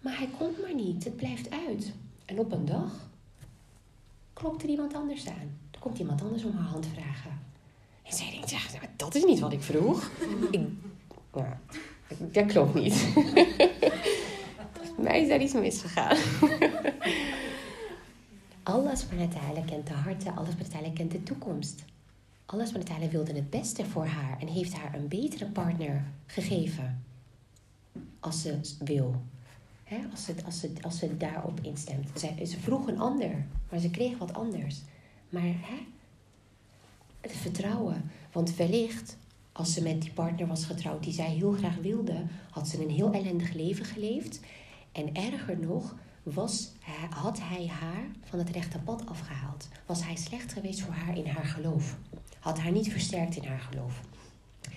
Maar 0.00 0.18
hij 0.18 0.28
komt 0.38 0.60
maar 0.60 0.74
niet. 0.74 1.04
Het 1.04 1.16
blijft 1.16 1.50
uit. 1.50 1.92
En 2.24 2.38
op 2.38 2.52
een 2.52 2.64
dag 2.64 3.08
klopt 4.32 4.62
er 4.62 4.68
iemand 4.68 4.94
anders 4.94 5.28
aan. 5.28 5.58
Er 5.70 5.78
komt 5.78 5.98
iemand 5.98 6.22
anders 6.22 6.44
om 6.44 6.52
haar 6.52 6.68
hand 6.68 6.86
vragen. 6.86 7.40
En 8.02 8.12
zij 8.12 8.30
denkt, 8.30 8.50
ja, 8.50 8.58
dat 8.96 9.14
is 9.14 9.24
niet 9.24 9.40
wat 9.40 9.52
ik 9.52 9.62
vroeg. 9.62 10.10
ik, 10.50 10.60
nou, 11.32 11.46
dat 12.18 12.46
klopt 12.46 12.74
niet. 12.74 13.14
mij 14.98 15.22
is 15.22 15.28
daar 15.28 15.42
iets 15.42 15.52
misgegaan. 15.52 16.16
Allah 18.62 18.96
subhanahu 18.96 19.64
kent 19.64 19.86
de 19.86 19.92
harten, 19.92 20.36
Allah 20.36 20.50
subhanahu 20.58 20.92
kent 20.92 21.10
de 21.10 21.22
toekomst. 21.22 21.84
Allah 22.52 22.66
subhanahu 22.66 23.10
wilde 23.10 23.32
het 23.32 23.50
beste 23.50 23.84
voor 23.84 24.06
haar 24.06 24.38
en 24.40 24.46
heeft 24.46 24.72
haar 24.72 24.94
een 24.94 25.08
betere 25.08 25.46
partner 25.46 26.04
gegeven. 26.26 27.04
Als 28.20 28.42
ze 28.42 28.60
wil. 28.78 29.22
als, 30.10 30.24
ze, 30.24 30.34
als, 30.44 30.60
ze, 30.60 30.72
als 30.80 30.98
ze 30.98 31.16
daarop 31.16 31.60
instemt. 31.62 32.08
Ze, 32.20 32.58
vroeg 32.60 32.86
een 32.86 33.00
ander, 33.00 33.46
maar 33.68 33.78
ze 33.78 33.90
kreeg 33.90 34.18
wat 34.18 34.34
anders. 34.34 34.80
Maar 35.28 35.54
het 37.20 37.32
vertrouwen. 37.32 38.10
Want 38.32 38.56
wellicht, 38.56 39.16
als 39.52 39.72
ze 39.72 39.82
met 39.82 40.02
die 40.02 40.12
partner 40.12 40.46
was 40.46 40.64
getrouwd 40.64 41.02
die 41.02 41.12
zij 41.12 41.30
heel 41.30 41.52
graag 41.52 41.76
wilde, 41.76 42.24
had 42.50 42.68
ze 42.68 42.82
een 42.82 42.90
heel 42.90 43.12
ellendig 43.12 43.52
leven 43.52 43.84
geleefd. 43.84 44.40
En 44.92 45.14
erger 45.14 45.58
nog, 45.58 45.94
was, 46.22 46.72
had 47.10 47.40
hij 47.40 47.66
haar 47.66 48.06
van 48.24 48.38
het 48.38 48.50
rechte 48.50 48.78
pad 48.78 49.06
afgehaald. 49.06 49.68
Was 49.86 50.04
hij 50.04 50.16
slecht 50.16 50.52
geweest 50.52 50.80
voor 50.80 50.94
haar 50.94 51.16
in 51.16 51.26
haar 51.26 51.44
geloof 51.44 51.96
Had 52.39 52.59
haar 52.59 52.71
niet 52.71 52.91
versterkt 52.91 53.35
in 53.35 53.45
haar 53.45 53.59
geloof. 53.59 54.01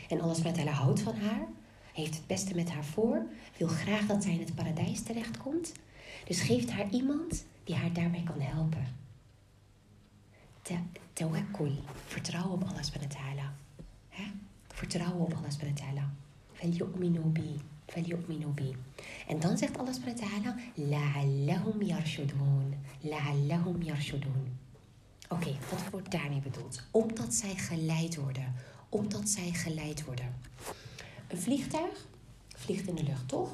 En 0.09 0.21
alles 0.21 0.43
met 0.43 0.57
haar 0.57 0.69
houdt 0.69 1.01
van 1.01 1.17
haar, 1.17 1.47
heeft 1.93 2.15
het 2.15 2.27
beste 2.27 2.55
met 2.55 2.71
haar 2.71 2.85
voor, 2.85 3.27
wil 3.57 3.69
graag 3.69 4.07
dat 4.07 4.23
zij 4.23 4.33
in 4.33 4.41
het 4.41 4.55
paradijs 4.55 5.03
terechtkomt. 5.03 5.73
Dus 6.25 6.41
geeft 6.41 6.71
haar 6.71 6.91
iemand 6.91 7.45
die 7.65 7.75
haar 7.75 7.93
daarbij 7.93 8.23
kan 8.23 8.41
helpen. 8.41 8.87
Tawakkul, 11.13 11.73
vertrouwen 12.07 12.53
op 12.53 12.65
alles 12.65 12.93
met 12.93 13.03
het 13.03 13.17
Vertrouwen 14.67 15.21
op 15.21 15.35
alles 15.35 15.57
met 15.57 15.69
het 15.69 15.83
فليؤمنوا 16.59 17.31
بي 17.31 17.51
فليؤمنوا 17.89 18.53
بي 18.53 18.75
en 19.29 19.41
dan 19.41 19.59
zegt 19.59 19.79
Allah 19.79 19.95
subhanahu 19.95 20.21
wa 20.21 20.29
ta'ala 20.29 20.51
la'allahum 20.75 21.83
yarshudun 21.83 22.75
la'allahum 23.01 23.83
yarshudun 23.83 24.43
oké 25.34 25.56
wat 25.70 25.90
wordt 25.92 26.12
daarmee 26.12 26.40
bedoeld 26.40 26.84
opdat 26.92 27.34
zij 27.34 27.56
geleid 27.56 28.16
worden 28.16 28.54
opdat 28.90 29.30
zij 29.30 29.50
geleid 29.54 30.06
worden 30.06 30.36
een 31.28 31.38
vliegtuig 31.38 32.08
vliegt 32.56 32.88
in 32.88 32.96
de 32.96 33.04
lucht 33.04 33.28
toch 33.28 33.50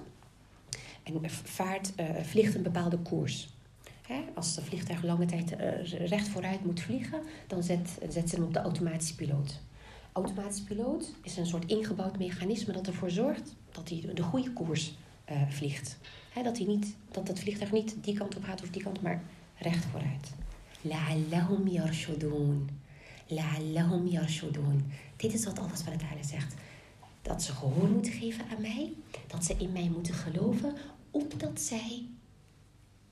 en 1.04 1.30
vaart, 1.30 1.92
uh, 2.00 2.06
vliegt 2.24 2.56
een 2.56 2.63
bepaalde 2.63 2.98
koers 2.98 3.50
als 4.34 4.56
het 4.56 4.65
vliegtuig 4.65 5.04
lange 5.04 5.26
tijd 5.26 5.52
uh, 5.52 6.08
recht 6.08 6.28
vooruit 6.28 6.65
moet 6.65 6.82
vliegen, 6.82 7.22
dan 7.48 7.63
zet, 7.63 7.98
zet 8.10 8.30
ze 8.30 8.36
hem 8.36 8.44
op 8.44 8.54
de 8.54 8.60
automatische 8.60 9.15
piloot. 9.15 9.60
Automatische 10.12 10.63
piloot 10.63 11.13
is 11.24 11.38
een 11.38 11.46
soort 11.46 11.65
ingebouwd 11.65 12.18
mechanisme 12.18 12.74
dat 12.74 12.88
ervoor 12.88 13.12
zorgt 13.12 13.56
dat 13.72 13.89
hij 13.89 14.13
de 14.13 14.24
goede 14.24 14.54
koers 14.54 14.98
uh, 15.32 15.42
vliegt. 15.50 15.98
dat, 16.44 16.58
hij 16.58 16.68
niet, 16.68 16.96
dat 17.12 17.28
het 17.28 17.39
vliegtuig 17.39 17.72
niet 17.72 17.96
die 18.02 18.18
kant 18.18 18.36
op 18.36 18.44
gaat 18.44 18.62
of 18.62 18.70
die 18.70 18.84
kant, 18.84 19.02
maar 19.02 19.22
recht 19.58 19.86
vooruit. 19.86 20.34
La'allahum 20.82 21.68
yarshudun. 21.68 22.70
La'allahum 23.28 24.08
yarshudun. 24.08 24.92
Dit 25.15 25.34
is 25.34 25.46
wat 25.46 25.60
alles 25.60 25.84
wat 25.84 25.94
het 25.98 26.26
zegt. 26.26 26.54
Dat 27.22 27.44
ze 27.44 27.52
gehoor 27.52 27.89
moeten 27.89 28.12
geven 28.12 28.46
aan 28.52 28.62
mij. 28.62 28.94
Dat 29.28 29.46
ze 29.46 29.56
in 29.58 29.72
mij 29.72 29.89
moeten 29.94 30.13
geloven. 30.13 30.76
Opdat 31.12 31.62
zij 31.62 32.06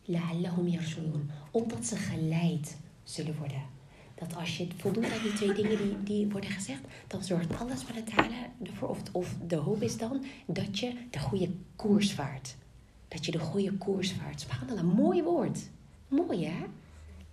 la'allahum 0.06 0.68
yarshudun. 0.68 1.30
Opdat 1.52 1.86
ze 1.86 1.96
geleid 1.96 2.78
zullen 3.04 3.38
worden. 3.38 3.62
Dat 4.16 4.36
als 4.36 4.58
je 4.58 4.68
voldoet 4.78 5.12
aan 5.12 5.22
die 5.24 5.34
twee 5.34 5.54
dingen 5.54 5.78
die, 5.78 6.04
die 6.04 6.28
worden 6.28 6.50
gezegd, 6.50 6.82
dan 7.08 7.24
zorgt 7.24 7.58
alles 7.60 7.84
voor 7.84 7.96
het 7.96 8.12
halen 8.12 8.52
ervoor. 8.64 8.90
Of, 8.90 9.02
of 9.12 9.36
de 9.48 9.56
hoop 9.56 9.82
is 9.82 9.98
dan 9.98 10.24
dat 10.46 10.80
je 10.80 10.94
de 11.10 11.20
goede 11.20 11.50
koers 11.76 12.14
vaart. 12.14 12.56
Dat 13.08 13.26
je 13.26 13.32
de 13.32 13.40
goede 13.40 13.74
koers 13.74 14.12
vaart. 14.12 14.42
Subhanallah, 14.42 14.96
mooi 14.96 15.24
woord. 15.24 15.60
Mooi 16.08 16.46
hè? 16.46 16.66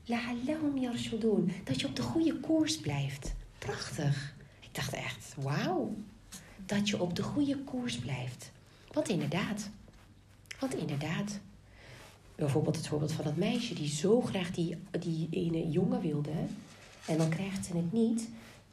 La'allahum 0.04 0.78
yarshudun. 0.78 1.52
Dat 1.64 1.80
je 1.80 1.86
op 1.86 1.96
de 1.96 2.02
goede 2.02 2.34
koers 2.40 2.78
blijft. 2.78 3.34
Prachtig. 3.58 4.34
Ik 4.60 4.74
dacht 4.74 4.92
echt, 4.92 5.34
wauw. 5.38 5.94
Dat 6.66 6.88
je 6.88 7.00
op 7.00 7.16
de 7.16 7.22
goede 7.22 7.56
koers 7.58 7.98
blijft. 7.98 8.52
Want 8.92 9.08
inderdaad. 9.08 9.70
Want 10.58 10.74
inderdaad 10.76 11.40
bijvoorbeeld 12.34 12.76
het 12.76 12.86
voorbeeld 12.86 13.12
van 13.12 13.24
dat 13.24 13.36
meisje 13.36 13.74
die 13.74 13.88
zo 13.88 14.20
graag 14.20 14.50
die, 14.50 14.76
die 15.00 15.28
ene 15.30 15.68
jongen 15.70 16.00
wilde. 16.00 16.32
En 17.06 17.18
dan 17.18 17.28
krijgt 17.28 17.66
ze 17.66 17.76
het 17.76 17.92
niet. 17.92 18.28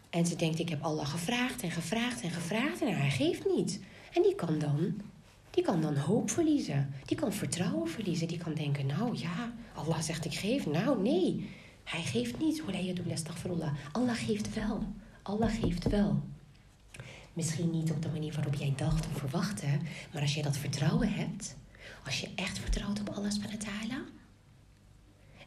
En 0.09 0.25
ze 0.25 0.35
denkt, 0.35 0.59
ik 0.59 0.69
heb 0.69 0.83
Allah 0.83 1.07
gevraagd 1.07 1.61
en 1.61 1.71
gevraagd 1.71 2.21
en 2.21 2.31
gevraagd 2.31 2.81
en 2.81 2.97
hij 2.97 3.09
geeft 3.09 3.45
niet. 3.55 3.79
En 4.13 4.21
die 4.21 4.35
kan 4.35 4.59
dan, 4.59 5.01
die 5.51 5.63
kan 5.63 5.81
dan 5.81 5.97
hoop 5.97 6.29
verliezen. 6.29 6.93
Die 7.05 7.17
kan 7.17 7.33
vertrouwen 7.33 7.89
verliezen. 7.89 8.27
Die 8.27 8.37
kan 8.37 8.53
denken, 8.53 8.85
nou 8.85 9.17
ja, 9.17 9.53
Allah 9.75 9.99
zegt 9.99 10.25
ik 10.25 10.33
geef. 10.33 10.65
Nou 10.65 11.01
nee, 11.01 11.49
hij 11.83 12.01
geeft 12.01 12.39
niet. 12.39 12.63
Allah 13.91 14.15
geeft 14.15 14.53
wel. 14.53 14.83
Allah 15.21 15.59
geeft 15.61 15.89
wel. 15.89 16.21
Misschien 17.33 17.71
niet 17.71 17.91
op 17.91 18.01
de 18.01 18.09
manier 18.09 18.33
waarop 18.33 18.55
jij 18.55 18.73
dacht 18.75 19.07
of 19.07 19.17
verwachtte. 19.17 19.67
Maar 20.13 20.21
als 20.21 20.33
jij 20.33 20.43
dat 20.43 20.57
vertrouwen 20.57 21.13
hebt 21.13 21.55
als 22.05 22.21
je 22.21 22.29
echt 22.35 22.59
vertrouwt 22.59 22.99
op 22.99 23.09
Allah 23.09 23.31
subhanahu 23.31 24.05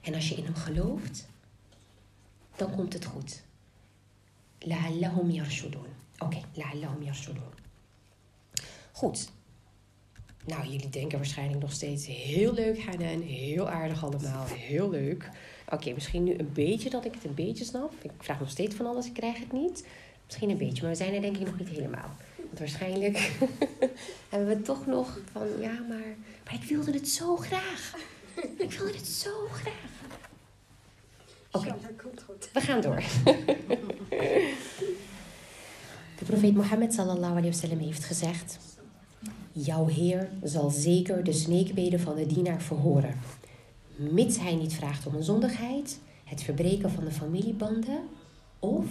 En 0.01 0.15
als 0.15 0.29
je 0.29 0.35
in 0.35 0.45
hem 0.45 0.55
gelooft, 0.55 1.29
dan 2.57 2.71
komt 2.71 2.93
het 2.93 3.05
goed. 3.05 3.43
La'allahum 4.59 5.31
yarshudun. 5.31 5.87
Oké, 6.19 6.25
okay, 6.25 6.45
la'allahum 6.53 7.03
yarshudun. 7.03 7.53
Goed. 8.93 9.31
Nou, 10.45 10.65
jullie 10.65 10.89
denken 10.89 11.19
waarschijnlijk 11.19 11.61
nog 11.61 11.73
steeds 11.73 12.07
heel 12.07 12.53
leuk, 12.53 12.79
Hanan. 12.79 13.23
Heel 13.23 13.69
aardig 13.69 14.05
allemaal. 14.05 14.47
Heel 14.47 14.91
leuk. 14.91 15.31
Oké, 15.69 15.93
misschien 15.93 16.25
nu 16.25 16.39
een 16.39 16.53
beetje 16.53 16.91
dat 16.91 17.05
ik 17.05 17.15
het 17.15 17.25
een 17.25 17.35
beetje 17.35 17.65
snap. 17.65 17.93
Ik 18.03 18.11
vraag 18.19 18.41
nog 18.41 18.51
steeds 18.51 18.75
van 18.75 18.87
alles, 18.87 19.07
ik 19.07 19.13
krijg 19.13 19.39
het 19.39 19.53
niet. 19.53 19.87
Misschien 20.27 20.51
een 20.51 20.59
beetje, 20.59 20.83
maar 20.83 20.91
we 20.91 20.97
zijn 20.97 21.15
er 21.15 21.21
denk 21.21 21.37
ik 21.37 21.47
nog 21.47 21.59
niet 21.59 21.69
helemaal. 21.69 22.11
Want 22.37 22.59
waarschijnlijk 22.59 23.33
hebben 24.31 24.49
we 24.49 24.63
toch 24.63 24.87
nog 24.87 25.19
van, 25.33 25.47
ja, 25.61 25.85
maar 25.89 26.17
maar 26.45 26.55
ik 26.55 26.63
wilde 26.69 26.93
het 26.93 27.09
zo 27.09 27.37
graag. 27.37 27.95
Ik 28.59 28.73
wilde 28.73 28.93
het 28.93 29.07
zo 29.07 29.31
graag. 29.53 29.93
Oké, 31.51 31.77
we 32.53 32.61
gaan 32.61 32.81
door. 32.81 33.03
De 36.19 36.25
profeet 36.25 36.55
Mohammed 36.55 36.95
sallallahu 36.95 37.31
alayhi 37.31 37.51
wasallam 37.51 37.79
heeft 37.79 38.05
gezegd: 38.05 38.59
Jouw 39.57 39.87
Heer 39.87 40.31
zal 40.43 40.71
zeker 40.71 41.25
de 41.25 41.33
smeekbeden 41.33 42.01
van 42.01 42.17
de 42.17 42.27
dienaar 42.27 42.63
verhoren, 42.63 43.19
mits 43.97 44.39
hij 44.39 44.55
niet 44.55 44.75
vraagt 44.75 45.07
om 45.07 45.15
een 45.15 45.23
zondigheid, 45.23 45.99
het 46.25 46.43
verbreken 46.43 46.91
van 46.91 47.05
de 47.05 47.13
familiebanden 47.13 48.01
of 48.59 48.87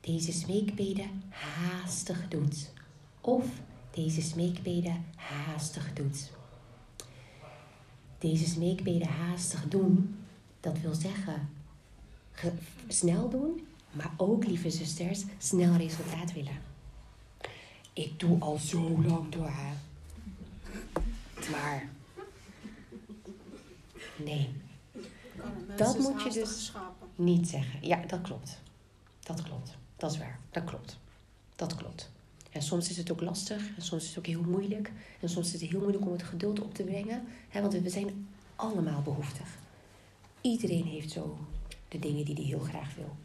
deze 0.00 0.32
smeekbeden 0.32 1.22
haastig 1.28 2.28
doet. 2.28 2.72
Of 3.20 3.44
deze 3.90 4.22
smeekbeden 4.22 5.04
haastig 5.16 5.92
doet 5.92 6.30
deze 8.18 8.48
smeekbeden 8.48 9.08
haastig 9.08 9.68
doen, 9.68 10.16
dat 10.60 10.80
wil 10.80 10.94
zeggen 10.94 11.48
snel 12.88 13.28
doen, 13.28 13.66
maar 13.92 14.10
ook, 14.16 14.46
lieve 14.46 14.70
zusters, 14.70 15.24
snel 15.38 15.76
resultaat 15.76 16.32
willen. 16.32 16.58
Ik 17.92 18.20
doe 18.20 18.40
al 18.40 18.58
zo 18.58 19.02
lang 19.06 19.28
door 19.28 19.50
Maar 21.50 21.88
nee. 24.16 24.50
Dat 25.76 25.98
moet 25.98 26.22
je 26.22 26.30
dus 26.30 26.72
niet 27.14 27.48
zeggen. 27.48 27.86
Ja, 27.86 28.02
dat 28.06 28.20
klopt. 28.20 28.60
Dat 29.20 29.42
klopt. 29.42 29.76
Dat 29.96 30.12
is 30.12 30.18
waar. 30.18 30.40
Dat 30.50 30.64
klopt. 30.64 30.98
Dat 31.56 31.74
klopt. 31.74 32.10
En 32.50 32.62
soms 32.62 32.90
is 32.90 32.96
het 32.96 33.10
ook 33.10 33.20
lastig 33.20 33.76
en 33.76 33.82
soms 33.82 34.02
is 34.02 34.08
het 34.08 34.18
ook 34.18 34.26
heel 34.26 34.42
moeilijk. 34.42 34.92
En 35.20 35.28
soms 35.28 35.46
is 35.46 35.60
het 35.60 35.70
heel 35.70 35.80
moeilijk 35.80 36.04
om 36.04 36.12
het 36.12 36.22
geduld 36.22 36.60
op 36.60 36.74
te 36.74 36.82
brengen. 36.82 37.24
Hè, 37.48 37.60
want 37.60 37.72
we 37.72 37.90
zijn 37.90 38.28
allemaal 38.56 39.02
behoeftig. 39.02 39.48
Iedereen 40.40 40.84
heeft 40.84 41.10
zo 41.10 41.38
de 41.88 41.98
dingen 41.98 42.24
die 42.24 42.34
hij 42.34 42.44
heel 42.44 42.60
graag 42.60 42.94
wil. 42.94 43.16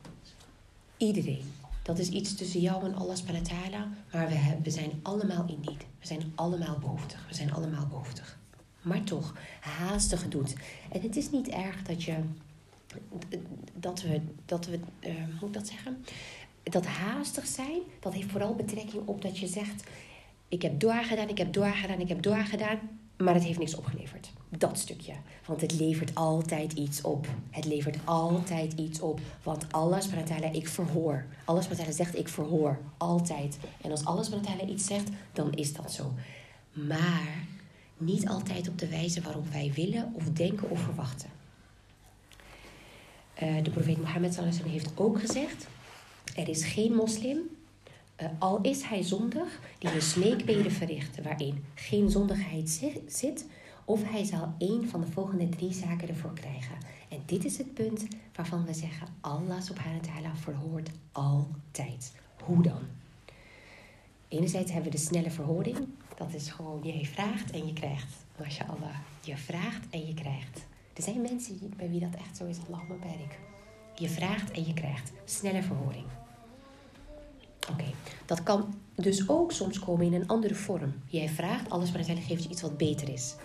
Iedereen. 0.98 1.54
Dat 1.82 2.00
is 2.00 2.10
iets 2.10 2.36
tussen 2.36 2.60
jou 2.60 2.86
en 2.86 2.96
Allah 2.96 3.16
subhanahu 3.16 3.90
Maar 4.12 4.28
we, 4.28 4.34
hebben, 4.34 4.64
we 4.64 4.70
zijn 4.70 5.00
allemaal 5.02 5.46
in 5.48 5.60
niet. 5.62 5.86
We 6.00 6.08
zijn 6.08 6.32
allemaal 6.36 6.78
behoeftig. 6.80 7.26
We 7.28 7.34
zijn 7.36 7.54
allemaal 7.54 7.88
behoeftig. 7.88 8.40
Maar 8.82 9.04
toch, 9.04 9.36
haastig 9.60 10.28
doet. 10.28 10.54
En 10.92 11.02
het 11.02 11.16
is 11.16 11.32
niet 11.32 11.48
erg 11.48 11.84
dat 11.84 12.04
je 12.04 12.16
dat 13.74 14.02
we, 14.02 14.22
dat 14.46 14.66
we 14.66 14.80
uh, 15.00 15.14
hoe 15.14 15.34
moet 15.40 15.48
ik 15.48 15.54
dat 15.54 15.68
zeggen? 15.68 16.06
Dat 16.64 16.86
haastig 16.86 17.46
zijn, 17.46 17.80
dat 18.00 18.14
heeft 18.14 18.32
vooral 18.32 18.56
betrekking 18.56 19.08
op 19.08 19.22
dat 19.22 19.40
je 19.40 19.48
zegt: 19.48 19.84
Ik 20.48 20.62
heb 20.62 20.80
doorgedaan, 20.80 21.30
ik 21.30 21.38
heb 21.38 21.54
doorgedaan, 21.54 22.00
ik 22.00 22.08
heb 22.08 22.22
doorgedaan, 22.22 22.80
maar 23.24 23.34
het 23.34 23.44
heeft 23.44 23.60
niks 23.60 23.76
opgeleverd. 23.76 24.32
Dat 24.50 24.80
stukje. 24.80 25.14
Want 25.46 25.62
het 25.62 25.80
levert 25.80 26.16
altijd 26.16 26.74
iets 26.74 27.02
op. 27.02 27.28
Het 27.50 27.66
levert 27.66 27.98
altijd 28.06 28.74
iets 28.74 29.00
op. 29.00 29.20
Want 29.44 29.66
alles 29.72 30.10
wat 30.14 30.54
ik 30.54 30.68
verhoor. 30.68 31.26
Alles 31.46 31.68
wat 31.68 31.78
zegt, 31.90 32.18
ik 32.18 32.28
verhoor. 32.28 32.80
Altijd. 32.98 33.58
En 33.82 33.92
als 33.92 34.06
alles 34.06 34.30
wat 34.30 34.48
iets 34.68 34.86
zegt, 34.86 35.10
dan 35.34 35.54
is 35.54 35.74
dat 35.74 35.92
zo. 35.92 36.14
Maar 36.72 37.46
niet 37.98 38.28
altijd 38.28 38.70
op 38.70 38.80
de 38.80 38.88
wijze 38.88 39.22
waarop 39.22 39.52
wij 39.52 39.72
willen 39.76 40.12
of 40.14 40.24
denken 40.24 40.70
of 40.70 40.82
verwachten. 40.82 41.30
Uh, 43.44 43.64
de 43.64 43.70
profeet 43.70 43.98
Mohammed 43.98 44.40
heeft 44.66 44.92
ook 44.96 45.20
gezegd: 45.20 45.68
Er 46.36 46.50
is 46.50 46.64
geen 46.64 46.94
moslim, 46.94 47.40
uh, 48.22 48.28
al 48.40 48.62
is 48.62 48.82
hij 48.82 49.04
zondig, 49.04 49.60
die 49.78 49.94
een 49.94 50.02
smeekbede 50.02 50.72
verricht 50.72 51.22
waarin 51.22 51.66
geen 51.74 52.10
zondigheid 52.10 52.82
zit, 53.08 53.46
of 53.86 54.04
hij 54.04 54.24
zal 54.24 54.54
één 54.58 54.90
van 54.90 55.02
de 55.02 55.08
volgende 55.08 55.50
drie 55.50 55.74
zaken 55.74 56.08
ervoor 56.08 56.34
krijgen. 56.34 56.76
En 57.10 57.22
dit 57.26 57.46
is 57.46 57.58
het 57.58 57.74
punt 57.74 58.08
waarvan 58.36 58.66
we 58.66 58.74
zeggen: 58.74 59.08
Allah 59.22 59.62
subhanahu 59.62 60.00
wa 60.00 60.08
ta'ala 60.08 60.36
verhoort 60.36 60.90
altijd. 61.12 62.14
Hoe 62.44 62.64
dan? 62.64 62.82
Enerzijds 64.28 64.72
hebben 64.72 64.92
we 64.92 64.98
de 64.98 65.04
snelle 65.04 65.32
verhoring. 65.32 65.78
Dat 66.18 66.34
is 66.34 66.50
gewoon, 66.50 66.80
je 66.84 67.06
vraagt 67.06 67.52
en 67.52 67.68
je 67.68 67.74
krijgt. 67.74 68.26
Allah, 68.68 68.96
je 69.24 69.38
vraagt 69.38 69.90
en 69.90 70.08
je 70.08 70.14
krijgt. 70.14 70.66
Er 70.94 71.04
zijn 71.04 71.22
mensen 71.22 71.74
bij 71.78 71.90
wie 71.90 72.00
dat 72.00 72.16
echt 72.16 72.38
zo 72.38 72.46
is, 72.46 72.58
Allah 72.68 72.82
ik. 73.20 73.40
Je 73.96 74.10
vraagt 74.10 74.52
en 74.52 74.66
je 74.66 74.74
krijgt. 74.74 75.12
Snelle 75.26 75.64
verhoring. 75.64 76.06
Oké, 77.70 77.86
dat 78.26 78.43
kan 78.43 78.74
dus 78.95 79.30
ook 79.30 79.51
soms 79.51 79.80
komen 79.80 80.05
in 80.05 80.14
een 80.14 80.28
andere 80.28 80.55
vorm. 80.55 80.93
Jij 81.05 81.30
vraagt, 81.30 81.70
alles 81.70 81.88
maar 81.88 81.95
uiteindelijk 81.95 82.28
geeft 82.34 82.43
je 82.43 82.49
iets 82.49 82.62
wat 82.62 82.78
beter 82.78 83.09
is. 83.09 83.36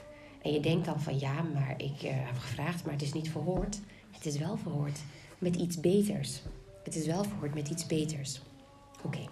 En 0.42 0.52
je 0.52 0.60
denkt 0.60 0.84
dan 0.84 1.00
van 1.00 1.18
ja, 1.18 1.42
maar 1.42 1.74
ik 1.76 2.02
uh, 2.02 2.10
heb 2.12 2.38
gevraagd, 2.38 2.84
maar 2.84 2.92
het 2.92 3.02
is 3.02 3.12
niet 3.12 3.30
verhoord. 3.30 3.80
Het 4.10 4.26
is 4.26 4.38
wel 4.38 4.56
verhoord 4.56 4.98
met 5.38 5.56
iets 5.56 5.80
beters. 5.80 6.42
Het 6.84 6.96
is 6.96 7.06
wel 7.06 7.24
verhoord 7.24 7.54
met 7.54 7.68
iets 7.68 7.86
beters. 7.86 8.40
Oké. 9.04 9.28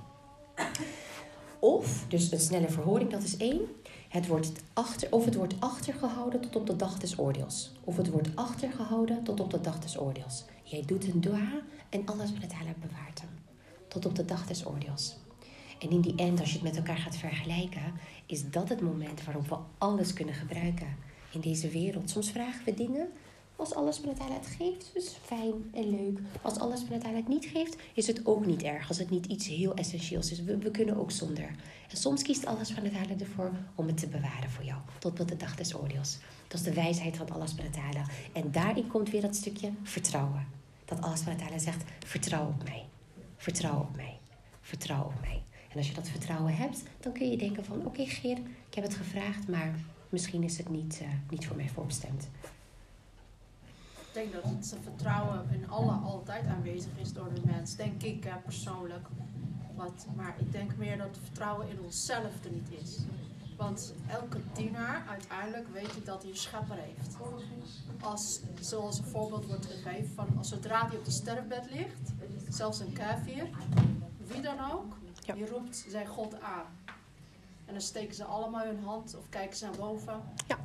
Of, 1.59 2.05
dus 2.09 2.33
een 2.33 2.41
snelle 2.41 2.69
verhoring, 2.69 3.11
dat 3.11 3.23
is 3.23 3.37
één. 3.37 3.61
Het 4.09 4.27
wordt 4.27 4.53
achter, 4.73 5.13
of 5.13 5.25
het 5.25 5.35
wordt 5.35 5.55
achtergehouden 5.59 6.41
tot 6.41 6.57
op 6.57 6.67
de 6.67 6.77
dag 6.77 6.99
des 6.99 7.19
oordeels. 7.19 7.73
Of 7.85 7.97
het 7.97 8.11
wordt 8.11 8.29
achtergehouden 8.35 9.23
tot 9.23 9.41
op 9.41 9.51
de 9.51 9.61
dag 9.61 9.79
des 9.79 9.99
oordeels. 9.99 10.45
Jij 10.63 10.83
doet 10.87 11.05
een 11.05 11.21
dua 11.21 11.61
en 11.89 12.07
alles 12.07 12.33
wat 12.33 12.43
het 12.43 12.81
bewaart 12.81 13.21
hem. 13.21 13.34
Tot 13.95 14.07
op 14.07 14.15
de 14.15 14.25
dag 14.25 14.47
des 14.47 14.67
oordeels. 14.67 15.17
En 15.79 15.91
in 15.91 16.01
die 16.01 16.15
end, 16.17 16.41
als 16.41 16.49
je 16.49 16.55
het 16.55 16.63
met 16.63 16.77
elkaar 16.77 16.97
gaat 16.97 17.17
vergelijken, 17.17 17.93
is 18.27 18.51
dat 18.51 18.69
het 18.69 18.81
moment 18.81 19.25
waarop 19.25 19.49
we 19.49 19.57
alles 19.79 20.13
kunnen 20.13 20.35
gebruiken 20.35 20.97
in 21.31 21.41
deze 21.41 21.69
wereld. 21.69 22.11
Soms 22.11 22.31
vragen 22.31 22.65
we 22.65 22.75
dingen 22.75 23.09
als 23.57 23.75
alles 23.75 23.99
van 23.99 24.09
het 24.09 24.47
geeft, 24.59 24.91
dus 24.95 25.17
fijn 25.23 25.53
en 25.73 25.91
leuk. 25.91 26.19
Als 26.43 26.59
alles 26.59 26.81
van 26.81 27.15
het 27.15 27.29
niet 27.29 27.45
geeft, 27.45 27.77
is 27.95 28.07
het 28.07 28.27
ook 28.27 28.47
niet 28.47 28.63
erg. 28.63 28.89
Als 28.89 28.99
het 28.99 29.11
niet 29.11 29.27
iets 29.27 29.47
heel 29.47 29.75
essentieels 29.75 30.31
is. 30.31 30.43
We, 30.43 30.59
we 30.59 30.71
kunnen 30.71 30.97
ook 30.97 31.11
zonder. 31.11 31.51
En 31.91 31.97
soms 31.97 32.23
kiest 32.23 32.47
alles 32.47 32.71
van 32.71 32.85
het 32.85 33.21
ervoor 33.21 33.51
om 33.75 33.87
het 33.87 33.99
te 33.99 34.07
bewaren 34.07 34.51
voor 34.51 34.65
jou. 34.65 34.81
Tot 34.99 35.21
op 35.21 35.29
de 35.29 35.37
dag 35.37 35.57
des 35.57 35.75
oordeels. 35.75 36.19
Dat 36.49 36.61
is 36.61 36.67
de 36.67 36.75
wijsheid 36.75 37.17
van 37.17 37.31
alles 37.31 37.53
van 37.53 37.65
het 37.65 37.77
halen. 37.77 38.07
En 38.33 38.53
daarin 38.53 38.87
komt 38.87 39.11
weer 39.11 39.21
dat 39.21 39.37
stukje 39.37 39.71
vertrouwen. 39.83 40.47
Dat 40.85 41.03
alles 41.03 41.21
van 41.21 41.33
het 41.33 41.43
halen 41.43 41.61
zegt, 41.61 41.85
vertrouw 42.05 42.47
op 42.47 42.65
mij. 42.65 42.85
Vertrouw 43.45 43.81
op 43.81 43.97
mij. 43.97 44.19
Vertrouw 44.61 45.05
op 45.05 45.21
mij. 45.21 45.43
En 45.71 45.77
als 45.77 45.89
je 45.89 45.95
dat 45.95 46.09
vertrouwen 46.09 46.57
hebt, 46.57 46.83
dan 47.01 47.13
kun 47.13 47.31
je 47.31 47.37
denken 47.37 47.65
van... 47.65 47.87
Oké 47.87 48.07
Geer, 48.07 48.39
ik 48.69 48.75
heb 48.75 48.85
het 48.85 48.95
gevraagd, 48.95 49.49
maar 49.49 49.75
misschien 50.09 50.43
is 50.43 50.59
het 50.59 50.69
niet, 50.69 51.01
uh, 51.03 51.09
niet 51.31 51.47
voor 51.47 51.57
mij 51.57 51.69
voorbestemd. 51.69 52.29
Ik 53.97 54.09
denk 54.13 54.33
dat 54.33 54.43
het 54.45 54.77
vertrouwen 54.83 55.47
in 55.51 55.69
alle 55.69 55.93
altijd 55.93 56.47
aanwezig 56.47 56.91
is 57.01 57.13
door 57.13 57.35
de 57.35 57.41
mens. 57.45 57.77
Denk 57.77 58.03
ik 58.03 58.27
persoonlijk. 58.45 59.07
Wat, 59.75 60.07
maar 60.17 60.35
ik 60.39 60.53
denk 60.53 60.77
meer 60.77 60.97
dat 60.97 61.07
het 61.07 61.19
vertrouwen 61.25 61.69
in 61.69 61.81
onszelf 61.81 62.45
er 62.45 62.51
niet 62.51 62.71
is. 62.83 62.99
Want 63.57 63.95
elke 64.11 64.39
dienaar 64.53 65.05
uiteindelijk 65.09 65.69
weet 65.73 66.05
dat 66.05 66.23
hij 66.23 66.31
een 66.31 66.37
schepper 66.37 66.77
heeft. 66.77 67.17
Als, 68.01 68.41
zoals 68.61 68.99
een 68.99 69.05
voorbeeld 69.05 69.47
wordt 69.47 69.67
gegeven 69.67 70.15
van 70.15 70.27
als 70.39 70.49
zodra 70.49 70.87
hij 70.87 70.97
op 70.97 71.05
de 71.05 71.11
sterfbed 71.11 71.71
ligt, 71.71 72.13
zelfs 72.49 72.81
een 72.81 72.93
kafir, 72.93 73.49
wie 74.27 74.41
dan 74.41 74.57
ook, 74.73 74.97
die 75.35 75.49
roept 75.49 75.85
zijn 75.89 76.07
God 76.07 76.41
aan. 76.41 76.67
En 77.65 77.73
dan 77.73 77.81
steken 77.81 78.15
ze 78.15 78.25
allemaal 78.25 78.65
hun 78.65 78.85
hand 78.85 79.17
of 79.19 79.29
kijken 79.29 79.57
ze 79.57 79.65
naar 79.65 79.77
boven. 79.77 80.21
Ja. 80.47 80.59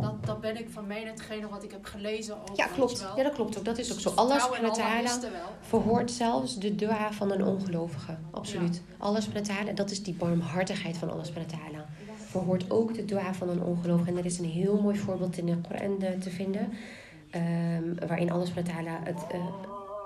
Dat, 0.00 0.26
dat 0.26 0.40
ben 0.40 0.58
ik 0.58 0.70
van 0.70 0.86
mij 0.86 1.02
hetgene 1.04 1.48
wat 1.48 1.62
ik 1.62 1.70
heb 1.70 1.84
gelezen 1.84 2.42
over. 2.42 2.56
Ja, 2.56 2.66
klopt. 2.66 3.06
Ja, 3.16 3.22
dat 3.22 3.32
klopt 3.32 3.58
ook. 3.58 3.64
Dat 3.64 3.78
is 3.78 3.92
ook 3.92 4.00
zo. 4.00 4.10
Alles 4.10 4.42
van 4.42 4.64
het 4.64 5.30
verhoort 5.60 6.10
zelfs 6.10 6.58
de 6.58 6.74
dua 6.74 7.12
van 7.12 7.30
een 7.30 7.44
ongelovige. 7.44 8.16
Absoluut. 8.30 8.74
Ja. 8.74 8.94
Alles 8.98 9.24
van 9.24 9.34
het 9.34 9.76
dat 9.76 9.90
is 9.90 10.02
die 10.02 10.14
barmhartigheid 10.14 10.96
van 10.96 11.10
alles 11.10 11.28
van 11.28 11.42
het 11.42 11.52
Verhoort 12.32 12.70
ook 12.70 12.94
de 12.94 13.04
dua 13.04 13.34
van 13.34 13.48
een 13.48 13.62
ongelovige. 13.62 14.10
En 14.10 14.16
er 14.16 14.24
is 14.24 14.38
een 14.38 14.44
heel 14.44 14.80
mooi 14.80 14.98
voorbeeld 14.98 15.38
in 15.38 15.46
de 15.46 15.56
Koran 15.68 15.98
te 16.20 16.30
vinden. 16.30 16.72
Um, 17.34 17.94
waarin 18.06 18.30
alles 18.30 18.50
van 18.50 18.62
het 18.66 19.24
uh, 19.34 19.40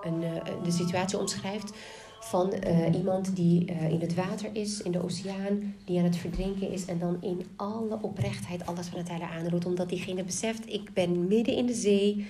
een, 0.03 0.23
uh, 0.23 0.65
de 0.65 0.71
situatie 0.71 1.19
omschrijft 1.19 1.73
van 2.21 2.53
iemand 2.95 3.37
die 3.37 3.65
in 3.65 4.01
het 4.01 4.15
water 4.15 4.49
is, 4.53 4.83
in 4.83 4.93
de 4.93 5.03
oceaan, 5.03 5.75
die 5.85 5.99
aan 5.99 6.05
het 6.05 6.17
verdrinken 6.17 6.71
is 6.71 6.85
en 6.85 6.99
dan 6.99 7.17
in 7.21 7.47
alle 7.57 7.99
oprechtheid 8.01 8.67
alles 8.67 8.87
van 8.87 8.99
het 8.99 9.09
hele 9.09 9.29
aanroept, 9.29 9.67
omdat 9.67 9.89
diegene 9.89 10.25
beseft, 10.25 10.73
ik 10.73 10.91
ben 10.95 11.29
midden 11.29 11.55
in 11.55 11.67
de 11.67 11.75
zee, 11.75 12.27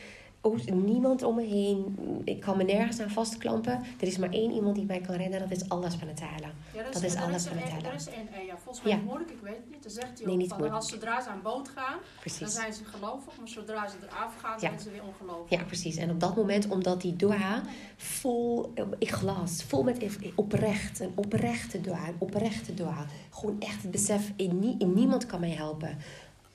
niemand 0.72 1.22
om 1.22 1.34
me 1.34 1.42
heen. 1.42 1.98
Ik 2.24 2.40
kan 2.40 2.56
me 2.56 2.64
nergens 2.64 3.00
aan 3.00 3.10
vastklampen. 3.10 3.82
Er 4.00 4.06
is 4.06 4.18
maar 4.18 4.30
één 4.30 4.52
iemand 4.52 4.74
die 4.74 4.84
mij 4.84 5.00
kan 5.00 5.14
redden. 5.14 5.40
Dat 5.40 5.50
is 5.50 5.68
alles 5.68 5.94
van 5.94 6.08
het. 6.08 6.18
Ja, 6.18 6.82
dat, 6.82 7.02
is, 7.02 7.14
alles 7.14 7.46
van 7.46 7.56
het. 7.56 7.86
Er 7.86 7.94
is 7.94 8.06
één, 8.06 8.28
volgens 8.64 8.84
mij 8.84 8.92
ja. 8.92 9.20
ik 9.20 9.40
weet 9.42 9.56
het 9.56 9.70
niet. 9.70 9.82
Dan 9.82 9.92
zegt 9.92 10.18
hij 10.18 10.34
nee, 10.34 10.52
ook 10.52 10.58
van, 10.58 10.70
als 10.70 10.88
zodra 10.88 11.20
ze 11.20 11.28
aan 11.28 11.42
boot 11.42 11.68
gaan, 11.68 11.98
precies. 12.20 12.38
dan 12.38 12.48
zijn 12.48 12.72
ze 12.72 12.84
gelovig. 12.84 13.38
Maar 13.38 13.48
zodra 13.48 13.88
ze 13.88 13.96
eraf 14.02 14.36
gaan, 14.36 14.60
zijn 14.60 14.80
ze 14.80 14.90
weer 14.90 15.02
ongelovig. 15.04 15.58
Ja, 15.58 15.64
precies. 15.64 15.96
En 15.96 16.10
op 16.10 16.20
dat 16.20 16.36
moment, 16.36 16.68
omdat 16.68 17.00
die 17.00 17.16
dua 17.16 17.62
vol 17.96 18.72
in 18.98 19.08
glas, 19.08 19.62
vol 19.62 19.82
met 19.82 20.06
oprecht, 20.34 21.00
een 21.00 21.12
oprechte 21.14 21.80
dua, 21.80 22.08
een 22.08 22.16
oprechte 22.18 22.74
dua. 22.74 23.06
Gewoon 23.30 23.60
echt 23.60 23.82
het 23.82 23.90
besef, 23.90 24.32
in 24.36 24.76
niemand 24.94 25.26
kan 25.26 25.40
mij 25.40 25.50
helpen. 25.50 25.98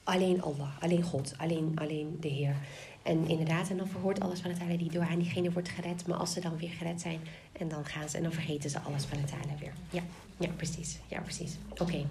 Alleen 0.04 0.42
Allah, 0.42 0.82
alleen 0.82 1.04
God, 1.04 1.34
alleen, 1.38 1.72
alleen 1.76 2.18
de 2.20 2.28
Heer. 2.28 2.56
En 3.04 3.28
inderdaad, 3.28 3.70
en 3.70 3.78
dan 3.78 3.88
verhoort 3.88 4.20
alles 4.20 4.40
van 4.40 4.50
het 4.50 4.60
Heilige 4.60 4.84
die 4.84 4.92
door 4.92 5.10
aan 5.10 5.20
diegene 5.20 5.52
wordt 5.52 5.70
gered. 5.70 6.08
Maar 6.08 6.18
als 6.18 6.34
ze 6.34 6.40
dan 6.40 6.58
weer 6.58 6.70
gered 6.70 7.02
zijn, 7.02 7.20
en 7.52 7.68
dan 7.68 7.86
gaan 7.86 8.10
ze 8.10 8.18
en 8.18 8.24
dan 8.24 8.32
vergeten 8.32 8.70
ze 8.70 8.80
alles 8.80 9.04
van 9.04 9.18
het 9.20 9.32
Heilige 9.32 9.58
weer. 9.60 9.74
Ja, 9.90 10.04
ja, 10.38 10.50
precies. 10.56 11.00
Ja, 11.08 11.20
precies. 11.20 11.58
Oké. 11.78 12.06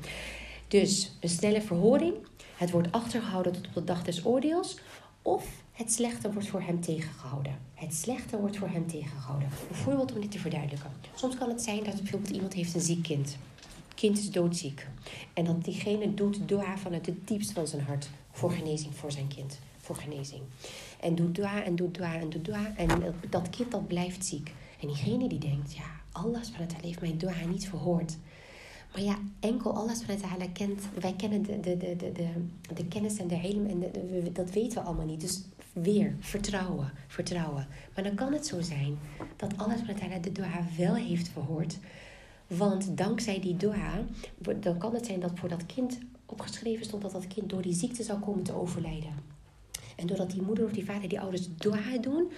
Dus 0.68 1.12
een 1.20 1.28
snelle 1.28 1.62
verhoring. 1.62 2.14
Het 2.57 2.70
wordt 2.70 2.93
achtergehouden 2.93 3.53
tot 3.53 3.66
op 3.66 3.74
de 3.74 3.84
dag 3.84 4.03
des 4.03 4.24
oordeels. 4.24 4.78
Of 5.22 5.62
het 5.72 5.93
slechte 5.93 6.32
wordt 6.32 6.49
voor 6.49 6.62
hem 6.62 6.80
tegengehouden. 6.80 7.59
Het 7.74 7.95
slechte 7.95 8.38
wordt 8.38 8.57
voor 8.57 8.68
hem 8.68 8.86
tegengehouden. 8.86 9.49
Een 9.68 9.74
voorbeeld 9.74 10.12
om 10.12 10.20
dit 10.20 10.30
te 10.30 10.38
verduidelijken. 10.38 10.91
Soms 11.14 11.36
kan 11.38 11.49
het 11.49 11.62
zijn 11.62 11.84
dat 11.84 11.97
bijvoorbeeld 11.97 12.34
iemand 12.34 12.53
heeft 12.53 12.74
een 12.74 12.80
ziek 12.80 13.03
kind. 13.03 13.36
Kind 13.95 14.18
is 14.18 14.30
doodziek. 14.30 14.86
En 15.32 15.45
dat 15.45 15.64
diegene 15.64 16.14
doet 16.14 16.49
dua 16.49 16.76
vanuit 16.78 17.07
het 17.07 17.28
diepst 17.28 17.53
van 17.53 17.66
zijn 17.66 17.82
hart 17.82 18.11
voor 18.32 18.51
genezing 18.51 18.95
voor 18.95 19.12
zijn 19.12 19.28
kind 19.28 19.59
voor 19.95 20.03
genezing. 20.03 20.43
En 21.01 21.14
doet 21.14 21.34
dua 21.34 21.62
en 21.62 21.76
doet 21.76 21.95
dua 21.95 22.14
en 22.14 22.30
doet 22.30 22.45
dua. 22.45 22.72
En 22.76 22.88
dat 23.30 23.51
kind 23.51 23.70
dat 23.70 23.86
blijft 23.86 24.24
ziek. 24.24 24.53
En 24.80 24.86
diegene 24.86 25.28
die 25.28 25.38
denkt, 25.38 25.74
ja, 25.74 25.84
Allah 26.12 26.43
subhanahu 26.43 26.82
heeft 26.82 27.01
mijn 27.01 27.18
dua 27.18 27.45
niet 27.49 27.68
verhoord. 27.68 28.16
Maar 28.93 29.03
ja, 29.03 29.18
enkel 29.41 29.74
Allah 29.74 29.95
subhanahu 29.95 30.53
kent, 30.53 30.82
wij 31.01 31.14
kennen 31.16 31.43
de, 31.43 31.61
de, 31.61 31.76
de, 31.76 31.97
de, 31.97 32.28
de, 32.74 32.84
kennis 32.84 33.16
en 33.16 33.28
de 33.28 33.34
hele, 33.34 33.68
en 33.68 33.84
dat 34.32 34.51
weten 34.51 34.78
we 34.78 34.84
allemaal 34.88 35.07
niet. 35.07 35.20
Dus 35.20 35.43
weer, 35.72 36.14
vertrouwen, 36.20 36.93
vertrouwen. 37.07 37.66
Maar 37.95 38.05
dan 38.05 38.14
kan 38.14 38.32
het 38.32 38.47
zo 38.47 38.61
zijn 38.61 38.99
dat 39.36 39.57
Allah 39.57 39.76
subhanahu 39.76 40.20
de 40.20 40.32
dua 40.32 40.66
wel 40.76 40.95
heeft 40.95 41.28
verhoord. 41.28 41.78
Want 42.47 42.97
dankzij 42.97 43.41
die 43.41 43.57
dua, 43.57 44.05
dan 44.61 44.78
kan 44.78 44.95
het 44.95 45.07
zijn 45.07 45.20
dat 45.20 45.32
voor 45.34 45.49
dat 45.49 45.66
kind 45.66 45.99
opgeschreven 46.26 46.84
stond 46.84 47.03
dat 47.03 47.12
dat 47.12 47.26
kind 47.26 47.51
door 47.51 47.62
die 47.62 47.74
ziekte 47.74 48.03
zou 48.03 48.18
komen 48.18 48.43
te 48.43 48.55
overlijden. 48.55 49.30
En 50.01 50.07
doordat 50.07 50.30
die 50.30 50.42
moeder 50.42 50.64
of 50.64 50.72
die 50.72 50.84
vader, 50.84 51.09
die 51.09 51.20
ouders 51.20 51.48
doen, 52.01 52.30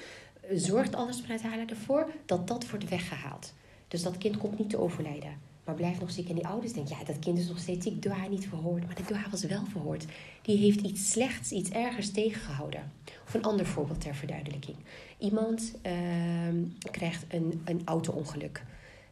zorgt 0.50 0.94
alles 0.94 1.20
vanuit 1.20 1.42
haar 1.42 1.66
ervoor 1.66 2.10
dat 2.26 2.48
dat 2.48 2.70
wordt 2.70 2.88
weggehaald. 2.88 3.52
Dus 3.88 4.02
dat 4.02 4.18
kind 4.18 4.36
komt 4.36 4.58
niet 4.58 4.70
te 4.70 4.78
overlijden. 4.78 5.50
maar 5.64 5.74
blijft 5.74 6.00
nog 6.00 6.10
ziek. 6.10 6.28
En 6.28 6.34
die 6.34 6.46
ouders 6.46 6.72
denken, 6.72 6.96
ja, 6.98 7.04
dat 7.04 7.18
kind 7.18 7.38
is 7.38 7.48
nog 7.48 7.58
steeds 7.58 7.86
ziek, 7.86 8.02
dua 8.02 8.26
niet 8.28 8.48
verhoord. 8.48 8.86
Maar 8.86 8.94
de 8.94 9.02
dua 9.02 9.30
was 9.30 9.44
wel 9.44 9.64
verhoord. 9.64 10.04
Die 10.42 10.56
heeft 10.56 10.80
iets 10.80 11.10
slechts, 11.10 11.52
iets 11.52 11.70
ergers 11.70 12.10
tegengehouden. 12.10 12.92
Of 13.26 13.34
een 13.34 13.42
ander 13.42 13.66
voorbeeld 13.66 14.00
ter 14.00 14.14
verduidelijking. 14.14 14.76
Iemand 15.18 15.74
ehm, 15.82 16.56
krijgt 16.90 17.24
een, 17.28 17.62
een 17.64 17.82
auto-ongeluk. 17.84 18.64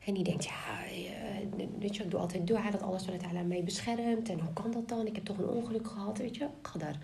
En 0.05 0.15
die 0.15 0.25
denkt, 0.25 0.45
ja, 0.45 0.85
eh, 0.85 1.67
weet 1.79 1.97
je, 1.97 2.03
ik 2.03 2.11
doe 2.11 2.21
altijd 2.21 2.47
dua 2.47 2.71
dat 2.71 2.83
alles 2.83 3.05
vanuit 3.05 3.25
Allah 3.25 3.47
mij 3.47 3.65
beschermt. 3.65 4.29
En 4.29 4.41
hoe 4.41 4.53
kan 4.53 4.71
dat 4.71 4.89
dan? 4.89 5.07
Ik 5.07 5.15
heb 5.15 5.25
toch 5.25 5.39
een 5.39 5.49
ongeluk 5.49 5.89
gehad, 5.89 6.19
weet 6.19 6.37
je, 6.37 6.47
daar. 6.79 6.99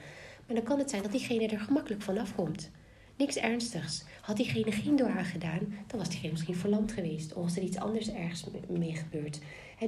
Maar 0.46 0.56
dan 0.56 0.64
kan 0.64 0.78
het 0.78 0.90
zijn 0.90 1.02
dat 1.02 1.12
diegene 1.12 1.46
er 1.46 1.60
gemakkelijk 1.60 2.02
vanaf 2.02 2.34
komt. 2.34 2.70
Niks 3.16 3.36
ernstigs. 3.36 4.04
Had 4.20 4.36
diegene 4.36 4.72
geen 4.72 4.96
dua 4.96 5.22
gedaan, 5.22 5.78
dan 5.86 5.98
was 5.98 6.08
diegene 6.08 6.32
misschien 6.32 6.56
verlamd 6.56 6.92
geweest. 6.92 7.34
Of 7.34 7.42
was 7.42 7.56
er 7.56 7.62
iets 7.62 7.78
anders 7.78 8.12
ergens 8.12 8.44
mee 8.68 8.96
gebeurd. 8.96 9.38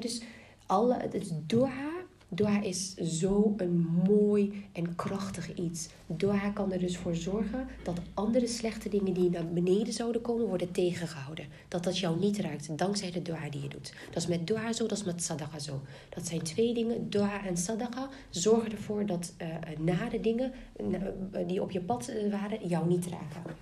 dus 0.01 0.23
alle, 0.67 1.09
dus 1.09 1.31
dua 1.47 1.98
Dua 2.31 2.63
is 2.63 2.95
zo 2.95 3.55
een 3.57 3.87
mooi 4.07 4.65
en 4.73 4.95
krachtig 4.95 5.55
iets. 5.55 5.89
Dua 6.07 6.51
kan 6.51 6.73
er 6.73 6.79
dus 6.79 6.97
voor 6.97 7.15
zorgen 7.15 7.67
dat 7.85 8.01
andere 8.15 8.47
slechte 8.47 8.89
dingen 8.89 9.13
die 9.13 9.31
naar 9.31 9.47
beneden 9.47 9.93
zouden 9.93 10.21
komen, 10.21 10.47
worden 10.47 10.71
tegengehouden. 10.71 11.47
Dat 11.69 11.85
dat 11.85 11.99
jou 11.99 12.19
niet 12.19 12.39
raakt, 12.39 12.79
dankzij 12.79 13.11
de 13.11 13.23
dua 13.23 13.51
die 13.51 13.63
je 13.63 13.69
doet. 13.69 13.93
Dat 14.07 14.23
is 14.23 14.27
met 14.27 14.47
dua 14.47 14.73
zo, 14.73 14.87
dat 14.87 14.99
is 14.99 15.05
met 15.05 15.23
sadaqa 15.23 15.59
zo. 15.59 15.81
Dat 16.09 16.27
zijn 16.27 16.43
twee 16.43 16.75
dingen, 16.75 17.11
dua 17.11 17.45
en 17.47 17.57
sadaqa, 17.57 18.09
zorgen 18.31 18.73
ervoor 18.73 19.07
dat 19.07 19.33
uh, 19.43 19.49
nare 19.79 20.21
dingen 20.21 20.53
uh, 20.81 20.99
die 21.47 21.63
op 21.63 21.71
je 21.71 21.81
pad 21.81 22.13
waren, 22.31 22.69
jou 22.69 22.89
niet 22.89 23.07
raken. 23.07 23.55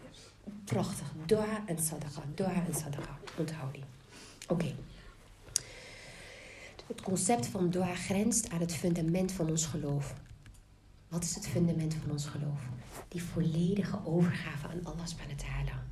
Prachtig. 0.65 1.13
Dua 1.27 1.63
en 1.67 1.79
sadaqa, 1.79 2.23
dua 2.35 2.53
en 2.67 2.75
sadaqa. 2.75 3.19
Onthoud 3.39 3.75
die. 3.75 3.85
Oké. 4.49 4.75
Het 6.87 7.01
concept 7.03 7.47
van 7.47 7.71
dua 7.71 7.95
grenst 7.95 8.51
aan 8.51 8.61
het 8.61 8.75
fundament 8.75 9.33
van 9.33 9.49
ons 9.49 9.67
geloof. 9.67 10.15
Wat 11.09 11.23
is 11.23 11.35
het 11.35 11.47
fundament 11.47 11.95
van 11.95 12.11
ons 12.11 12.27
geloof? 12.27 12.61
Die 13.09 13.23
volledige 13.23 13.99
overgave 14.05 14.67
aan 14.67 14.85
Allah 14.85 15.07
subhanahu. 15.07 15.85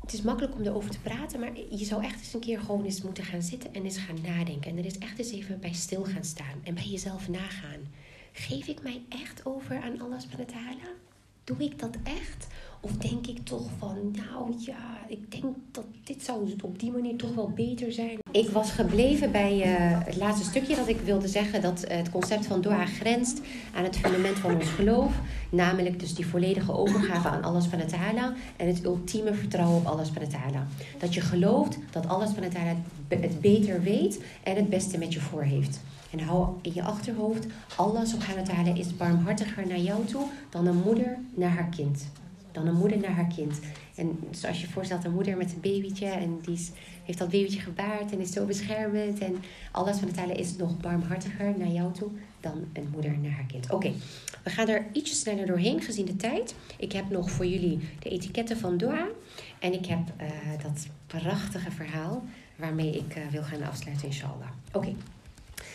Het 0.00 0.12
is 0.12 0.22
makkelijk 0.22 0.54
om 0.54 0.62
erover 0.62 0.90
te 0.90 1.00
praten, 1.00 1.40
maar 1.40 1.56
je 1.70 1.84
zou 1.84 2.04
echt 2.04 2.18
eens 2.18 2.34
een 2.34 2.40
keer 2.40 2.60
gewoon 2.60 2.84
eens 2.84 3.02
moeten 3.02 3.24
gaan 3.24 3.42
zitten 3.42 3.74
en 3.74 3.84
eens 3.84 3.98
gaan 3.98 4.20
nadenken. 4.22 4.70
En 4.70 4.78
er 4.78 4.84
is 4.84 4.98
echt 4.98 5.18
eens 5.18 5.32
even 5.32 5.60
bij 5.60 5.72
stil 5.72 6.04
gaan 6.04 6.24
staan 6.24 6.60
en 6.62 6.74
bij 6.74 6.86
jezelf 6.86 7.28
nagaan. 7.28 7.80
Geef 8.32 8.66
ik 8.66 8.82
mij 8.82 9.02
echt 9.08 9.46
over 9.46 9.82
aan 9.82 10.00
Allah 10.00 10.20
subhanahu? 10.20 11.01
Doe 11.44 11.56
ik 11.58 11.78
dat 11.78 11.96
echt? 12.02 12.46
Of 12.80 12.92
denk 12.92 13.26
ik 13.26 13.38
toch 13.44 13.68
van, 13.78 13.96
nou 14.12 14.54
ja, 14.58 14.98
ik 15.08 15.30
denk 15.30 15.54
dat 15.70 15.84
dit 16.04 16.22
zou 16.22 16.52
op 16.62 16.78
die 16.78 16.92
manier 16.92 17.16
toch 17.16 17.34
wel 17.34 17.50
beter 17.50 17.92
zijn. 17.92 18.18
Ik 18.30 18.48
was 18.48 18.70
gebleven 18.70 19.32
bij 19.32 19.56
uh, 19.56 20.04
het 20.04 20.16
laatste 20.16 20.44
stukje 20.44 20.76
dat 20.76 20.88
ik 20.88 21.00
wilde 21.00 21.28
zeggen 21.28 21.62
dat 21.62 21.84
het 21.88 22.10
concept 22.10 22.46
van 22.46 22.60
dua 22.60 22.86
grenst 22.86 23.40
aan 23.74 23.84
het 23.84 23.96
fundament 23.96 24.38
van 24.38 24.54
ons 24.54 24.68
geloof. 24.68 25.12
Namelijk 25.50 26.00
dus 26.00 26.14
die 26.14 26.26
volledige 26.26 26.72
overgave 26.72 27.28
aan 27.28 27.42
alles 27.42 27.66
van 27.66 27.78
het 27.78 27.88
ta'ala 27.88 28.34
en 28.56 28.66
het 28.66 28.84
ultieme 28.84 29.34
vertrouwen 29.34 29.76
op 29.76 29.86
alles 29.86 30.08
van 30.08 30.22
het 30.22 30.30
ta'ala. 30.30 30.66
Dat 30.98 31.14
je 31.14 31.20
gelooft 31.20 31.78
dat 31.90 32.08
alles 32.08 32.30
van 32.30 32.42
het 32.42 32.52
ta'ala 32.52 32.76
het 33.08 33.40
beter 33.40 33.82
weet 33.82 34.20
en 34.42 34.56
het 34.56 34.68
beste 34.68 34.98
met 34.98 35.12
je 35.12 35.20
voor 35.20 35.42
heeft. 35.42 35.80
En 36.12 36.20
hou 36.20 36.48
in 36.62 36.74
je 36.74 36.82
achterhoofd, 36.82 37.46
Allah 37.76 38.06
subhanahu 38.06 38.46
wa 38.46 38.54
ta'ala 38.54 38.74
is 38.74 38.96
barmhartiger 38.96 39.66
naar 39.66 39.78
jou 39.78 40.04
toe 40.04 40.26
dan 40.50 40.66
een 40.66 40.82
moeder 40.84 41.18
naar 41.34 41.50
haar 41.50 41.68
kind 41.68 42.06
dan 42.52 42.66
een 42.66 42.74
moeder 42.74 42.98
naar 42.98 43.10
haar 43.10 43.32
kind. 43.34 43.60
En 43.94 44.18
zoals 44.30 44.60
je 44.60 44.66
je 44.66 44.72
voorstelt, 44.72 45.04
een 45.04 45.14
moeder 45.14 45.36
met 45.36 45.52
een 45.52 45.60
babytje 45.60 46.06
en 46.06 46.38
die 46.44 46.68
heeft 47.04 47.18
dat 47.18 47.30
babytje 47.30 47.60
gebaard 47.60 48.12
en 48.12 48.20
is 48.20 48.32
zo 48.32 48.44
beschermend. 48.44 49.18
En 49.18 49.36
alles 49.72 49.98
van 49.98 50.08
de 50.08 50.14
talen 50.14 50.36
is 50.36 50.56
nog 50.56 50.80
barmhartiger 50.80 51.54
naar 51.58 51.68
jou 51.68 51.92
toe 51.92 52.08
dan 52.40 52.64
een 52.72 52.88
moeder 52.92 53.18
naar 53.18 53.32
haar 53.32 53.46
kind. 53.46 53.70
Oké, 53.70 53.92
we 54.44 54.50
gaan 54.50 54.68
er 54.68 54.86
ietsje 54.92 55.14
sneller 55.14 55.46
doorheen 55.46 55.80
gezien 55.80 56.06
de 56.06 56.16
tijd. 56.16 56.54
Ik 56.76 56.92
heb 56.92 57.10
nog 57.10 57.30
voor 57.30 57.46
jullie 57.46 57.78
de 57.98 58.08
etiketten 58.08 58.58
van 58.58 58.76
Doha. 58.76 59.06
En 59.58 59.72
ik 59.72 59.86
heb 59.86 60.12
uh, 60.20 60.28
dat 60.62 60.86
prachtige 61.06 61.70
verhaal 61.70 62.24
waarmee 62.56 62.96
ik 62.96 63.16
uh, 63.16 63.22
wil 63.30 63.42
gaan 63.42 63.62
afsluiten, 63.62 64.06
inshallah. 64.06 64.48
Oké 64.72 64.94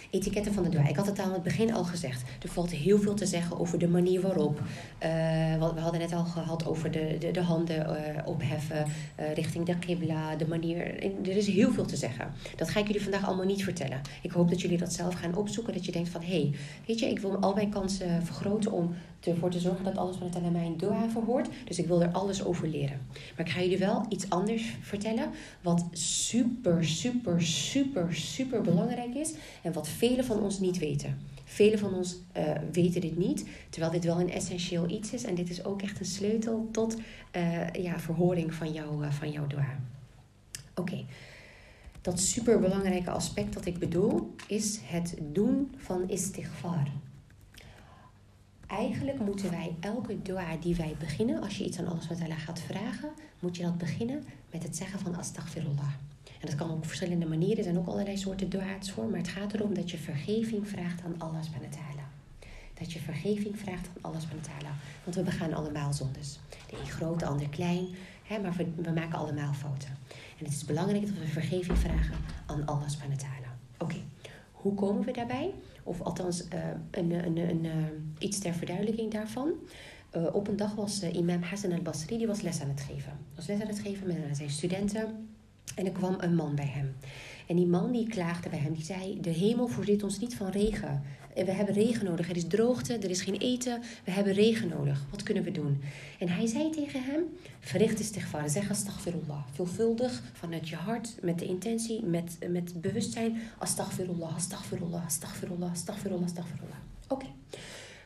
etiketten 0.09 0.53
van 0.53 0.63
de 0.63 0.69
dua. 0.69 0.87
Ik 0.87 0.95
had 0.95 1.05
het 1.05 1.19
aan 1.19 1.33
het 1.33 1.43
begin 1.43 1.73
al 1.73 1.83
gezegd. 1.83 2.23
Er 2.43 2.49
valt 2.49 2.71
heel 2.71 2.99
veel 2.99 3.13
te 3.13 3.25
zeggen 3.25 3.59
over 3.59 3.79
de 3.79 3.87
manier 3.87 4.21
waarop. 4.21 4.59
Uh, 4.59 5.73
we 5.73 5.79
hadden 5.79 5.99
net 5.99 6.13
al 6.13 6.23
gehad 6.23 6.65
over 6.65 6.91
de, 6.91 7.15
de, 7.19 7.31
de 7.31 7.41
handen 7.41 7.75
uh, 7.77 8.27
opheffen 8.27 8.85
uh, 9.19 9.33
richting 9.33 9.65
de 9.65 9.79
qibla, 9.79 10.35
de 10.35 10.47
manier. 10.47 11.03
Er 11.03 11.37
is 11.37 11.47
heel 11.47 11.71
veel 11.71 11.85
te 11.85 11.95
zeggen. 11.95 12.33
Dat 12.55 12.69
ga 12.69 12.79
ik 12.79 12.87
jullie 12.87 13.01
vandaag 13.01 13.25
allemaal 13.25 13.45
niet 13.45 13.63
vertellen. 13.63 14.01
Ik 14.21 14.31
hoop 14.31 14.49
dat 14.49 14.61
jullie 14.61 14.77
dat 14.77 14.93
zelf 14.93 15.13
gaan 15.13 15.35
opzoeken. 15.35 15.73
Dat 15.73 15.85
je 15.85 15.91
denkt 15.91 16.09
van, 16.09 16.21
hé, 16.21 16.27
hey, 16.27 16.53
weet 16.85 16.99
je, 16.99 17.09
ik 17.09 17.19
wil 17.19 17.37
al 17.37 17.53
mijn 17.53 17.69
kansen 17.69 18.25
vergroten 18.25 18.71
om 18.71 18.95
ervoor 19.19 19.49
te 19.49 19.59
zorgen 19.59 19.83
dat 19.83 19.97
alles 19.97 20.15
van 20.15 20.29
het 20.31 20.51
mij 20.51 20.65
een 20.65 20.77
dua 20.77 21.09
verhoort. 21.09 21.49
Dus 21.65 21.79
ik 21.79 21.87
wil 21.87 22.01
er 22.01 22.11
alles 22.11 22.45
over 22.45 22.67
leren. 22.67 22.99
Maar 23.35 23.45
ik 23.45 23.51
ga 23.51 23.61
jullie 23.61 23.77
wel 23.77 24.05
iets 24.09 24.29
anders 24.29 24.75
vertellen. 24.81 25.29
Wat 25.61 25.85
super, 25.91 26.85
super, 26.85 27.41
super, 27.41 28.15
super 28.15 28.61
belangrijk 28.61 29.15
is. 29.15 29.33
En 29.63 29.73
wat 29.73 29.87
velen 29.87 30.25
van 30.25 30.41
ons 30.41 30.59
niet 30.59 30.77
weten. 30.77 31.17
Velen 31.43 31.79
van 31.79 31.93
ons 31.93 32.17
uh, 32.37 32.51
weten 32.71 33.01
dit 33.01 33.17
niet, 33.17 33.45
terwijl 33.69 33.91
dit 33.91 34.03
wel 34.03 34.19
een 34.19 34.31
essentieel 34.31 34.89
iets 34.89 35.13
is. 35.13 35.23
En 35.23 35.35
dit 35.35 35.49
is 35.49 35.63
ook 35.65 35.81
echt 35.81 35.99
een 35.99 36.05
sleutel 36.05 36.67
tot 36.71 36.95
uh, 37.35 37.69
ja, 37.69 37.99
verhoring 37.99 38.53
van, 38.53 38.71
jou, 38.71 39.05
uh, 39.05 39.11
van 39.11 39.31
jouw 39.31 39.47
dua. 39.47 39.79
Oké, 40.75 40.81
okay. 40.81 41.05
dat 42.01 42.19
superbelangrijke 42.19 43.09
aspect 43.09 43.53
dat 43.53 43.65
ik 43.65 43.79
bedoel 43.79 44.33
is 44.47 44.79
het 44.83 45.17
doen 45.31 45.75
van 45.77 46.09
istighfar. 46.09 46.87
Eigenlijk 48.67 49.19
moeten 49.19 49.49
wij 49.49 49.75
elke 49.79 50.21
dua 50.21 50.55
die 50.55 50.75
wij 50.75 50.95
beginnen, 50.99 51.41
als 51.41 51.57
je 51.57 51.65
iets 51.65 51.79
aan 51.79 51.87
Allah 51.87 52.37
gaat 52.37 52.59
vragen, 52.59 53.09
moet 53.39 53.57
je 53.57 53.63
dat 53.63 53.77
beginnen 53.77 54.23
met 54.51 54.63
het 54.63 54.75
zeggen 54.75 54.99
van 54.99 55.15
astaghfirullah. 55.15 55.93
En 56.39 56.47
dat 56.47 56.55
kan 56.55 56.71
op 56.71 56.85
verschillende 56.85 57.25
manieren. 57.25 57.57
Er 57.57 57.63
zijn 57.63 57.77
ook 57.77 57.87
allerlei 57.87 58.17
soorten 58.17 58.49
dua's 58.49 58.91
voor. 58.91 59.05
Maar 59.05 59.19
het 59.19 59.27
gaat 59.27 59.53
erom 59.53 59.73
dat 59.73 59.91
je 59.91 59.97
vergeving 59.97 60.67
vraagt 60.67 61.03
aan 61.03 61.15
Allah 61.17 61.43
subhanahu 61.43 61.75
Dat 62.73 62.93
je 62.93 62.99
vergeving 62.99 63.59
vraagt 63.59 63.87
aan 63.87 64.01
Allah 64.01 64.21
subhanahu 64.21 64.75
Want 65.03 65.15
we 65.15 65.23
begaan 65.23 65.53
allemaal 65.53 65.93
zondes. 65.93 66.39
De 66.69 66.77
een 66.79 66.87
groot, 66.87 67.19
de 67.19 67.25
ander 67.25 67.49
klein. 67.49 67.87
Hè, 68.23 68.39
maar 68.39 68.53
we, 68.75 68.91
maken 68.91 69.19
allemaal 69.19 69.53
fouten. 69.53 69.89
En 70.37 70.45
het 70.45 70.53
is 70.53 70.65
belangrijk 70.65 71.05
dat 71.05 71.17
we 71.17 71.27
vergeving 71.27 71.77
vragen 71.77 72.15
aan 72.45 72.65
Allah 72.65 72.89
subhanahu 72.89 73.21
Oké, 73.77 73.97
hoe 74.51 74.73
komen 74.73 75.05
we 75.05 75.11
daarbij? 75.11 75.53
Of 75.87 76.01
althans, 76.01 76.43
uh, 76.53 76.59
een, 76.91 77.11
een, 77.11 77.37
een, 77.37 77.63
uh, 77.63 77.71
iets 78.19 78.39
ter 78.39 78.53
verduidelijking 78.53 79.11
daarvan. 79.11 79.51
Uh, 80.15 80.35
op 80.35 80.47
een 80.47 80.55
dag 80.57 80.75
was 80.75 81.03
imam 81.03 81.41
Hassan 81.41 81.71
al-Basri, 81.71 82.17
die 82.17 82.27
was 82.27 82.41
les 82.41 82.61
aan 82.61 82.69
het 82.69 82.81
geven. 82.81 83.11
Was 83.35 83.47
les 83.47 83.61
aan 83.61 83.67
het 83.67 83.79
geven 83.79 84.07
met 84.07 84.37
zijn 84.37 84.49
studenten. 84.49 85.27
En 85.75 85.85
er 85.85 85.91
kwam 85.91 86.15
een 86.19 86.35
man 86.35 86.55
bij 86.55 86.67
hem. 86.67 86.95
En 87.47 87.55
die 87.55 87.65
man 87.65 87.91
die 87.91 88.07
klaagde 88.07 88.49
bij 88.49 88.59
hem, 88.59 88.73
die 88.73 88.83
zei: 88.83 89.19
De 89.21 89.29
hemel 89.29 89.67
voorziet 89.67 90.03
ons 90.03 90.19
niet 90.19 90.35
van 90.35 90.49
regen. 90.49 91.03
We 91.45 91.51
hebben 91.51 91.75
regen 91.75 92.05
nodig. 92.05 92.29
Er 92.29 92.35
is 92.35 92.47
droogte, 92.47 92.93
er 92.93 93.09
is 93.09 93.21
geen 93.21 93.37
eten. 93.37 93.81
We 94.03 94.11
hebben 94.11 94.33
regen 94.33 94.67
nodig. 94.67 95.05
Wat 95.11 95.23
kunnen 95.23 95.43
we 95.43 95.51
doen? 95.51 95.81
En 96.19 96.29
hij 96.29 96.47
zei 96.47 96.69
tegen 96.69 97.03
hem: 97.03 97.23
Verricht 97.59 97.99
istighfar. 97.99 98.49
Zeg 98.49 98.69
astaghfirullah. 98.69 99.43
Veelvuldig 99.51 100.21
vanuit 100.33 100.69
je 100.69 100.75
hart, 100.75 101.15
met 101.21 101.39
de 101.39 101.45
intentie, 101.45 102.03
met, 102.05 102.37
met 102.49 102.81
bewustzijn. 102.81 103.41
Astaghfirullah, 103.57 104.35
astaghfirullah, 104.35 105.05
astaghfirullah, 105.05 105.71
astaghfirullah, 105.71 106.23
astaghfirullah. 106.23 106.77
Oké. 107.07 107.25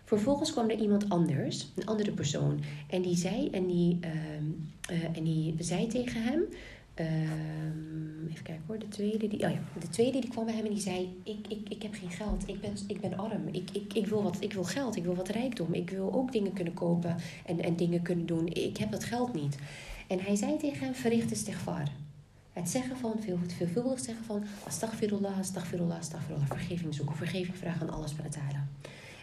Vervolgens 0.04 0.52
kwam 0.52 0.70
er 0.70 0.80
iemand 0.80 1.10
anders, 1.10 1.68
een 1.76 1.86
andere 1.86 2.12
persoon. 2.12 2.60
En 2.90 3.02
die 3.02 3.16
zei, 3.16 3.50
en 3.50 3.68
die, 3.68 4.00
uh, 4.02 4.98
uh, 4.98 5.18
en 5.18 5.24
die 5.24 5.56
zei 5.60 5.88
tegen 5.88 6.24
hem. 6.24 6.44
Um, 7.00 8.28
even 8.30 8.44
kijken 8.44 8.64
hoor, 8.68 8.80
de 8.80 8.88
tweede, 8.88 9.28
die, 9.28 9.44
oh 9.46 9.52
ja, 9.52 9.60
de 9.80 9.90
tweede 9.90 10.20
die 10.20 10.30
kwam 10.30 10.46
bij 10.46 10.54
hem 10.56 10.66
en 10.66 10.72
die 10.72 10.82
zei: 10.82 11.22
Ik, 11.24 11.48
ik, 11.48 11.70
ik 11.70 11.82
heb 11.82 11.94
geen 11.94 12.10
geld, 12.10 12.48
ik 12.48 12.62
ben, 12.62 12.74
ik 12.88 13.02
ben 13.02 13.18
arm, 13.18 13.48
ik, 13.48 13.70
ik, 13.72 13.94
ik, 13.94 14.08
wil 14.08 14.24
wat, 14.24 14.38
ik 14.40 14.54
wil 14.54 14.64
geld, 14.64 14.96
ik 14.96 15.04
wil 15.04 15.16
wat 15.16 15.30
rijkdom, 15.30 15.74
ik 15.74 15.90
wil 15.90 16.14
ook 16.14 16.32
dingen 16.32 16.54
kunnen 16.54 16.74
kopen 16.74 17.16
en, 17.46 17.60
en 17.60 17.76
dingen 17.76 18.02
kunnen 18.02 18.26
doen. 18.26 18.48
Ik 18.48 18.78
heb 18.78 18.92
dat 18.92 19.04
geld 19.04 19.34
niet. 19.34 19.58
En 20.08 20.20
hij 20.20 20.36
zei 20.36 20.58
tegen 20.58 20.86
hem: 20.86 20.94
Verricht 20.94 21.32
istighfar. 21.32 21.88
Het 22.54 22.70
zeggen 22.70 22.98
van, 22.98 23.14
veel, 23.20 23.40
veelvuldig 23.58 24.00
zeggen 24.00 24.26
van: 24.26 24.44
Astaghfirullah, 24.66 25.38
astaghfirullah, 25.38 25.98
astaghfirullah. 25.98 26.48
Vergeving 26.48 26.94
zoeken, 26.94 27.16
vergeving 27.16 27.58
vragen 27.58 27.92
aan 27.92 28.04
het 28.04 28.36
halen. 28.36 28.70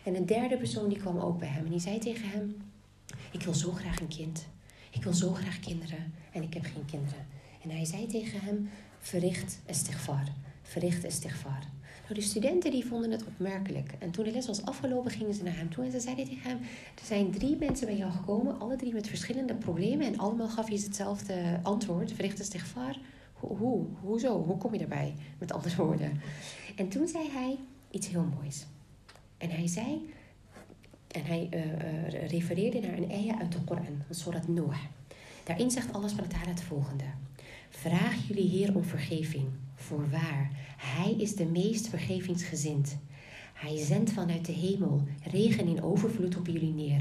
En 0.04 0.14
een 0.14 0.26
derde 0.26 0.56
persoon 0.56 0.88
die 0.88 0.98
kwam 0.98 1.18
ook 1.18 1.38
bij 1.38 1.48
hem 1.48 1.64
en 1.64 1.70
die 1.70 1.80
zei 1.80 1.98
tegen 1.98 2.28
hem: 2.28 2.56
Ik 3.30 3.42
wil 3.42 3.54
zo 3.54 3.72
graag 3.72 4.00
een 4.00 4.08
kind. 4.08 4.46
Ik 4.90 5.02
wil 5.02 5.12
zo 5.12 5.32
graag 5.32 5.60
kinderen 5.60 6.12
en 6.32 6.42
ik 6.42 6.54
heb 6.54 6.64
geen 6.64 6.84
kinderen. 6.84 7.26
En 7.68 7.76
hij 7.76 7.84
zei 7.84 8.06
tegen 8.06 8.40
hem, 8.40 8.70
verricht 8.98 9.60
istighfar, 9.66 10.28
verricht 10.62 11.04
istighfar. 11.04 11.62
Nou, 12.02 12.20
de 12.20 12.20
studenten 12.20 12.70
die 12.70 12.86
vonden 12.86 13.10
het 13.10 13.26
opmerkelijk. 13.26 13.92
En 13.98 14.10
toen 14.10 14.24
de 14.24 14.30
les 14.30 14.46
was 14.46 14.64
afgelopen, 14.64 15.10
gingen 15.10 15.34
ze 15.34 15.42
naar 15.42 15.56
hem 15.56 15.70
toe 15.70 15.84
en 15.84 15.90
ze 15.90 16.00
zeiden 16.00 16.24
tegen 16.24 16.50
hem: 16.50 16.58
Er 16.94 17.04
zijn 17.04 17.30
drie 17.30 17.56
mensen 17.56 17.86
bij 17.86 17.96
jou 17.96 18.12
gekomen, 18.12 18.60
alle 18.60 18.76
drie 18.76 18.92
met 18.92 19.08
verschillende 19.08 19.54
problemen. 19.54 20.06
En 20.06 20.18
allemaal 20.18 20.48
gaf 20.48 20.70
je 20.70 20.80
hetzelfde 20.82 21.60
antwoord: 21.62 22.12
verricht 22.12 22.40
istighfar. 22.40 22.98
Hoe, 23.32 23.56
hoe, 23.56 23.86
hoezo? 24.00 24.42
Hoe 24.42 24.56
kom 24.56 24.72
je 24.72 24.78
daarbij? 24.78 25.14
Met 25.38 25.52
andere 25.52 25.76
woorden. 25.76 26.20
En 26.76 26.88
toen 26.88 27.08
zei 27.08 27.28
hij 27.30 27.58
iets 27.90 28.08
heel 28.08 28.28
moois. 28.40 28.66
En 29.38 29.50
hij 29.50 29.66
zei, 29.66 30.14
en 31.08 31.24
hij 31.24 31.48
uh, 31.54 31.66
uh, 31.66 32.28
refereerde 32.28 32.80
naar 32.80 32.98
een 32.98 33.10
ayah 33.10 33.40
uit 33.40 33.52
de 33.52 33.60
Koran, 33.64 34.02
een 34.08 34.14
surat 34.14 34.48
Noah. 34.48 34.84
Daarin 35.44 35.70
zegt 35.70 35.92
Allah 35.92 36.10
het 36.30 36.62
volgende. 36.62 37.04
Vraag 37.70 38.26
jullie 38.28 38.48
Heer 38.48 38.74
om 38.74 38.84
vergeving. 38.84 39.46
Voorwaar, 39.74 40.50
Hij 40.76 41.14
is 41.18 41.34
de 41.34 41.46
meest 41.46 41.88
vergevingsgezind. 41.88 42.98
Hij 43.54 43.76
zendt 43.84 44.12
vanuit 44.12 44.44
de 44.46 44.52
hemel 44.52 45.02
regen 45.22 45.66
in 45.66 45.82
overvloed 45.82 46.36
op 46.36 46.46
jullie 46.46 46.72
neer. 46.72 47.00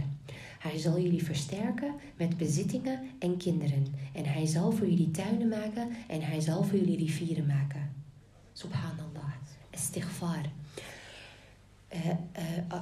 Hij 0.60 0.78
zal 0.78 1.00
jullie 1.00 1.24
versterken 1.24 1.96
met 2.18 2.38
bezittingen 2.38 3.00
en 3.20 3.38
kinderen. 3.38 3.86
En 4.14 4.26
hij 4.26 4.46
zal 4.46 4.72
voor 4.72 4.88
jullie 4.90 5.12
tuinen 5.12 5.48
maken 5.48 5.90
en 6.08 6.22
hij 6.22 6.40
zal 6.40 6.64
voor 6.64 6.78
jullie 6.78 6.98
rivieren 6.98 7.46
maken. 7.46 7.92
Subhanallah. 8.54 9.34
Istighfar. 9.70 10.46
Uh, 11.94 12.06
uh, 12.06 12.82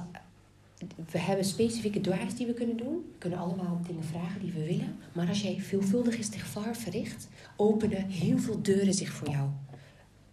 we 1.10 1.18
hebben 1.18 1.44
specifieke 1.44 2.00
dua's 2.00 2.34
die 2.34 2.46
we 2.46 2.52
kunnen 2.52 2.76
doen. 2.76 2.94
We 3.12 3.18
kunnen 3.18 3.38
allemaal 3.38 3.80
dingen 3.86 4.04
vragen 4.04 4.40
die 4.40 4.52
we 4.52 4.64
willen. 4.64 4.96
Maar 5.12 5.28
als 5.28 5.42
jij 5.42 5.60
veelvuldig 5.60 6.18
istighfar 6.18 6.76
verricht, 6.76 7.28
openen 7.56 8.06
heel 8.06 8.38
veel 8.38 8.62
deuren 8.62 8.94
zich 8.94 9.10
voor 9.10 9.30
jou. 9.30 9.48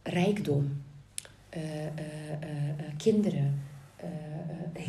Rijkdom, 0.04 0.82
uh, 1.58 1.62
kinderen, 2.98 3.62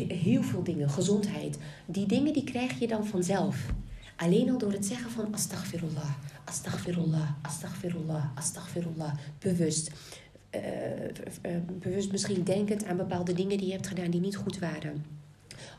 heel 0.09 0.43
veel 0.43 0.63
dingen, 0.63 0.91
gezondheid. 0.91 1.59
Die 1.87 2.07
dingen 2.07 2.33
die 2.33 2.45
krijg 2.45 2.79
je 2.79 2.87
dan 2.87 3.07
vanzelf. 3.07 3.73
Alleen 4.17 4.51
al 4.51 4.59
door 4.59 4.73
het 4.73 4.87
zeggen 4.87 5.11
van 5.11 5.35
astaghfirullah, 5.35 6.11
astaghfirullah, 6.45 7.31
astaghfirullah, 7.43 8.25
astaghfirullah, 8.35 9.15
bewust. 9.39 9.91
Bewust 11.79 12.13
misschien 12.13 12.45
denkend 12.45 12.85
aan 12.85 12.97
bepaalde 12.97 13.33
dingen 13.33 13.59
die 13.59 13.67
je 13.67 13.73
hebt 13.73 13.87
gedaan 13.87 14.11
die 14.11 14.21
niet 14.21 14.37
goed 14.37 14.59
waren. 14.59 15.05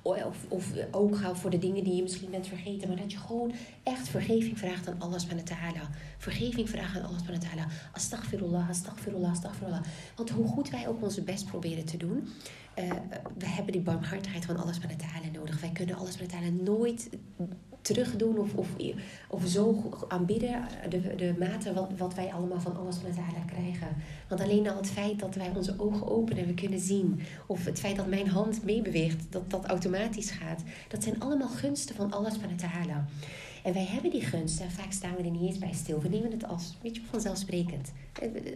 Of, 0.01 0.45
of 0.47 0.71
ook 0.91 1.17
gaan 1.17 1.37
voor 1.37 1.49
de 1.49 1.57
dingen 1.57 1.83
die 1.83 1.95
je 1.95 2.01
misschien 2.01 2.29
bent 2.29 2.47
vergeten. 2.47 2.87
Maar 2.87 2.97
dat 2.97 3.11
je 3.11 3.17
gewoon 3.17 3.53
echt 3.83 4.07
vergeving 4.07 4.59
vraagt 4.59 4.87
aan 4.87 4.99
Allah 4.99 5.19
subhanahu 5.19 5.49
wa 5.49 5.55
ta'ala. 5.55 5.89
Vergeving 6.17 6.69
vraagt 6.69 6.95
aan 6.95 7.03
Allah 7.03 7.17
subhanahu 7.17 7.43
wa 7.43 7.49
ta'ala. 7.49 7.67
Astaghfirullah, 7.91 8.69
astaghfirullah, 8.69 9.31
astaghfirullah. 9.31 9.81
Want 10.15 10.29
hoe 10.29 10.47
goed 10.47 10.69
wij 10.69 10.87
ook 10.87 11.03
onze 11.03 11.21
best 11.21 11.45
proberen 11.45 11.85
te 11.85 11.97
doen. 11.97 12.27
Uh, 12.79 12.91
we 13.37 13.47
hebben 13.47 13.71
die 13.71 13.81
barmhartigheid 13.81 14.45
van 14.45 14.57
Allah 14.57 14.73
subhanahu 14.73 15.01
wa 15.01 15.07
ta'ala 15.07 15.31
nodig. 15.33 15.61
Wij 15.61 15.71
kunnen 15.71 15.95
Allah 15.95 16.11
subhanahu 16.11 16.39
wa 16.39 16.47
ta'ala 16.47 16.63
nooit 16.63 17.09
terugdoen 17.85 18.37
of, 18.37 18.53
of, 18.53 18.67
of 19.27 19.47
zo 19.47 19.89
aanbidden. 20.07 20.61
De, 20.89 21.15
de 21.15 21.35
mate 21.39 21.73
wat, 21.73 21.89
wat 21.97 22.13
wij 22.13 22.33
allemaal 22.33 22.59
van 22.59 22.77
Allah 22.77 22.93
subhanahu 22.93 23.21
wa 23.21 23.27
ta'ala 23.27 23.45
krijgen. 23.45 23.87
Want 24.27 24.41
alleen 24.41 24.69
al 24.69 24.77
het 24.77 24.89
feit 24.89 25.19
dat 25.19 25.35
wij 25.35 25.51
onze 25.55 25.75
ogen 25.77 26.07
openen 26.07 26.43
en 26.43 26.47
we 26.47 26.53
kunnen 26.53 26.79
zien. 26.79 27.21
Of 27.47 27.65
het 27.65 27.79
feit 27.79 27.95
dat 27.95 28.07
mijn 28.07 28.27
hand 28.27 28.63
meebeweegt, 28.63 29.25
dat 29.29 29.49
dat 29.49 29.65
automatisch 29.65 30.31
gaat. 30.31 30.63
Dat 30.87 31.03
zijn 31.03 31.19
allemaal 31.19 31.47
gunsten 31.47 31.95
van 31.95 32.11
Allah 32.11 32.31
subhanahu 32.31 32.61
wa 32.61 32.69
ta'ala. 32.69 33.05
En 33.65 33.73
wij 33.73 33.85
hebben 33.85 34.11
die 34.11 34.21
gunsten 34.21 34.65
en 34.65 34.71
vaak 34.71 34.91
staan 34.91 35.15
we 35.15 35.23
er 35.23 35.29
niet 35.29 35.49
eens 35.49 35.57
bij 35.57 35.73
stil. 35.73 36.01
We 36.01 36.09
nemen 36.09 36.31
het 36.31 36.45
als, 36.45 36.77
weet 36.81 36.95
je, 36.95 37.01
vanzelfsprekend. 37.09 37.91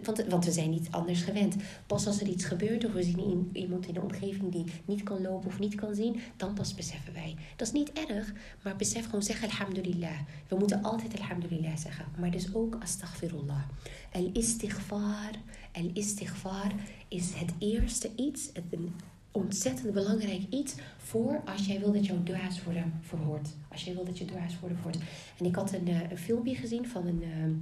Want, 0.03 0.25
want 0.27 0.45
we 0.45 0.51
zijn 0.51 0.69
niet 0.69 0.87
anders 0.91 1.21
gewend. 1.21 1.55
Pas 1.87 2.07
als 2.07 2.21
er 2.21 2.27
iets 2.27 2.45
gebeurt 2.45 2.85
of 2.85 2.91
we 2.91 3.03
zien 3.03 3.49
iemand 3.53 3.87
in 3.87 3.93
de 3.93 4.01
omgeving 4.01 4.51
die 4.51 4.65
niet 4.85 5.03
kan 5.03 5.21
lopen 5.21 5.47
of 5.47 5.59
niet 5.59 5.75
kan 5.75 5.95
zien, 5.95 6.19
dan 6.37 6.53
pas 6.53 6.73
beseffen 6.73 7.13
wij. 7.13 7.35
Dat 7.55 7.67
is 7.67 7.73
niet 7.73 7.91
erg, 7.91 8.33
maar 8.63 8.75
besef 8.75 9.05
gewoon 9.05 9.23
zeg 9.23 9.43
alhamdulillah. 9.43 10.19
We 10.47 10.55
moeten 10.55 10.83
altijd 10.83 11.19
alhamdulillah 11.19 11.77
zeggen. 11.77 12.05
Maar 12.19 12.31
dus 12.31 12.53
ook 12.53 12.77
astaghfirullah. 12.81 13.63
Al-istighfar, 14.11 15.31
al-istighfar 15.71 16.71
is 17.07 17.33
het 17.33 17.51
eerste 17.59 18.09
iets, 18.15 18.49
het, 18.53 18.63
ontzettend 19.31 19.93
belangrijk 19.93 20.41
iets 20.49 20.75
voor 20.97 21.41
als 21.45 21.65
jij 21.65 21.79
wil 21.79 21.91
dat 21.91 22.05
jouw 22.05 22.23
dua's 22.23 22.63
worden 22.63 22.93
verhoord. 23.01 23.49
Als 23.67 23.83
jij 23.83 23.93
wil 23.93 24.05
dat 24.05 24.17
je 24.17 24.25
dua's 24.25 24.59
worden 24.59 24.77
verhoord. 24.77 25.03
En 25.37 25.45
ik 25.45 25.55
had 25.55 25.73
een, 25.73 25.89
uh, 25.89 26.11
een 26.11 26.17
filmpje 26.17 26.55
gezien 26.55 26.87
van 26.87 27.07
een, 27.07 27.21
uh, 27.23 27.55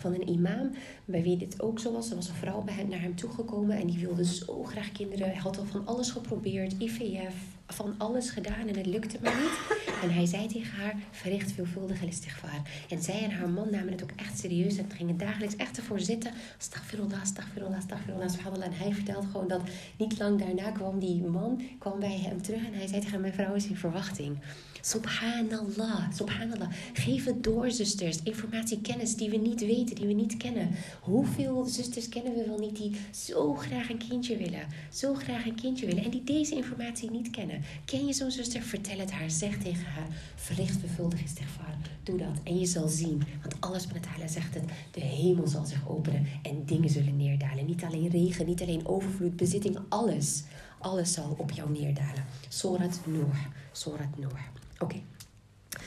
van 0.00 0.14
een 0.14 0.28
imam 0.28 0.70
bij 1.04 1.22
wie 1.22 1.36
dit 1.36 1.62
ook 1.62 1.78
zo 1.78 1.92
was. 1.92 2.10
Er 2.10 2.16
was 2.16 2.28
een 2.28 2.34
vrouw 2.34 2.62
bij 2.62 2.74
hem, 2.74 2.88
naar 2.88 3.00
hem 3.00 3.14
toegekomen 3.14 3.76
en 3.76 3.86
die 3.86 3.98
wilde 3.98 4.24
zo 4.24 4.62
graag 4.62 4.92
kinderen. 4.92 5.26
Hij 5.26 5.36
had 5.36 5.58
al 5.58 5.64
van 5.64 5.86
alles 5.86 6.10
geprobeerd, 6.10 6.74
IVF, 6.78 7.55
van 7.66 7.94
alles 7.98 8.30
gedaan 8.30 8.68
en 8.68 8.76
het 8.76 8.86
lukte 8.86 9.18
maar 9.22 9.36
niet. 9.36 9.84
En 10.02 10.10
hij 10.14 10.26
zei 10.26 10.46
tegen 10.46 10.76
haar, 10.76 10.94
verricht 11.10 11.52
veelvuldig 11.52 12.02
istighfar. 12.02 12.62
En 12.88 13.02
zij 13.02 13.22
en 13.22 13.30
haar 13.30 13.48
man 13.48 13.70
namen 13.70 13.92
het 13.92 14.02
ook 14.02 14.12
echt 14.16 14.38
serieus 14.38 14.76
en 14.76 14.90
gingen 14.90 15.16
dagelijks 15.16 15.56
echt 15.56 15.76
ervoor 15.76 16.00
zitten. 16.00 16.32
Astaghfirullah, 16.58 17.20
astaghfirullah, 17.20 17.76
astaghfirullah, 17.76 18.28
subhanallah. 18.28 18.66
En 18.66 18.72
hij 18.72 18.94
vertelt 18.94 19.24
gewoon 19.24 19.48
dat 19.48 19.62
niet 19.96 20.18
lang 20.18 20.38
daarna 20.38 20.70
kwam 20.70 20.98
die 20.98 21.22
man 21.22 21.62
kwam 21.78 21.98
bij 22.00 22.18
hem 22.18 22.42
terug 22.42 22.66
en 22.66 22.74
hij 22.74 22.86
zei 22.86 23.00
tegen 23.00 23.20
mijn 23.20 23.32
vrouw 23.32 23.54
is 23.54 23.66
in 23.66 23.76
verwachting. 23.76 24.38
Subhanallah, 24.86 26.12
subhanallah. 26.12 26.68
Geef 26.92 27.24
het 27.24 27.42
door, 27.44 27.70
zusters. 27.70 28.22
Informatie, 28.22 28.80
kennis 28.80 29.16
die 29.16 29.30
we 29.30 29.36
niet 29.36 29.60
weten, 29.60 29.94
die 29.94 30.06
we 30.06 30.12
niet 30.12 30.36
kennen. 30.36 30.70
Hoeveel 31.00 31.64
zusters 31.64 32.08
kennen 32.08 32.34
we 32.34 32.44
wel 32.46 32.58
niet 32.58 32.76
die 32.76 32.96
zo 33.10 33.54
graag 33.54 33.90
een 33.90 34.08
kindje 34.08 34.36
willen? 34.36 34.66
Zo 34.92 35.14
graag 35.14 35.46
een 35.46 35.54
kindje 35.54 35.86
willen 35.86 36.04
en 36.04 36.10
die 36.10 36.24
deze 36.24 36.54
informatie 36.54 37.10
niet 37.10 37.30
kennen. 37.30 37.62
Ken 37.84 38.06
je 38.06 38.12
zo'n 38.12 38.30
zuster? 38.30 38.62
Vertel 38.62 38.98
het 38.98 39.10
haar. 39.10 39.30
Zeg 39.30 39.58
tegen 39.58 39.84
haar. 39.84 40.08
Verricht 40.34 40.80
bevuldig 40.80 41.22
istighfar. 41.22 41.74
Doe 42.02 42.18
dat. 42.18 42.40
En 42.42 42.58
je 42.58 42.66
zal 42.66 42.88
zien. 42.88 43.22
Want 43.42 43.60
alles 43.60 43.86
met 43.86 44.06
Allah 44.14 44.28
zegt 44.28 44.54
het. 44.54 44.64
De 44.90 45.00
hemel 45.00 45.46
zal 45.46 45.64
zich 45.64 45.88
openen 45.88 46.26
en 46.42 46.64
dingen 46.64 46.90
zullen 46.90 47.16
neerdalen. 47.16 47.66
Niet 47.66 47.84
alleen 47.84 48.08
regen, 48.08 48.46
niet 48.46 48.62
alleen 48.62 48.86
overvloed, 48.86 49.36
bezitting. 49.36 49.78
Alles. 49.88 50.42
Alles 50.78 51.12
zal 51.12 51.34
op 51.38 51.50
jou 51.50 51.70
neerdalen. 51.70 52.24
Surat 52.48 53.00
Noor. 53.06 53.36
Surat 53.72 54.18
Noor. 54.18 54.55
Oké, 54.78 55.02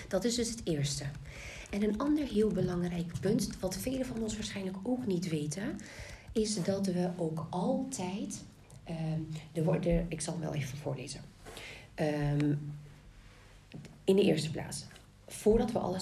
dat 0.08 0.24
is 0.24 0.36
dus 0.36 0.50
het 0.50 0.62
eerste. 0.64 1.04
En 1.70 1.84
een 1.84 2.00
ander 2.00 2.28
heel 2.28 2.50
belangrijk 2.50 3.20
punt, 3.20 3.60
wat 3.60 3.78
velen 3.78 4.06
van 4.06 4.22
ons 4.22 4.36
waarschijnlijk 4.36 4.78
ook 4.84 5.06
niet 5.06 5.30
weten, 5.30 5.80
is 6.32 6.64
dat 6.64 6.86
we 6.86 7.10
ook 7.18 7.48
altijd. 7.50 8.44
Um, 8.90 9.28
er 9.54 9.64
worden, 9.64 10.06
ik 10.08 10.22
zal 10.22 10.34
hem 10.34 10.42
wel 10.42 10.54
even 10.54 10.78
voorlezen. 10.78 11.22
Um, 11.96 12.74
in 14.04 14.16
de 14.16 14.22
eerste 14.22 14.52
plaats, 14.52 14.86
voordat 15.28 15.72
we 15.72 15.80
Allah 15.80 16.02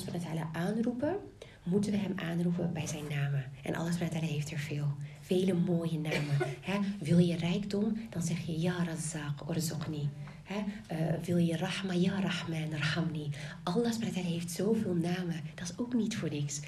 aanroepen, 0.54 1.18
moeten 1.64 1.92
we 1.92 1.98
hem 1.98 2.14
aanroepen 2.16 2.74
bij 2.74 2.88
zijn 2.88 3.08
namen. 3.10 3.46
En 3.64 3.76
Allah 3.76 3.94
heeft 4.12 4.52
er 4.52 4.60
veel. 4.60 4.88
Vele 5.22 5.54
mooie 5.54 6.00
namen. 6.00 6.38
He, 6.70 6.80
wil 7.00 7.18
je 7.18 7.36
rijkdom, 7.36 7.98
dan 8.10 8.22
zeg 8.22 8.46
je 8.46 8.60
Ja 8.60 8.84
Razak, 8.84 9.50
Orzokni. 9.50 10.10
He, 10.48 10.60
uh, 10.92 11.24
wil 11.24 11.38
je 11.38 11.58
Rahma, 11.58 11.94
Ja 11.94 12.20
Rahman, 12.20 12.72
Rahamni. 12.72 13.30
Allah 13.64 13.92
heeft 14.14 14.52
zoveel 14.52 14.94
namen. 14.94 15.42
Dat 15.56 15.70
is 15.70 15.78
ook 15.78 15.94
niet 15.94 16.18
voor 16.18 16.30
niks. 16.30 16.60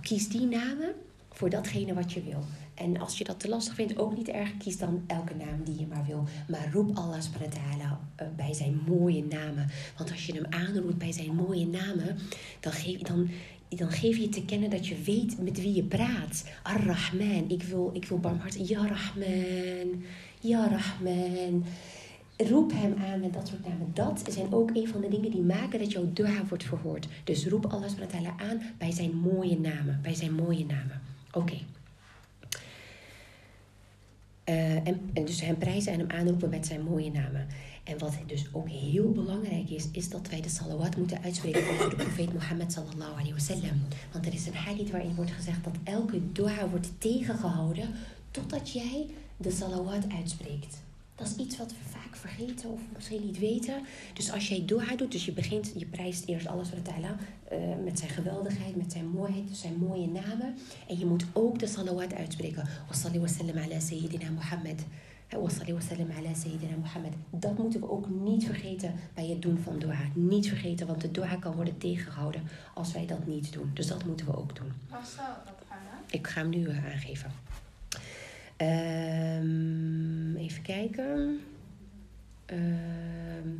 Kies 0.00 0.28
die 0.28 0.46
namen 0.46 0.94
voor 1.30 1.50
datgene 1.50 1.94
wat 1.94 2.12
je 2.12 2.22
wil. 2.22 2.44
En 2.74 3.00
als 3.00 3.18
je 3.18 3.24
dat 3.24 3.40
te 3.40 3.48
lastig 3.48 3.74
vindt, 3.74 3.98
ook 3.98 4.16
niet 4.16 4.28
erg, 4.28 4.56
kies 4.56 4.78
dan 4.78 5.04
elke 5.06 5.34
naam 5.34 5.64
die 5.64 5.78
je 5.78 5.86
maar 5.86 6.04
wil. 6.06 6.24
Maar 6.48 6.70
roep 6.72 6.96
Allah 6.96 7.20
subhanahu 7.20 7.96
uh, 8.22 8.26
bij 8.36 8.54
zijn 8.54 8.80
mooie 8.86 9.24
namen. 9.24 9.70
Want 9.96 10.10
als 10.10 10.26
je 10.26 10.32
hem 10.32 10.46
aanroept 10.50 10.98
bij 10.98 11.12
zijn 11.12 11.34
mooie 11.34 11.66
namen, 11.66 12.18
dan 12.60 12.72
geef, 12.72 13.00
dan, 13.00 13.28
dan 13.68 13.90
geef 13.90 14.16
je 14.16 14.28
te 14.28 14.44
kennen 14.44 14.70
dat 14.70 14.86
je 14.86 15.02
weet 15.02 15.42
met 15.42 15.60
wie 15.60 15.74
je 15.74 15.84
praat. 15.84 16.44
Ar-Rahman, 16.62 17.44
ik 17.48 17.62
wil, 17.62 17.90
ik 17.92 18.04
wil 18.04 18.18
barmhartig. 18.18 18.68
Ja 18.68 18.86
Rahman, 18.86 20.02
Ja 20.40 20.68
Rahman. 20.68 21.64
Roep 22.46 22.72
hem 22.72 22.94
aan 22.98 23.20
met 23.20 23.32
dat 23.32 23.48
soort 23.48 23.66
namen. 23.66 23.90
Dat 23.94 24.22
zijn 24.28 24.52
ook 24.52 24.70
een 24.74 24.88
van 24.88 25.00
de 25.00 25.08
dingen 25.08 25.30
die 25.30 25.42
maken 25.42 25.78
dat 25.78 25.92
jouw 25.92 26.12
dua 26.12 26.46
wordt 26.48 26.64
verhoord. 26.64 27.08
Dus 27.24 27.46
roep 27.46 27.66
Allah 27.66 27.90
aan 28.36 28.60
bij 28.78 28.92
zijn 28.92 29.16
mooie 29.16 29.58
namen. 29.58 29.98
Bij 30.02 30.14
zijn 30.14 30.34
mooie 30.34 30.66
namen. 30.66 31.00
Oké. 31.32 31.56
En, 34.44 35.10
en, 35.12 35.24
dus 35.24 35.40
hem 35.40 35.58
prijzen 35.58 35.92
en 35.92 35.98
hem 35.98 36.10
aanroepen 36.10 36.48
met 36.48 36.66
zijn 36.66 36.82
mooie 36.82 37.10
namen. 37.10 37.46
En 37.84 37.98
wat 37.98 38.18
dus 38.26 38.46
ook 38.52 38.68
heel 38.68 39.12
belangrijk 39.12 39.70
is, 39.70 39.88
is 39.92 40.08
dat 40.08 40.28
wij 40.28 40.40
de 40.40 40.48
salawat 40.48 40.96
moeten 40.96 41.22
uitspreken 41.22 41.70
over 41.70 41.90
de 41.90 41.96
profeet 41.96 42.32
Mohammed 42.32 42.72
sallallahu 42.72 43.12
alayhi 43.12 43.32
wasallam. 43.32 43.82
Want 44.12 44.26
er 44.26 44.34
is 44.34 44.46
een 44.46 44.54
hadith 44.54 44.90
waarin 44.90 45.14
wordt 45.14 45.30
gezegd 45.30 45.64
dat 45.64 45.76
elke 45.84 46.32
dua 46.32 46.68
wordt 46.68 46.88
tegengehouden 46.98 47.88
totdat 48.30 48.72
jij 48.72 49.06
de 49.36 49.50
salawat 49.50 50.04
uitspreekt. 50.16 50.82
Dat 51.18 51.26
is 51.26 51.36
iets 51.36 51.56
wat 51.56 51.70
we 51.70 51.88
vaak 51.90 52.16
vergeten 52.16 52.70
of 52.70 52.80
misschien 52.94 53.24
niet 53.24 53.38
weten. 53.38 53.74
Dus 54.14 54.32
als 54.32 54.48
jij 54.48 54.64
dua 54.66 54.96
doet, 54.96 55.12
dus 55.12 55.24
je 55.24 55.32
begint, 55.32 55.72
je 55.76 55.86
prijst 55.86 56.26
eerst 56.26 56.46
alles 56.46 56.70
wat 56.70 56.94
Allah 56.94 57.10
uh, 57.52 57.84
met 57.84 57.98
zijn 57.98 58.10
geweldigheid, 58.10 58.76
met 58.76 58.92
zijn 58.92 59.08
mooiheid, 59.08 59.48
dus 59.48 59.60
zijn 59.60 59.76
mooie 59.76 60.06
namen. 60.06 60.56
En 60.88 60.98
je 60.98 61.06
moet 61.06 61.24
ook 61.32 61.58
de 61.58 61.66
salawat 61.66 62.14
uitspreken. 62.14 62.68
Wassalli 62.86 63.18
wasallam 63.18 63.58
ala 63.58 63.80
sayyidina 63.80 64.30
Muhammad. 64.30 64.84
Wassalli 65.30 65.72
wasallam 65.72 66.10
ala 66.10 66.34
sayyidina 66.34 66.76
Muhammad. 66.76 67.12
Dat 67.30 67.58
moeten 67.58 67.80
we 67.80 67.90
ook 67.90 68.08
niet 68.08 68.44
vergeten 68.44 68.94
bij 69.14 69.26
het 69.26 69.42
doen 69.42 69.58
van 69.58 69.78
dua. 69.78 69.98
Niet 70.14 70.48
vergeten, 70.48 70.86
want 70.86 71.00
de 71.00 71.10
dua 71.10 71.36
kan 71.36 71.54
worden 71.54 71.78
tegengehouden 71.78 72.42
als 72.74 72.92
wij 72.92 73.06
dat 73.06 73.26
niet 73.26 73.52
doen. 73.52 73.70
Dus 73.74 73.86
dat 73.86 74.04
moeten 74.04 74.26
we 74.26 74.36
ook 74.36 74.56
doen. 74.56 74.72
Waar 74.90 75.06
staat 75.06 75.46
dat, 75.46 75.54
Hanna? 75.68 76.02
Ik 76.10 76.26
ga 76.26 76.40
hem 76.40 76.48
nu 76.48 76.66
eh, 76.66 76.84
aangeven. 76.92 77.30
Ehm, 78.58 80.36
even 80.36 80.62
kijken. 80.62 81.40
Ehm, 82.46 83.56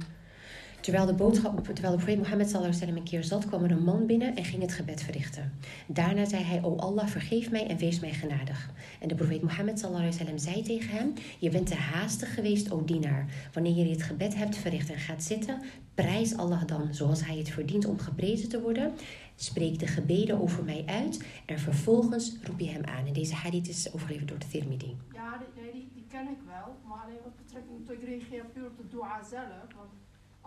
terwijl, 0.89 1.07
de 1.07 1.15
boodschap, 1.15 1.65
terwijl 1.65 1.97
de 1.97 2.03
profeet 2.03 2.19
Mohammed 2.19 2.51
sallallahu 2.51 2.87
een 2.87 3.03
keer 3.03 3.25
zat, 3.25 3.47
kwam 3.47 3.65
er 3.65 3.71
een 3.71 3.85
man 3.85 4.07
binnen 4.07 4.37
en 4.37 4.45
ging 4.45 4.63
het 4.63 4.73
gebed 4.73 5.03
verrichten. 5.03 5.53
Daarna 5.87 6.25
zei 6.25 6.43
hij, 6.43 6.63
O 6.63 6.77
Allah, 6.77 7.07
vergeef 7.07 7.51
mij 7.51 7.67
en 7.67 7.77
wees 7.77 8.01
mij 8.01 8.13
genadig. 8.13 8.71
En 9.01 9.09
de 9.09 9.15
profeet 9.15 9.43
Mohammed 9.43 9.79
sallallahu 9.79 10.13
zei 10.37 10.63
tegen 10.63 10.91
hem, 10.91 11.13
je 11.39 11.51
bent 11.51 11.67
te 11.67 11.75
haastig 11.75 12.35
geweest, 12.35 12.71
o 12.71 12.85
dienaar. 12.85 13.27
Wanneer 13.53 13.75
je 13.75 13.85
dit 13.85 14.03
gebed 14.03 14.35
hebt 14.35 14.57
verricht 14.57 14.91
en 14.91 14.99
gaat 14.99 15.23
zitten, 15.23 15.61
prijs 15.95 16.37
Allah 16.37 16.67
dan 16.67 16.95
zoals 16.95 17.27
hij 17.27 17.37
het 17.37 17.51
verdient 17.51 17.87
om 17.87 17.99
geprezen 17.99 18.49
te 18.49 18.61
worden. 18.61 18.93
Spreek 19.37 19.79
de 19.79 19.87
gebeden 19.87 20.41
over 20.41 20.65
mij 20.65 20.85
uit 20.87 21.25
en 21.47 21.59
vervolgens 21.59 22.37
roep 22.43 22.61
je 22.61 22.69
hem 22.69 22.85
aan. 22.85 23.07
En 23.07 23.13
deze 23.13 23.35
hadith 23.35 23.69
is 23.69 23.93
overgeleverd 23.93 24.29
door 24.29 24.39
de 24.39 24.49
Tirmidhi. 24.49 24.97
Ja, 25.13 25.39
die, 25.55 25.89
die 25.95 26.07
ken 26.09 26.29
ik 26.29 26.39
wel. 26.47 26.77
Maar 26.87 27.03
alleen 27.05 27.23
wat 27.23 27.37
betrekking 27.37 27.87
tot, 27.87 27.95
ik 27.95 28.03
reageer 28.03 28.45
puur 28.45 28.67
op 28.67 28.77
de 28.77 28.89
dua 28.89 29.23
zelf. 29.31 29.75
Want 29.77 29.91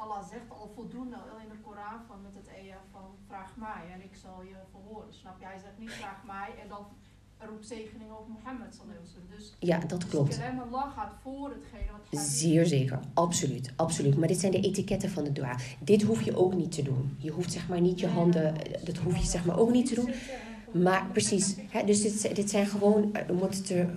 Allah 0.02 0.22
zegt 0.34 0.50
al 0.50 0.72
voldoende 0.76 1.16
al 1.16 1.40
in 1.46 1.50
de 1.54 1.60
Koran 1.66 2.00
van 2.08 2.22
met 2.22 2.36
het 2.36 2.48
eya 2.48 2.80
van 2.92 3.06
vraag 3.28 3.52
mij 3.56 3.84
en 3.94 4.02
ik 4.10 4.16
zal 4.24 4.42
je 4.52 4.58
verhoren. 4.72 5.14
Snap 5.14 5.40
je? 5.40 5.46
Hij 5.46 5.60
zegt 5.60 5.78
niet 5.78 5.92
vraag 5.92 6.24
mij 6.26 6.50
en 6.62 6.68
dan 6.70 6.86
roep 7.50 7.64
zegening 7.64 8.12
over 8.12 8.32
Mohammed. 8.32 8.82
Dus 9.30 9.56
Ja, 9.60 9.80
dat 9.80 10.08
klopt. 10.08 10.36
Dus 10.36 10.46
Allah 10.62 10.92
gaat 10.96 11.14
voor 11.22 11.50
hetgene 11.50 11.92
wat 11.92 12.02
hij 12.10 12.20
Zeer 12.30 12.66
zeker, 12.66 13.00
absoluut, 13.14 13.74
absoluut. 13.76 14.18
Maar 14.18 14.28
dit 14.28 14.40
zijn 14.40 14.52
de 14.52 14.60
etiketten 14.60 15.10
van 15.10 15.24
de 15.24 15.32
dua. 15.32 15.56
Dit 15.80 16.02
hoef 16.02 16.22
je 16.22 16.38
ook 16.38 16.54
niet 16.54 16.72
te 16.72 16.82
doen. 16.82 17.16
Je 17.18 17.32
hoeft 17.32 17.52
zeg 17.52 17.68
maar 17.68 17.82
niet 17.82 18.00
je 18.00 18.08
handen, 18.08 18.56
dat 18.84 18.98
hoef 18.98 19.18
je 19.18 19.26
zeg 19.26 19.46
maar 19.46 19.58
ook 19.60 19.72
niet 19.72 19.88
te 19.88 19.96
doen. 19.96 20.14
Maar 20.84 21.06
precies, 21.12 21.56
hè, 21.70 21.84
dus 21.84 22.02
dit, 22.02 22.36
dit 22.36 22.50
zijn 22.50 22.66
gewoon 22.66 23.14
eh, 23.14 23.30
om 23.30 23.42
het 23.42 23.66
te, 23.66 23.90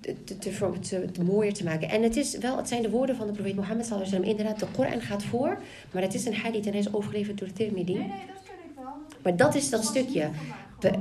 te, 0.00 0.38
te, 0.38 0.78
te, 1.12 1.24
mooier 1.24 1.54
te 1.54 1.64
maken. 1.64 1.88
En 1.88 2.02
het, 2.02 2.16
is 2.16 2.38
wel, 2.38 2.56
het 2.56 2.68
zijn 2.68 2.82
de 2.82 2.90
woorden 2.90 3.16
van 3.16 3.26
de 3.26 3.32
profeet 3.32 3.54
Mohammed 3.54 3.86
sallallahu 3.86 4.12
alaihi. 4.14 4.30
Inderdaad, 4.30 4.58
de 4.58 4.66
Koran 4.66 5.00
gaat 5.00 5.24
voor, 5.24 5.58
maar 5.92 6.02
het 6.02 6.14
is 6.14 6.26
een 6.26 6.34
hadith 6.34 6.66
en 6.66 6.70
hij 6.70 6.80
is 6.80 6.92
overgeleverd 6.92 7.38
door 7.38 7.48
de 7.48 7.54
Tirmidhi. 7.54 7.92
Nee, 7.92 8.02
nee, 8.02 8.08
dat 8.08 8.42
ken 8.44 8.54
ik 8.70 8.76
wel. 8.76 8.92
Maar 9.22 9.36
dat 9.36 9.54
is 9.54 9.70
dat 9.70 9.84
stukje. 9.84 10.30
De, 10.78 10.92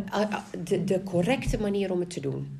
de, 0.63 0.83
de 0.83 1.03
correcte 1.03 1.59
manier 1.59 1.91
om 1.91 1.99
het 1.99 2.09
te 2.09 2.19
doen. 2.19 2.59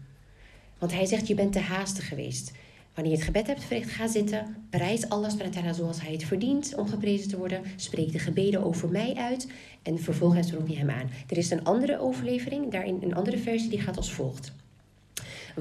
Want 0.78 0.94
hij 0.94 1.06
zegt, 1.06 1.28
je 1.28 1.36
bent 1.36 1.52
te 1.52 1.60
haastig 1.60 2.08
geweest. 2.08 2.52
Wanneer 2.94 3.18
je 3.18 3.24
het 3.24 3.36
gebed 3.36 3.48
hebt 3.48 3.64
verricht, 3.64 3.90
ga 3.90 4.08
zitten. 4.08 4.56
Prijs 4.70 5.10
Allah 5.10 5.30
subhanahu 5.30 5.74
zoals 5.74 6.02
hij 6.02 6.12
het 6.12 6.24
verdient 6.24 6.76
om 6.76 6.88
geprezen 6.88 7.30
te 7.30 7.38
worden. 7.38 7.62
Spreek 7.76 8.12
de 8.12 8.20
gebeden 8.20 8.64
over 8.64 8.90
mij 8.90 9.14
uit. 9.16 9.48
En 9.84 10.00
vervolgens 10.00 10.52
roep 10.52 10.68
je 10.68 10.78
hem 10.78 10.90
aan. 10.90 11.10
Er 11.28 11.38
is 11.38 11.52
een 11.52 11.64
andere 11.64 12.00
overlevering, 12.00 12.72
daarin 12.72 13.00
een 13.02 13.16
andere 13.16 13.38
versie, 13.38 13.70
die 13.70 13.82
gaat 13.82 13.98
als 13.98 14.12
volgt. 14.12 14.54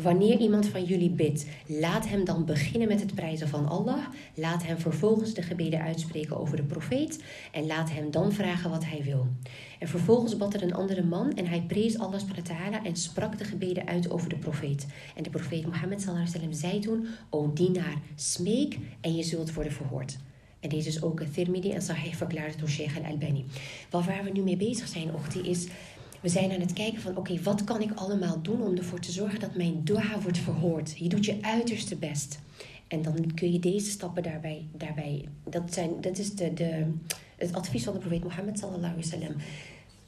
Wanneer 0.02 0.38
iemand 0.38 0.66
van 0.66 0.84
jullie 0.84 1.10
bidt, 1.10 1.46
laat 1.66 2.08
hem 2.08 2.24
dan 2.24 2.44
beginnen 2.44 2.88
met 2.88 3.00
het 3.00 3.14
prijzen 3.14 3.48
van 3.48 3.68
Allah. 3.68 4.06
Laat 4.34 4.66
hem 4.66 4.78
vervolgens 4.78 5.34
de 5.34 5.42
gebeden 5.42 5.80
uitspreken 5.80 6.40
over 6.40 6.56
de 6.56 6.62
profeet. 6.62 7.22
En 7.52 7.66
laat 7.66 7.90
hem 7.90 8.10
dan 8.10 8.32
vragen 8.32 8.70
wat 8.70 8.84
hij 8.84 9.02
wil. 9.02 9.26
En 9.78 9.88
vervolgens 9.88 10.36
bad 10.36 10.54
er 10.54 10.62
een 10.62 10.74
andere 10.74 11.02
man 11.02 11.32
en 11.32 11.46
hij 11.46 11.64
prees 11.66 11.98
Allah 11.98 12.20
en 12.82 12.96
sprak 12.96 13.38
de 13.38 13.44
gebeden 13.44 13.86
uit 13.86 14.10
over 14.10 14.28
de 14.28 14.38
profeet. 14.38 14.86
En 15.16 15.22
de 15.22 15.30
profeet 15.30 15.66
Mohammed 15.66 16.02
sallallahu 16.02 16.54
zei 16.54 16.78
toen, 16.78 17.06
O 17.30 17.52
dienaar, 17.52 17.96
smeek 18.14 18.78
en 19.00 19.16
je 19.16 19.22
zult 19.22 19.54
worden 19.54 19.72
verhoord. 19.72 20.18
En 20.60 20.68
deze 20.68 20.88
is 20.88 21.02
ook 21.02 21.20
een 21.20 21.30
Tirmidhi 21.30 21.72
en 21.72 21.82
Sahih 21.82 22.14
verklaard 22.14 22.58
door 22.58 22.68
Sheikh 22.68 22.96
al-Albani. 22.96 23.44
Waar 23.90 24.24
we 24.24 24.30
nu 24.30 24.42
mee 24.42 24.56
bezig 24.56 24.88
zijn, 24.88 25.14
Ochti, 25.14 25.40
is... 25.40 25.66
We 26.20 26.28
zijn 26.28 26.52
aan 26.52 26.60
het 26.60 26.72
kijken 26.72 27.00
van, 27.00 27.16
oké, 27.16 27.42
wat 27.42 27.64
kan 27.64 27.80
ik 27.80 27.92
allemaal 27.94 28.42
doen 28.42 28.62
om 28.62 28.76
ervoor 28.76 29.00
te 29.00 29.12
zorgen 29.12 29.40
dat 29.40 29.54
mijn 29.54 29.84
dua 29.84 30.20
wordt 30.22 30.38
verhoord? 30.38 30.98
Je 30.98 31.08
doet 31.08 31.24
je 31.24 31.38
uiterste 31.40 31.96
best. 31.96 32.38
En 32.88 33.02
dan 33.02 33.34
kun 33.34 33.52
je 33.52 33.58
deze 33.58 33.90
stappen 33.90 34.22
daarbij, 34.22 34.66
daarbij 34.72 35.28
dat, 35.44 35.74
zijn, 35.74 36.00
dat 36.00 36.18
is 36.18 36.34
de, 36.34 36.54
de, 36.54 36.92
het 37.36 37.52
advies 37.52 37.84
van 37.84 37.92
de 37.92 37.98
profeet 37.98 38.22
Mohammed 38.22 38.58
sallallahu 38.58 38.92
alaihi 38.92 39.10
wasallam. 39.10 39.36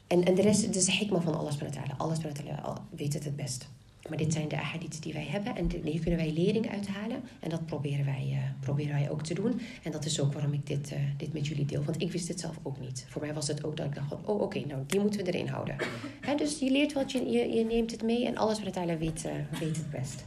En, 0.07 0.25
en 0.25 0.35
de 0.35 0.43
rest, 0.43 0.67
het 0.67 0.77
is 0.77 0.85
de 0.85 0.93
hikma 0.93 1.21
van 1.21 1.39
Allah 1.39 1.53
subhanahu 1.53 1.81
ta'ala. 1.81 1.95
Allah 1.99 2.17
ta'ala 2.17 2.83
weet 2.91 3.15
het 3.15 3.25
het 3.25 3.37
best. 3.37 3.69
Maar 4.09 4.18
dit 4.18 4.32
zijn 4.32 4.48
de 4.48 4.57
ahadith 4.57 5.03
die 5.03 5.12
wij 5.12 5.24
hebben 5.26 5.57
en 5.57 5.70
hier 5.84 6.01
kunnen 6.01 6.16
wij 6.20 6.32
lering 6.32 6.70
uithalen. 6.70 7.22
En 7.40 7.51
dat 7.51 7.66
proberen 7.66 8.05
wij, 8.05 8.28
eh, 8.30 8.38
proberen 8.61 8.92
wij 8.92 9.11
ook 9.11 9.22
te 9.22 9.34
doen. 9.34 9.61
En 9.82 9.92
dat 9.92 10.05
is 10.05 10.20
ook 10.20 10.32
waarom 10.32 10.53
ik 10.53 10.66
dit, 10.66 10.92
eh, 10.92 10.98
dit 11.16 11.32
met 11.32 11.46
jullie 11.46 11.64
deel. 11.64 11.82
Want 11.84 12.03
ik 12.03 12.12
wist 12.12 12.28
het 12.28 12.40
zelf 12.40 12.59
ook 12.62 12.80
niet. 12.80 13.07
Voor 13.09 13.20
mij 13.22 13.34
was 13.34 13.48
het 13.48 13.64
ook 13.64 13.76
dat 13.76 13.86
ik 13.86 13.94
dacht 13.94 14.09
van, 14.09 14.20
oh 14.26 14.40
oké, 14.40 14.61
nou 14.66 14.82
die 14.86 15.01
moeten 15.01 15.24
we 15.24 15.32
erin 15.32 15.46
houden. 15.48 15.76
Hè, 16.20 16.34
dus 16.34 16.59
je 16.59 16.70
leert 16.70 16.92
wat, 16.92 17.12
je, 17.12 17.24
je, 17.30 17.48
je 17.48 17.64
neemt 17.64 17.90
het 17.90 18.03
mee 18.03 18.26
en 18.26 18.36
alles 18.36 18.62
wat 18.62 18.72
ta'ala 18.72 18.96
weet, 18.98 19.24
eh, 19.24 19.32
weet 19.61 19.76
het 19.76 19.90
best. 19.90 20.24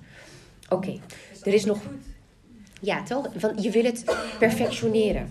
Oké, 0.70 1.00
Er 1.44 1.54
is 1.54 1.66
nog- 1.66 1.82
goed. 1.84 1.92
ja, 2.82 3.04
toch? 3.04 3.34
Want 3.34 3.64
je 3.64 3.70
wil 3.70 3.84
het 3.84 4.04
perfectioneren. 4.40 5.30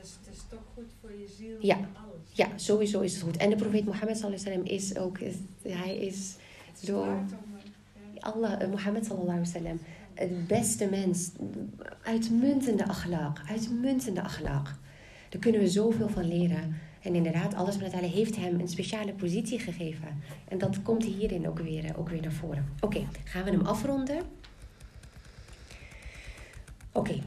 Dus 0.00 0.10
het 0.24 0.34
is 0.34 0.40
toch 0.48 0.60
goed 0.74 0.90
voor 1.00 1.10
je 1.10 1.34
ziel 1.38 1.56
Ja. 1.60 1.76
en 1.76 1.88
alles. 1.94 2.20
Ja, 2.32 2.48
sowieso 2.56 3.00
is 3.00 3.12
het 3.14 3.22
goed. 3.22 3.36
En 3.36 3.50
de 3.50 3.56
profeet 3.56 3.84
Mohammed 3.84 4.24
is 4.64 4.96
ook, 4.96 5.18
is, 5.18 5.34
hij 5.62 5.96
is 5.96 6.36
Het 6.72 6.80
is 6.82 6.88
Door- 6.88 7.06
waard 7.06 7.32
om, 7.32 7.38
eh, 7.56 8.11
ja. 8.11 8.11
Allah, 8.22 8.60
eh, 8.60 8.68
Mohammed 8.68 9.06
sallallahu 9.06 9.38
alaihi 9.38 9.52
wasallam, 9.52 9.80
het 10.14 10.46
beste 10.46 10.86
mens, 10.86 11.30
uitmuntende 12.02 12.84
akhlaq, 12.84 13.48
uitmuntende 13.48 14.22
akhlaq. 14.22 14.80
Daar 15.28 15.40
kunnen 15.40 15.60
we 15.60 15.68
zoveel 15.68 16.08
van 16.08 16.28
leren. 16.28 16.76
En 17.02 17.14
inderdaad, 17.14 17.54
wat 17.54 17.92
hij 17.92 18.08
heeft 18.08 18.36
hem 18.36 18.60
een 18.60 18.68
speciale 18.68 19.12
positie 19.12 19.58
gegeven. 19.58 20.22
En 20.48 20.58
dat 20.58 20.82
komt 20.82 21.04
hierin 21.04 21.48
ook 21.48 21.58
weer, 21.58 21.84
eh, 21.84 21.98
ook 21.98 22.08
weer 22.08 22.22
naar 22.22 22.32
voren. 22.32 22.68
Oké, 22.80 23.06
gaan 23.24 23.44
we 23.44 23.50
hem 23.50 23.66
afronden? 23.66 24.22
Oké, 26.92 27.20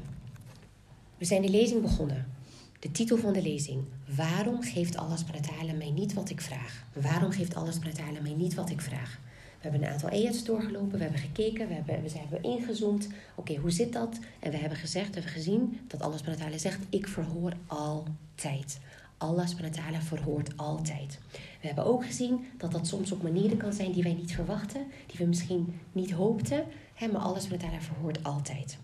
we 1.17 1.25
zijn 1.25 1.41
de 1.41 1.49
lezing 1.49 1.81
begonnen. 1.81 2.33
De 2.79 2.91
titel 2.91 3.17
van 3.17 3.33
de 3.33 3.41
lezing. 3.41 3.83
Waarom 4.15 4.61
geeft 4.61 4.97
Allah 4.97 5.17
subhanahu 5.17 5.77
mij 5.77 5.91
niet 5.91 6.13
wat 6.13 6.29
ik 6.29 6.41
vraag? 6.41 6.83
Waarom 6.93 7.31
geeft 7.31 7.55
Allah 7.55 7.73
subhanahu 7.73 8.21
mij 8.21 8.33
niet 8.33 8.53
wat 8.53 8.69
ik 8.69 8.81
vraag? 8.81 9.19
We 9.65 9.71
hebben 9.71 9.87
een 9.87 9.93
aantal 9.93 10.09
ayats 10.09 10.43
doorgelopen, 10.43 10.97
we 10.97 11.03
hebben 11.03 11.21
gekeken, 11.21 11.67
we 11.67 11.73
hebben, 11.73 12.01
we 12.03 12.17
hebben 12.17 12.43
ingezoomd. 12.43 13.07
Oké, 13.35 13.55
hoe 13.55 13.71
zit 13.71 13.93
dat? 13.93 14.19
En 14.39 14.51
we 14.51 14.57
hebben 14.57 14.77
gezegd, 14.77 15.07
we 15.07 15.13
hebben 15.13 15.31
gezien 15.31 15.79
dat 15.87 16.01
Allah 16.01 16.17
subhanahu 16.17 16.59
zegt, 16.59 16.79
ik 16.89 17.07
verhoor 17.07 17.53
altijd. 17.67 18.79
Allah 19.17 19.47
subhanahu 19.47 20.01
verhoort 20.01 20.57
altijd. 20.57 21.19
We 21.61 21.67
hebben 21.67 21.85
ook 21.85 22.05
gezien 22.05 22.45
dat 22.57 22.71
dat 22.71 22.87
soms 22.87 23.11
op 23.11 23.23
manieren 23.23 23.57
kan 23.57 23.73
zijn 23.73 23.91
die 23.91 24.03
wij 24.03 24.13
niet 24.13 24.33
verwachten, 24.33 24.85
die 25.05 25.17
we 25.17 25.25
misschien 25.25 25.79
niet 25.91 26.11
hoopten, 26.11 26.63
hè, 26.93 27.07
maar 27.07 27.21
Allah 27.21 27.39
subhanahu 27.39 27.81
verhoort 27.81 28.23
altijd. 28.23 28.77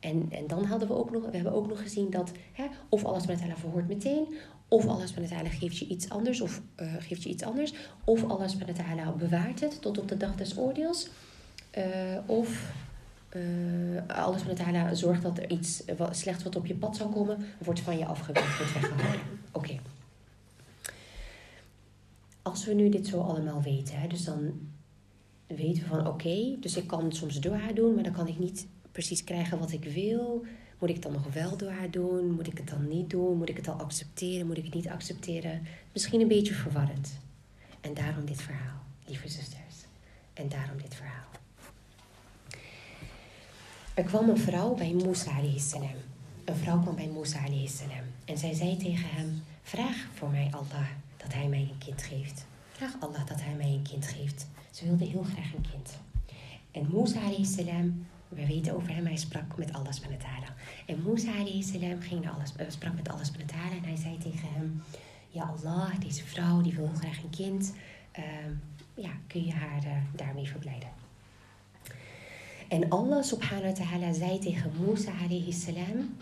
En, 0.00 0.26
en 0.30 0.46
dan 0.46 0.64
hadden 0.64 0.88
we 0.88 0.94
ook 0.94 1.10
nog, 1.10 1.22
we 1.24 1.34
hebben 1.34 1.52
ook 1.52 1.68
nog 1.68 1.82
gezien 1.82 2.10
dat 2.10 2.32
hè, 2.52 2.66
of 2.88 3.04
Allah 3.04 3.20
subhanahu 3.20 3.46
wa 3.46 3.54
ta'ala 3.54 3.60
verhoort 3.60 3.88
meteen, 3.88 4.34
of 4.68 4.86
Allah 4.86 5.06
subhanahu 5.06 5.48
geeft 5.48 5.76
je 5.76 5.86
iets 5.86 6.08
anders, 6.08 6.40
of 6.40 6.62
eh, 6.74 6.94
geeft 6.98 7.22
je 7.22 7.28
iets 7.28 7.42
anders, 7.42 7.74
of 8.04 8.24
Allah 8.24 8.48
subhanahu 8.48 9.18
bewaart 9.18 9.60
het 9.60 9.82
tot 9.82 9.98
op 9.98 10.08
de 10.08 10.16
dag 10.16 10.34
des 10.34 10.56
oordeels, 10.56 11.08
eh, 11.70 11.82
of 12.26 12.72
Allah 14.06 14.38
subhanahu 14.38 14.56
wa 14.56 14.64
ta'ala 14.64 14.94
zorgt 14.94 15.22
dat 15.22 15.38
er 15.38 15.50
iets 15.50 15.84
eh, 15.84 15.96
wat, 15.96 16.16
slechts 16.16 16.42
wat 16.42 16.56
op 16.56 16.66
je 16.66 16.74
pad 16.74 16.96
zou 16.96 17.12
komen, 17.12 17.38
wordt 17.58 17.80
van 17.80 17.98
je 17.98 18.06
afgeweerd, 18.06 18.56
wordt 18.56 18.72
weggehouden. 18.72 19.20
Oké. 19.52 19.78
Als 22.42 22.64
we 22.64 22.74
nu 22.74 22.88
dit 22.88 23.06
zo 23.06 23.20
allemaal 23.20 23.62
weten, 23.62 24.00
hè, 24.00 24.06
dus 24.06 24.24
dan 24.24 24.68
weten 25.46 25.82
we 25.82 25.88
van 25.88 26.06
oké, 26.06 26.56
dus 26.60 26.76
ik 26.76 26.86
kan 26.86 27.12
soms 27.12 27.40
dua 27.40 27.72
doen, 27.72 27.94
maar 27.94 28.02
dan 28.02 28.12
kan 28.12 28.26
ik 28.26 28.38
niet 28.38 28.66
precies 28.92 29.24
krijgen 29.24 29.58
wat 29.58 29.72
ik 29.72 29.84
wil. 29.84 30.44
Moet 30.78 30.88
ik 30.88 31.02
dan 31.02 31.12
nog 31.12 31.32
wel 31.32 31.56
dua 31.56 31.86
doen? 31.90 32.30
Moet 32.30 32.46
ik 32.46 32.58
het 32.58 32.68
dan 32.68 32.88
niet 32.88 33.10
doen? 33.10 33.36
Moet 33.36 33.48
ik 33.48 33.56
het 33.56 33.68
al 33.68 33.74
accepteren? 33.74 34.46
Moet 34.46 34.56
ik 34.56 34.64
het 34.64 34.74
niet 34.74 34.88
accepteren? 34.88 35.66
Misschien 35.92 36.20
een 36.20 36.28
beetje 36.28 36.54
verwarrend. 36.54 37.18
En 37.80 37.94
daarom 37.94 38.24
dit 38.24 38.42
verhaal, 38.42 38.80
lieve 39.06 39.28
zusters. 39.28 39.74
En 40.32 40.48
daarom 40.48 40.76
dit 40.82 40.94
verhaal. 40.94 41.28
Er 43.94 44.04
kwam 44.04 44.28
een 44.28 44.38
vrouw 44.38 44.74
bij 44.74 44.92
Musa 44.92 45.40
salam. 45.56 45.96
Een 46.44 46.56
vrouw 46.56 46.80
kwam 46.80 46.94
bij 46.94 47.06
Musa 47.06 47.40
salam. 47.66 48.04
En 48.24 48.38
zij 48.38 48.54
zei 48.54 48.76
tegen 48.76 49.08
hem, 49.08 49.42
vraag 49.62 50.06
voor 50.14 50.30
mij 50.30 50.48
Allah 50.50 50.88
dat 51.16 51.32
hij 51.32 51.48
mij 51.48 51.60
een 51.60 51.78
kind 51.78 52.02
geeft. 52.02 52.46
Vraag 52.72 52.94
Allah 53.00 53.26
dat 53.26 53.40
hij 53.42 53.54
mij 53.54 53.66
een 53.66 53.86
kind 53.90 54.06
geeft. 54.06 54.46
Ze 54.70 54.84
wilde 54.84 55.04
heel 55.04 55.22
graag 55.22 55.52
een 55.54 55.66
kind. 55.70 55.98
En 56.70 56.88
Musa 56.92 57.20
salam, 57.42 58.06
we 58.30 58.46
weten 58.46 58.74
over 58.74 58.94
hem, 58.94 59.06
hij 59.06 59.16
sprak 59.16 59.56
met 59.56 59.72
Allah 59.72 59.92
ta'ala. 59.92 60.54
En 60.86 61.02
Musa 61.02 61.32
salam 61.60 62.00
ging 62.00 62.24
naar 62.24 62.34
eh, 62.56 62.66
sprak 62.68 62.94
met 62.94 63.06
subhanahu 63.06 63.32
wa 63.36 63.44
ta'ala 63.46 63.76
en 63.76 63.84
hij 63.84 63.96
zei 63.96 64.18
tegen 64.18 64.48
hem, 64.52 64.82
ja 65.28 65.42
Allah, 65.42 66.00
deze 66.00 66.24
vrouw 66.24 66.60
die 66.60 66.74
wil 66.74 66.86
heel 66.86 66.96
graag 66.96 67.22
een 67.22 67.30
kind. 67.30 67.74
Ehm, 68.12 68.52
ja, 68.94 69.10
kun 69.26 69.44
je 69.44 69.52
haar 69.52 69.84
eh, 69.84 69.96
daarmee 70.16 70.46
verblijden? 70.46 70.88
En 72.68 72.88
Allah 72.88 73.22
subhanahu 73.22 73.72
wa 73.72 73.84
ta'ala 73.84 74.12
zei 74.12 74.38
tegen 74.38 74.72
Musa 74.80 75.12
alayhi 75.12 75.52
salam, 75.52 76.16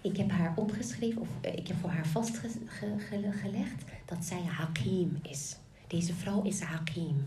ik 0.00 0.16
heb 0.16 0.30
haar 0.30 0.52
opgeschreven, 0.56 1.20
of 1.20 1.28
eh, 1.40 1.56
ik 1.56 1.68
heb 1.68 1.76
voor 1.80 1.90
haar 1.90 2.06
vastgelegd 2.06 3.84
dat 4.04 4.24
zij 4.24 4.42
hakim 4.42 5.18
is. 5.22 5.56
Deze 5.86 6.14
vrouw 6.14 6.42
is 6.42 6.60
hakim. 6.60 7.24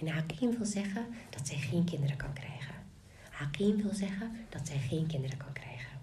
En 0.00 0.08
Hakim 0.08 0.56
wil 0.56 0.66
zeggen 0.66 1.06
dat 1.30 1.46
zij 1.46 1.56
geen 1.56 1.84
kinderen 1.84 2.16
kan 2.16 2.32
krijgen. 2.32 2.74
Hakim 3.36 3.76
wil 3.82 3.94
zeggen 3.94 4.36
dat 4.48 4.66
zij 4.66 4.78
geen 4.78 5.06
kinderen 5.06 5.36
kan 5.36 5.52
krijgen. 5.52 6.00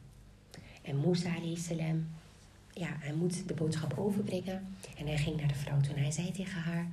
En 0.82 1.00
Musa 1.00 1.32
salam, 1.56 2.08
ja, 2.74 2.88
hij 3.00 3.14
moet 3.14 3.48
de 3.48 3.54
boodschap 3.54 3.98
overbrengen. 3.98 4.76
En 4.98 5.08
hij 5.08 5.18
ging 5.18 5.38
naar 5.38 5.48
de 5.48 5.56
vrouw 5.56 5.80
toen 5.82 5.98
hij 5.98 6.12
zei 6.12 6.32
tegen 6.32 6.62
haar... 6.62 6.88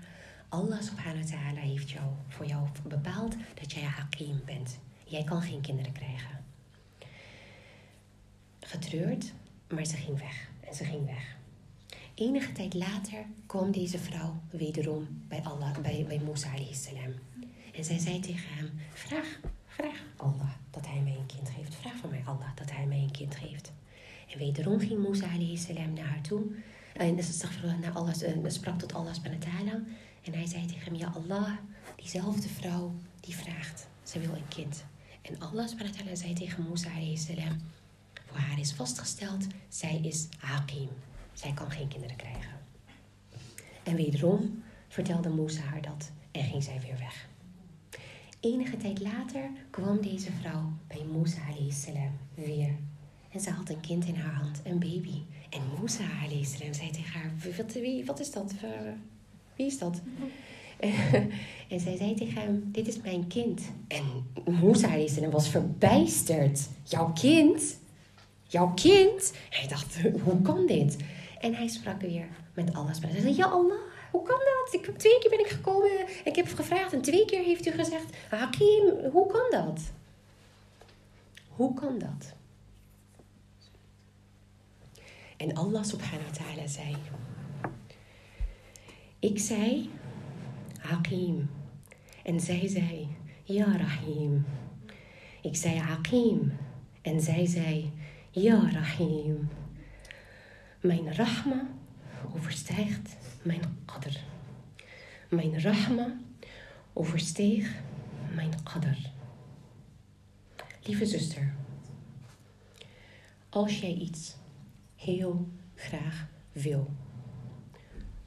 Allah 0.48 0.82
subhanahu 0.82 1.22
wa 1.22 1.30
ta'ala 1.30 1.60
heeft 1.60 1.90
jou, 1.90 2.04
voor 2.28 2.46
jou 2.46 2.68
bepaald 2.88 3.34
dat 3.54 3.72
jij 3.72 3.82
Hakim 3.82 4.40
bent. 4.44 4.78
Jij 5.04 5.24
kan 5.24 5.42
geen 5.42 5.60
kinderen 5.60 5.92
krijgen. 5.92 6.44
Getreurd, 8.60 9.32
maar 9.68 9.84
ze 9.86 9.96
ging 9.96 10.18
weg. 10.18 10.48
En 10.60 10.74
ze 10.74 10.84
ging 10.84 11.06
weg. 11.06 11.36
Enige 12.14 12.52
tijd 12.52 12.74
later 12.74 13.24
kwam 13.46 13.70
deze 13.70 13.98
vrouw 13.98 14.40
wederom 14.50 15.24
bij, 15.28 15.42
Allah, 15.42 15.78
bij, 15.78 16.04
bij 16.08 16.18
Musa 16.18 16.50
salam. 16.72 17.14
En 17.74 17.84
zij 17.84 17.98
zei 17.98 18.20
tegen 18.20 18.54
hem, 18.54 18.70
vraag, 18.92 19.40
vraag 19.80 20.02
Allah 20.16 20.50
dat 20.70 20.86
hij 20.86 21.00
mij 21.00 21.16
een 21.16 21.26
kind 21.26 21.48
geeft. 21.48 21.74
Vraag 21.74 21.96
van 21.96 22.10
mij 22.10 22.22
Allah 22.24 22.48
dat 22.54 22.70
hij 22.70 22.86
mij 22.86 22.98
een 22.98 23.10
kind 23.10 23.34
geeft. 23.34 23.72
En 24.32 24.38
wederom 24.38 24.78
ging 24.78 25.08
Musa 25.08 25.28
salam 25.54 25.92
naar 25.92 26.04
haar 26.04 26.20
toe. 26.20 26.42
En 26.92 27.14
naar 27.80 27.92
Allah, 27.92 28.22
en 28.22 28.52
sprak 28.52 28.78
tot 28.78 28.94
Allah 28.94 29.14
subhanahu 29.14 29.84
En 30.22 30.32
hij 30.32 30.46
zei 30.46 30.66
tegen 30.66 30.84
hem, 30.84 30.94
ja 30.94 31.12
Allah, 31.14 31.52
diezelfde 31.96 32.48
vrouw 32.48 32.94
die 33.20 33.34
vraagt, 33.34 33.86
ze 34.02 34.18
wil 34.18 34.34
een 34.34 34.48
kind. 34.48 34.84
En 35.22 35.40
Allah 35.40 35.68
subhanahu 35.68 36.16
zei 36.16 36.32
tegen 36.32 36.66
Musa 36.68 36.90
salam, 37.14 37.60
voor 38.26 38.38
haar 38.38 38.58
is 38.58 38.72
vastgesteld, 38.72 39.46
zij 39.68 40.00
is 40.02 40.28
hakim. 40.38 40.88
Zij 41.32 41.52
kan 41.52 41.70
geen 41.70 41.88
kinderen 41.88 42.16
krijgen. 42.16 42.58
En 43.82 43.96
wederom 43.96 44.62
vertelde 44.88 45.28
Musa 45.28 45.62
haar 45.62 45.82
dat 45.82 46.10
en 46.30 46.44
ging 46.44 46.62
zij 46.62 46.80
weer 46.80 46.98
weg. 46.98 47.29
Enige 48.40 48.76
tijd 48.76 49.00
later 49.00 49.50
kwam 49.70 50.00
deze 50.00 50.30
vrouw 50.40 50.72
bij 50.86 51.04
Musa 51.12 51.40
salam 51.68 52.18
weer. 52.34 52.76
En 53.30 53.40
ze 53.40 53.50
had 53.50 53.68
een 53.68 53.80
kind 53.80 54.04
in 54.04 54.14
haar 54.14 54.34
hand, 54.34 54.60
een 54.64 54.78
baby. 54.78 55.22
En 55.50 55.60
Musa 55.80 56.04
salam 56.42 56.74
zei 56.74 56.90
tegen 56.90 57.12
haar, 57.12 57.32
wat, 58.06 58.20
is 58.20 58.32
dat? 58.32 58.52
Wie 59.56 59.66
is 59.66 59.78
dat? 59.78 60.00
en 61.70 61.80
zij 61.80 61.96
zei 61.96 62.14
tegen 62.14 62.42
hem, 62.42 62.68
dit 62.72 62.88
is 62.88 63.00
mijn 63.00 63.26
kind. 63.26 63.60
En 63.88 64.04
Musa 64.60 65.06
salam 65.06 65.30
was 65.30 65.48
verbijsterd. 65.48 66.68
Jouw 66.82 67.12
kind? 67.12 67.78
Jouw 68.48 68.72
kind? 68.74 69.32
Hij 69.50 69.68
dacht, 69.68 70.00
hoe 70.22 70.42
kan 70.42 70.66
dit? 70.66 70.96
En 71.40 71.54
hij 71.54 71.68
sprak 71.68 72.00
weer 72.00 72.28
met 72.54 72.74
alles. 72.74 72.98
Hij 73.00 73.20
zei, 73.20 73.36
ja 73.36 73.46
Allah, 73.46 73.78
hoe 74.10 74.22
kan 74.22 74.38
dat? 74.38 74.74
Ik, 74.74 74.98
twee 74.98 75.18
keer 75.18 75.30
ben 75.30 75.40
ik 75.40 75.48
gekomen, 75.48 76.08
ik 76.24 76.36
heb 76.36 76.48
gevraagd 76.54 76.92
en 76.92 77.02
twee 77.02 77.24
keer 77.24 77.42
heeft 77.44 77.66
u 77.66 77.70
gezegd, 77.70 78.16
Hakim, 78.30 79.10
hoe 79.12 79.26
kan 79.26 79.64
dat? 79.64 79.80
Hoe 81.48 81.74
kan 81.74 81.98
dat? 81.98 82.34
En 85.36 85.54
Allah 85.54 85.84
subhanahu 85.84 86.30
wa 86.30 86.44
ta'ala 86.44 86.66
zei, 86.66 86.96
ik 89.18 89.38
zei, 89.38 89.90
Hakim. 90.78 91.50
En 92.22 92.40
zij 92.40 92.68
zei, 92.68 93.08
ja 93.44 93.76
Rahim. 93.76 94.46
Ik 95.42 95.56
zei 95.56 95.78
Hakim. 95.78 96.52
En 97.02 97.20
zij 97.20 97.46
zei, 97.46 97.92
ja 98.30 98.70
Rahim. 98.72 99.48
Mijn 100.80 101.14
rahma 101.14 101.66
overstijgt 102.34 103.16
mijn 103.42 103.60
qadr. 103.84 104.18
Mijn 105.28 105.60
rahma 105.60 106.16
oversteeg 106.92 107.74
mijn 108.34 108.62
qadr. 108.62 108.96
Lieve 110.82 111.06
zuster, 111.06 111.54
als 113.48 113.80
jij 113.80 113.92
iets 113.92 114.34
heel 114.96 115.48
graag 115.74 116.26
wil, 116.52 116.90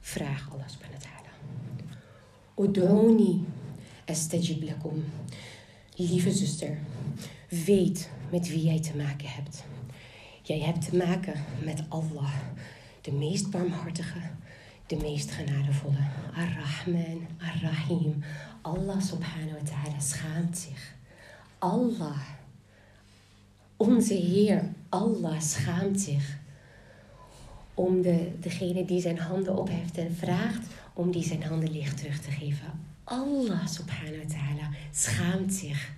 vraag 0.00 0.50
Allah 0.52 0.68
subhanahu 0.68 1.02
wa 1.02 1.08
ta'ala. 1.08 1.32
Ud'uni 2.68 3.44
astajib 4.06 4.62
lakum. 4.62 5.04
Lieve 5.96 6.32
zuster, 6.32 6.78
weet 7.48 8.10
met 8.30 8.48
wie 8.48 8.64
jij 8.64 8.80
te 8.80 8.96
maken 8.96 9.28
hebt. 9.28 9.64
Jij 10.42 10.58
hebt 10.60 10.90
te 10.90 10.96
maken 10.96 11.44
met 11.64 11.84
Allah, 11.88 12.34
de 13.00 13.12
meest 13.12 13.50
barmhartige, 13.50 14.18
de 14.86 14.96
meest 14.96 15.30
genadevolle. 15.30 16.08
Ar-Rahman, 16.34 17.26
Ar-Rahim. 17.38 18.24
Allah 18.62 19.00
subhanahu 19.00 19.52
wa 19.52 19.70
ta'ala 19.70 20.00
schaamt 20.00 20.58
zich. 20.58 20.94
Allah, 21.58 22.20
onze 23.76 24.14
Heer, 24.14 24.72
Allah 24.88 25.40
schaamt 25.40 26.00
zich 26.00 26.38
om 27.74 28.02
de, 28.02 28.30
degene 28.40 28.84
die 28.84 29.00
zijn 29.00 29.18
handen 29.18 29.56
opheft 29.56 29.98
en 29.98 30.16
vraagt 30.16 30.66
om 30.94 31.10
die 31.12 31.24
zijn 31.24 31.42
handen 31.42 31.72
licht 31.72 31.96
terug 31.96 32.20
te 32.20 32.30
geven. 32.30 32.92
Allah 33.04 33.66
subhanahu 33.66 34.16
wa 34.26 34.34
ta'ala 34.34 34.70
schaamt 34.92 35.54
zich. 35.54 35.92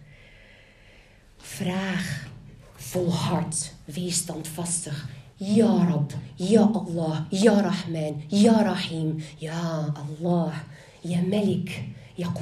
Vraag 1.37 2.29
volhard, 2.75 3.73
wees 3.85 4.17
standvastig. 4.17 5.09
Ja 5.39 5.87
Rab, 5.89 6.13
Ja 6.35 6.63
Allah, 6.63 7.21
Ja 7.31 7.61
Rahman, 7.61 8.23
Ja 8.29 8.63
Rahim, 8.63 9.17
Ja 9.37 9.93
Allah, 9.95 10.55
Ja 11.01 11.21
Malik, 11.21 11.83
Ja. 12.15 12.33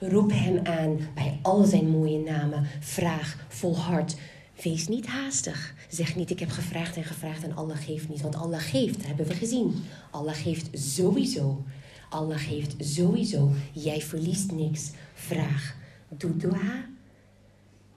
Roep 0.00 0.30
hem 0.32 0.66
aan 0.66 0.98
bij 1.14 1.38
al 1.42 1.64
zijn 1.64 1.88
mooie 1.88 2.18
namen. 2.18 2.66
Vraag 2.80 3.46
volhard. 3.48 4.16
Wees 4.62 4.88
niet 4.88 5.06
haastig. 5.06 5.74
Zeg 5.88 6.16
niet, 6.16 6.30
ik 6.30 6.38
heb 6.40 6.50
gevraagd 6.50 6.96
en 6.96 7.04
gevraagd 7.04 7.42
en 7.42 7.56
Allah 7.56 7.76
geeft 7.76 8.08
niet. 8.08 8.20
Want 8.20 8.36
Allah 8.36 8.60
geeft, 8.60 9.06
hebben 9.06 9.26
we 9.26 9.34
gezien. 9.34 9.82
Allah 10.10 10.34
geeft 10.34 10.68
sowieso. 10.72 11.64
Allah 12.10 12.38
geeft 12.38 12.74
sowieso. 12.78 13.50
Jij 13.72 14.00
verliest 14.00 14.52
niks. 14.52 14.90
Vraag. 15.14 15.76
Doe 16.08 16.36
dua. 16.36 16.86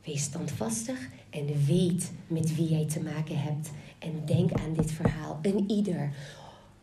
Wees 0.03 0.23
standvastig 0.23 0.99
en 1.29 1.65
weet 1.65 2.11
met 2.27 2.55
wie 2.55 2.67
jij 2.69 2.85
te 2.85 3.01
maken 3.01 3.39
hebt. 3.39 3.69
En 4.03 4.21
denk 4.25 4.51
aan 4.51 4.73
dit 4.73 4.91
verhaal. 4.91 5.39
Een 5.41 5.71
ieder. 5.71 6.11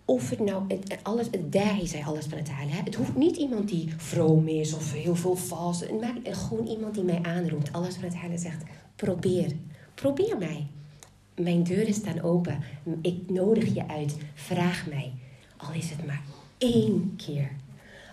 Of 0.05 0.31
het 0.31 0.41
nou, 0.41 0.63
alles, 1.03 1.27
het 1.31 1.53
daai 1.53 1.87
zei 1.87 2.05
alles 2.05 2.27
van 2.27 2.39
het 2.39 2.49
halen. 2.49 2.73
Het 2.73 2.95
hoeft 2.95 3.17
niet 3.17 3.37
iemand 3.37 3.69
die 3.69 3.95
vroom 3.97 4.49
is 4.49 4.75
of 4.75 4.93
heel 4.93 5.17
veel 5.17 5.37
vals. 5.37 5.85
Maar 6.01 6.15
gewoon 6.23 6.67
iemand 6.67 6.95
die 6.95 7.05
mij 7.05 7.23
aanroept. 7.23 7.73
Alles 7.73 7.95
van 7.95 8.05
het 8.05 8.15
halen 8.15 8.39
zegt, 8.39 8.63
probeer. 8.97 9.53
Probeer 9.95 10.39
mij. 10.39 10.67
Mijn 11.35 11.63
deuren 11.63 11.95
staan 11.95 12.21
open. 12.21 12.63
Ik 13.03 13.31
nodig 13.31 13.75
je 13.75 13.89
uit. 13.89 14.17
Vraag 14.35 14.87
mij. 14.87 15.13
Al 15.57 15.73
is 15.73 15.91
het 15.91 16.07
maar 16.07 16.23
één 16.59 17.15
keer. 17.17 17.51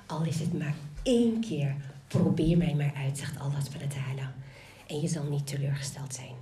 Al 0.06 0.24
is 0.26 0.40
het 0.40 0.58
maar 0.58 0.76
één 1.04 1.40
keer. 1.40 1.76
Probeer 2.08 2.58
mij 2.58 2.76
maar 2.76 2.94
uit, 2.96 3.18
zegt 3.18 3.40
Allah 3.40 3.62
van 3.70 3.82
het 3.82 3.96
halen. 3.96 4.34
En 4.88 5.02
je 5.02 5.08
zal 5.08 5.24
niet 5.24 5.48
teleurgesteld 5.48 6.14
zijn. 6.14 6.37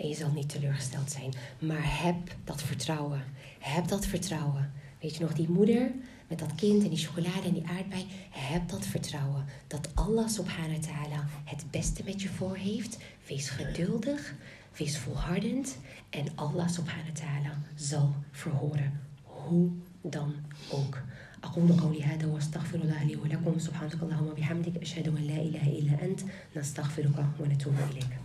En 0.00 0.08
je 0.08 0.14
zal 0.14 0.30
niet 0.30 0.48
teleurgesteld 0.48 1.10
zijn. 1.10 1.32
Maar 1.58 2.02
heb 2.02 2.16
dat 2.44 2.62
vertrouwen. 2.62 3.24
Heb 3.58 3.88
dat 3.88 4.06
vertrouwen. 4.06 4.72
Weet 5.00 5.16
je 5.16 5.22
nog, 5.22 5.32
die 5.32 5.48
moeder 5.48 5.90
met 6.28 6.38
dat 6.38 6.54
kind 6.54 6.82
en 6.82 6.88
die 6.88 7.06
chocolade 7.06 7.46
en 7.46 7.52
die 7.52 7.66
aardbei. 7.66 8.06
Heb 8.30 8.68
dat 8.68 8.86
vertrouwen 8.86 9.44
dat 9.66 9.88
Allah 9.94 10.28
subhanahu 10.28 10.80
wa 10.80 10.86
ta'ala 10.86 11.26
het 11.44 11.64
beste 11.70 12.02
met 12.04 12.22
je 12.22 12.28
voor 12.28 12.56
heeft. 12.56 12.98
Wees 13.26 13.48
geduldig. 13.48 14.34
Wees 14.76 14.98
volhardend. 14.98 15.76
En 16.10 16.26
Allah 16.34 16.68
subhanahu 16.68 17.12
wa 17.12 17.20
ta'ala 17.20 17.58
zal 17.74 18.14
verhoren. 18.30 19.00
Hoe 19.22 19.70
dan 20.02 20.34
ook. 20.70 21.02
أقول 21.44 21.80
قولي 21.80 22.02
هذا 22.02 22.26
وأستغفر 22.26 22.78
الله 22.78 23.04
لي 23.04 23.16
ولكم 23.16 23.58
سبحانك 23.58 24.02
اللهم 24.02 24.26
وبحمدك 24.26 24.76
أشهد 24.82 25.08
أن 25.08 25.14
لا 25.14 25.36
إله 25.36 25.68
إلا 25.78 26.04
أنت 26.04 26.20
نستغفرك 26.56 27.24
ونتوب 27.40 27.74
إليك 27.90 28.19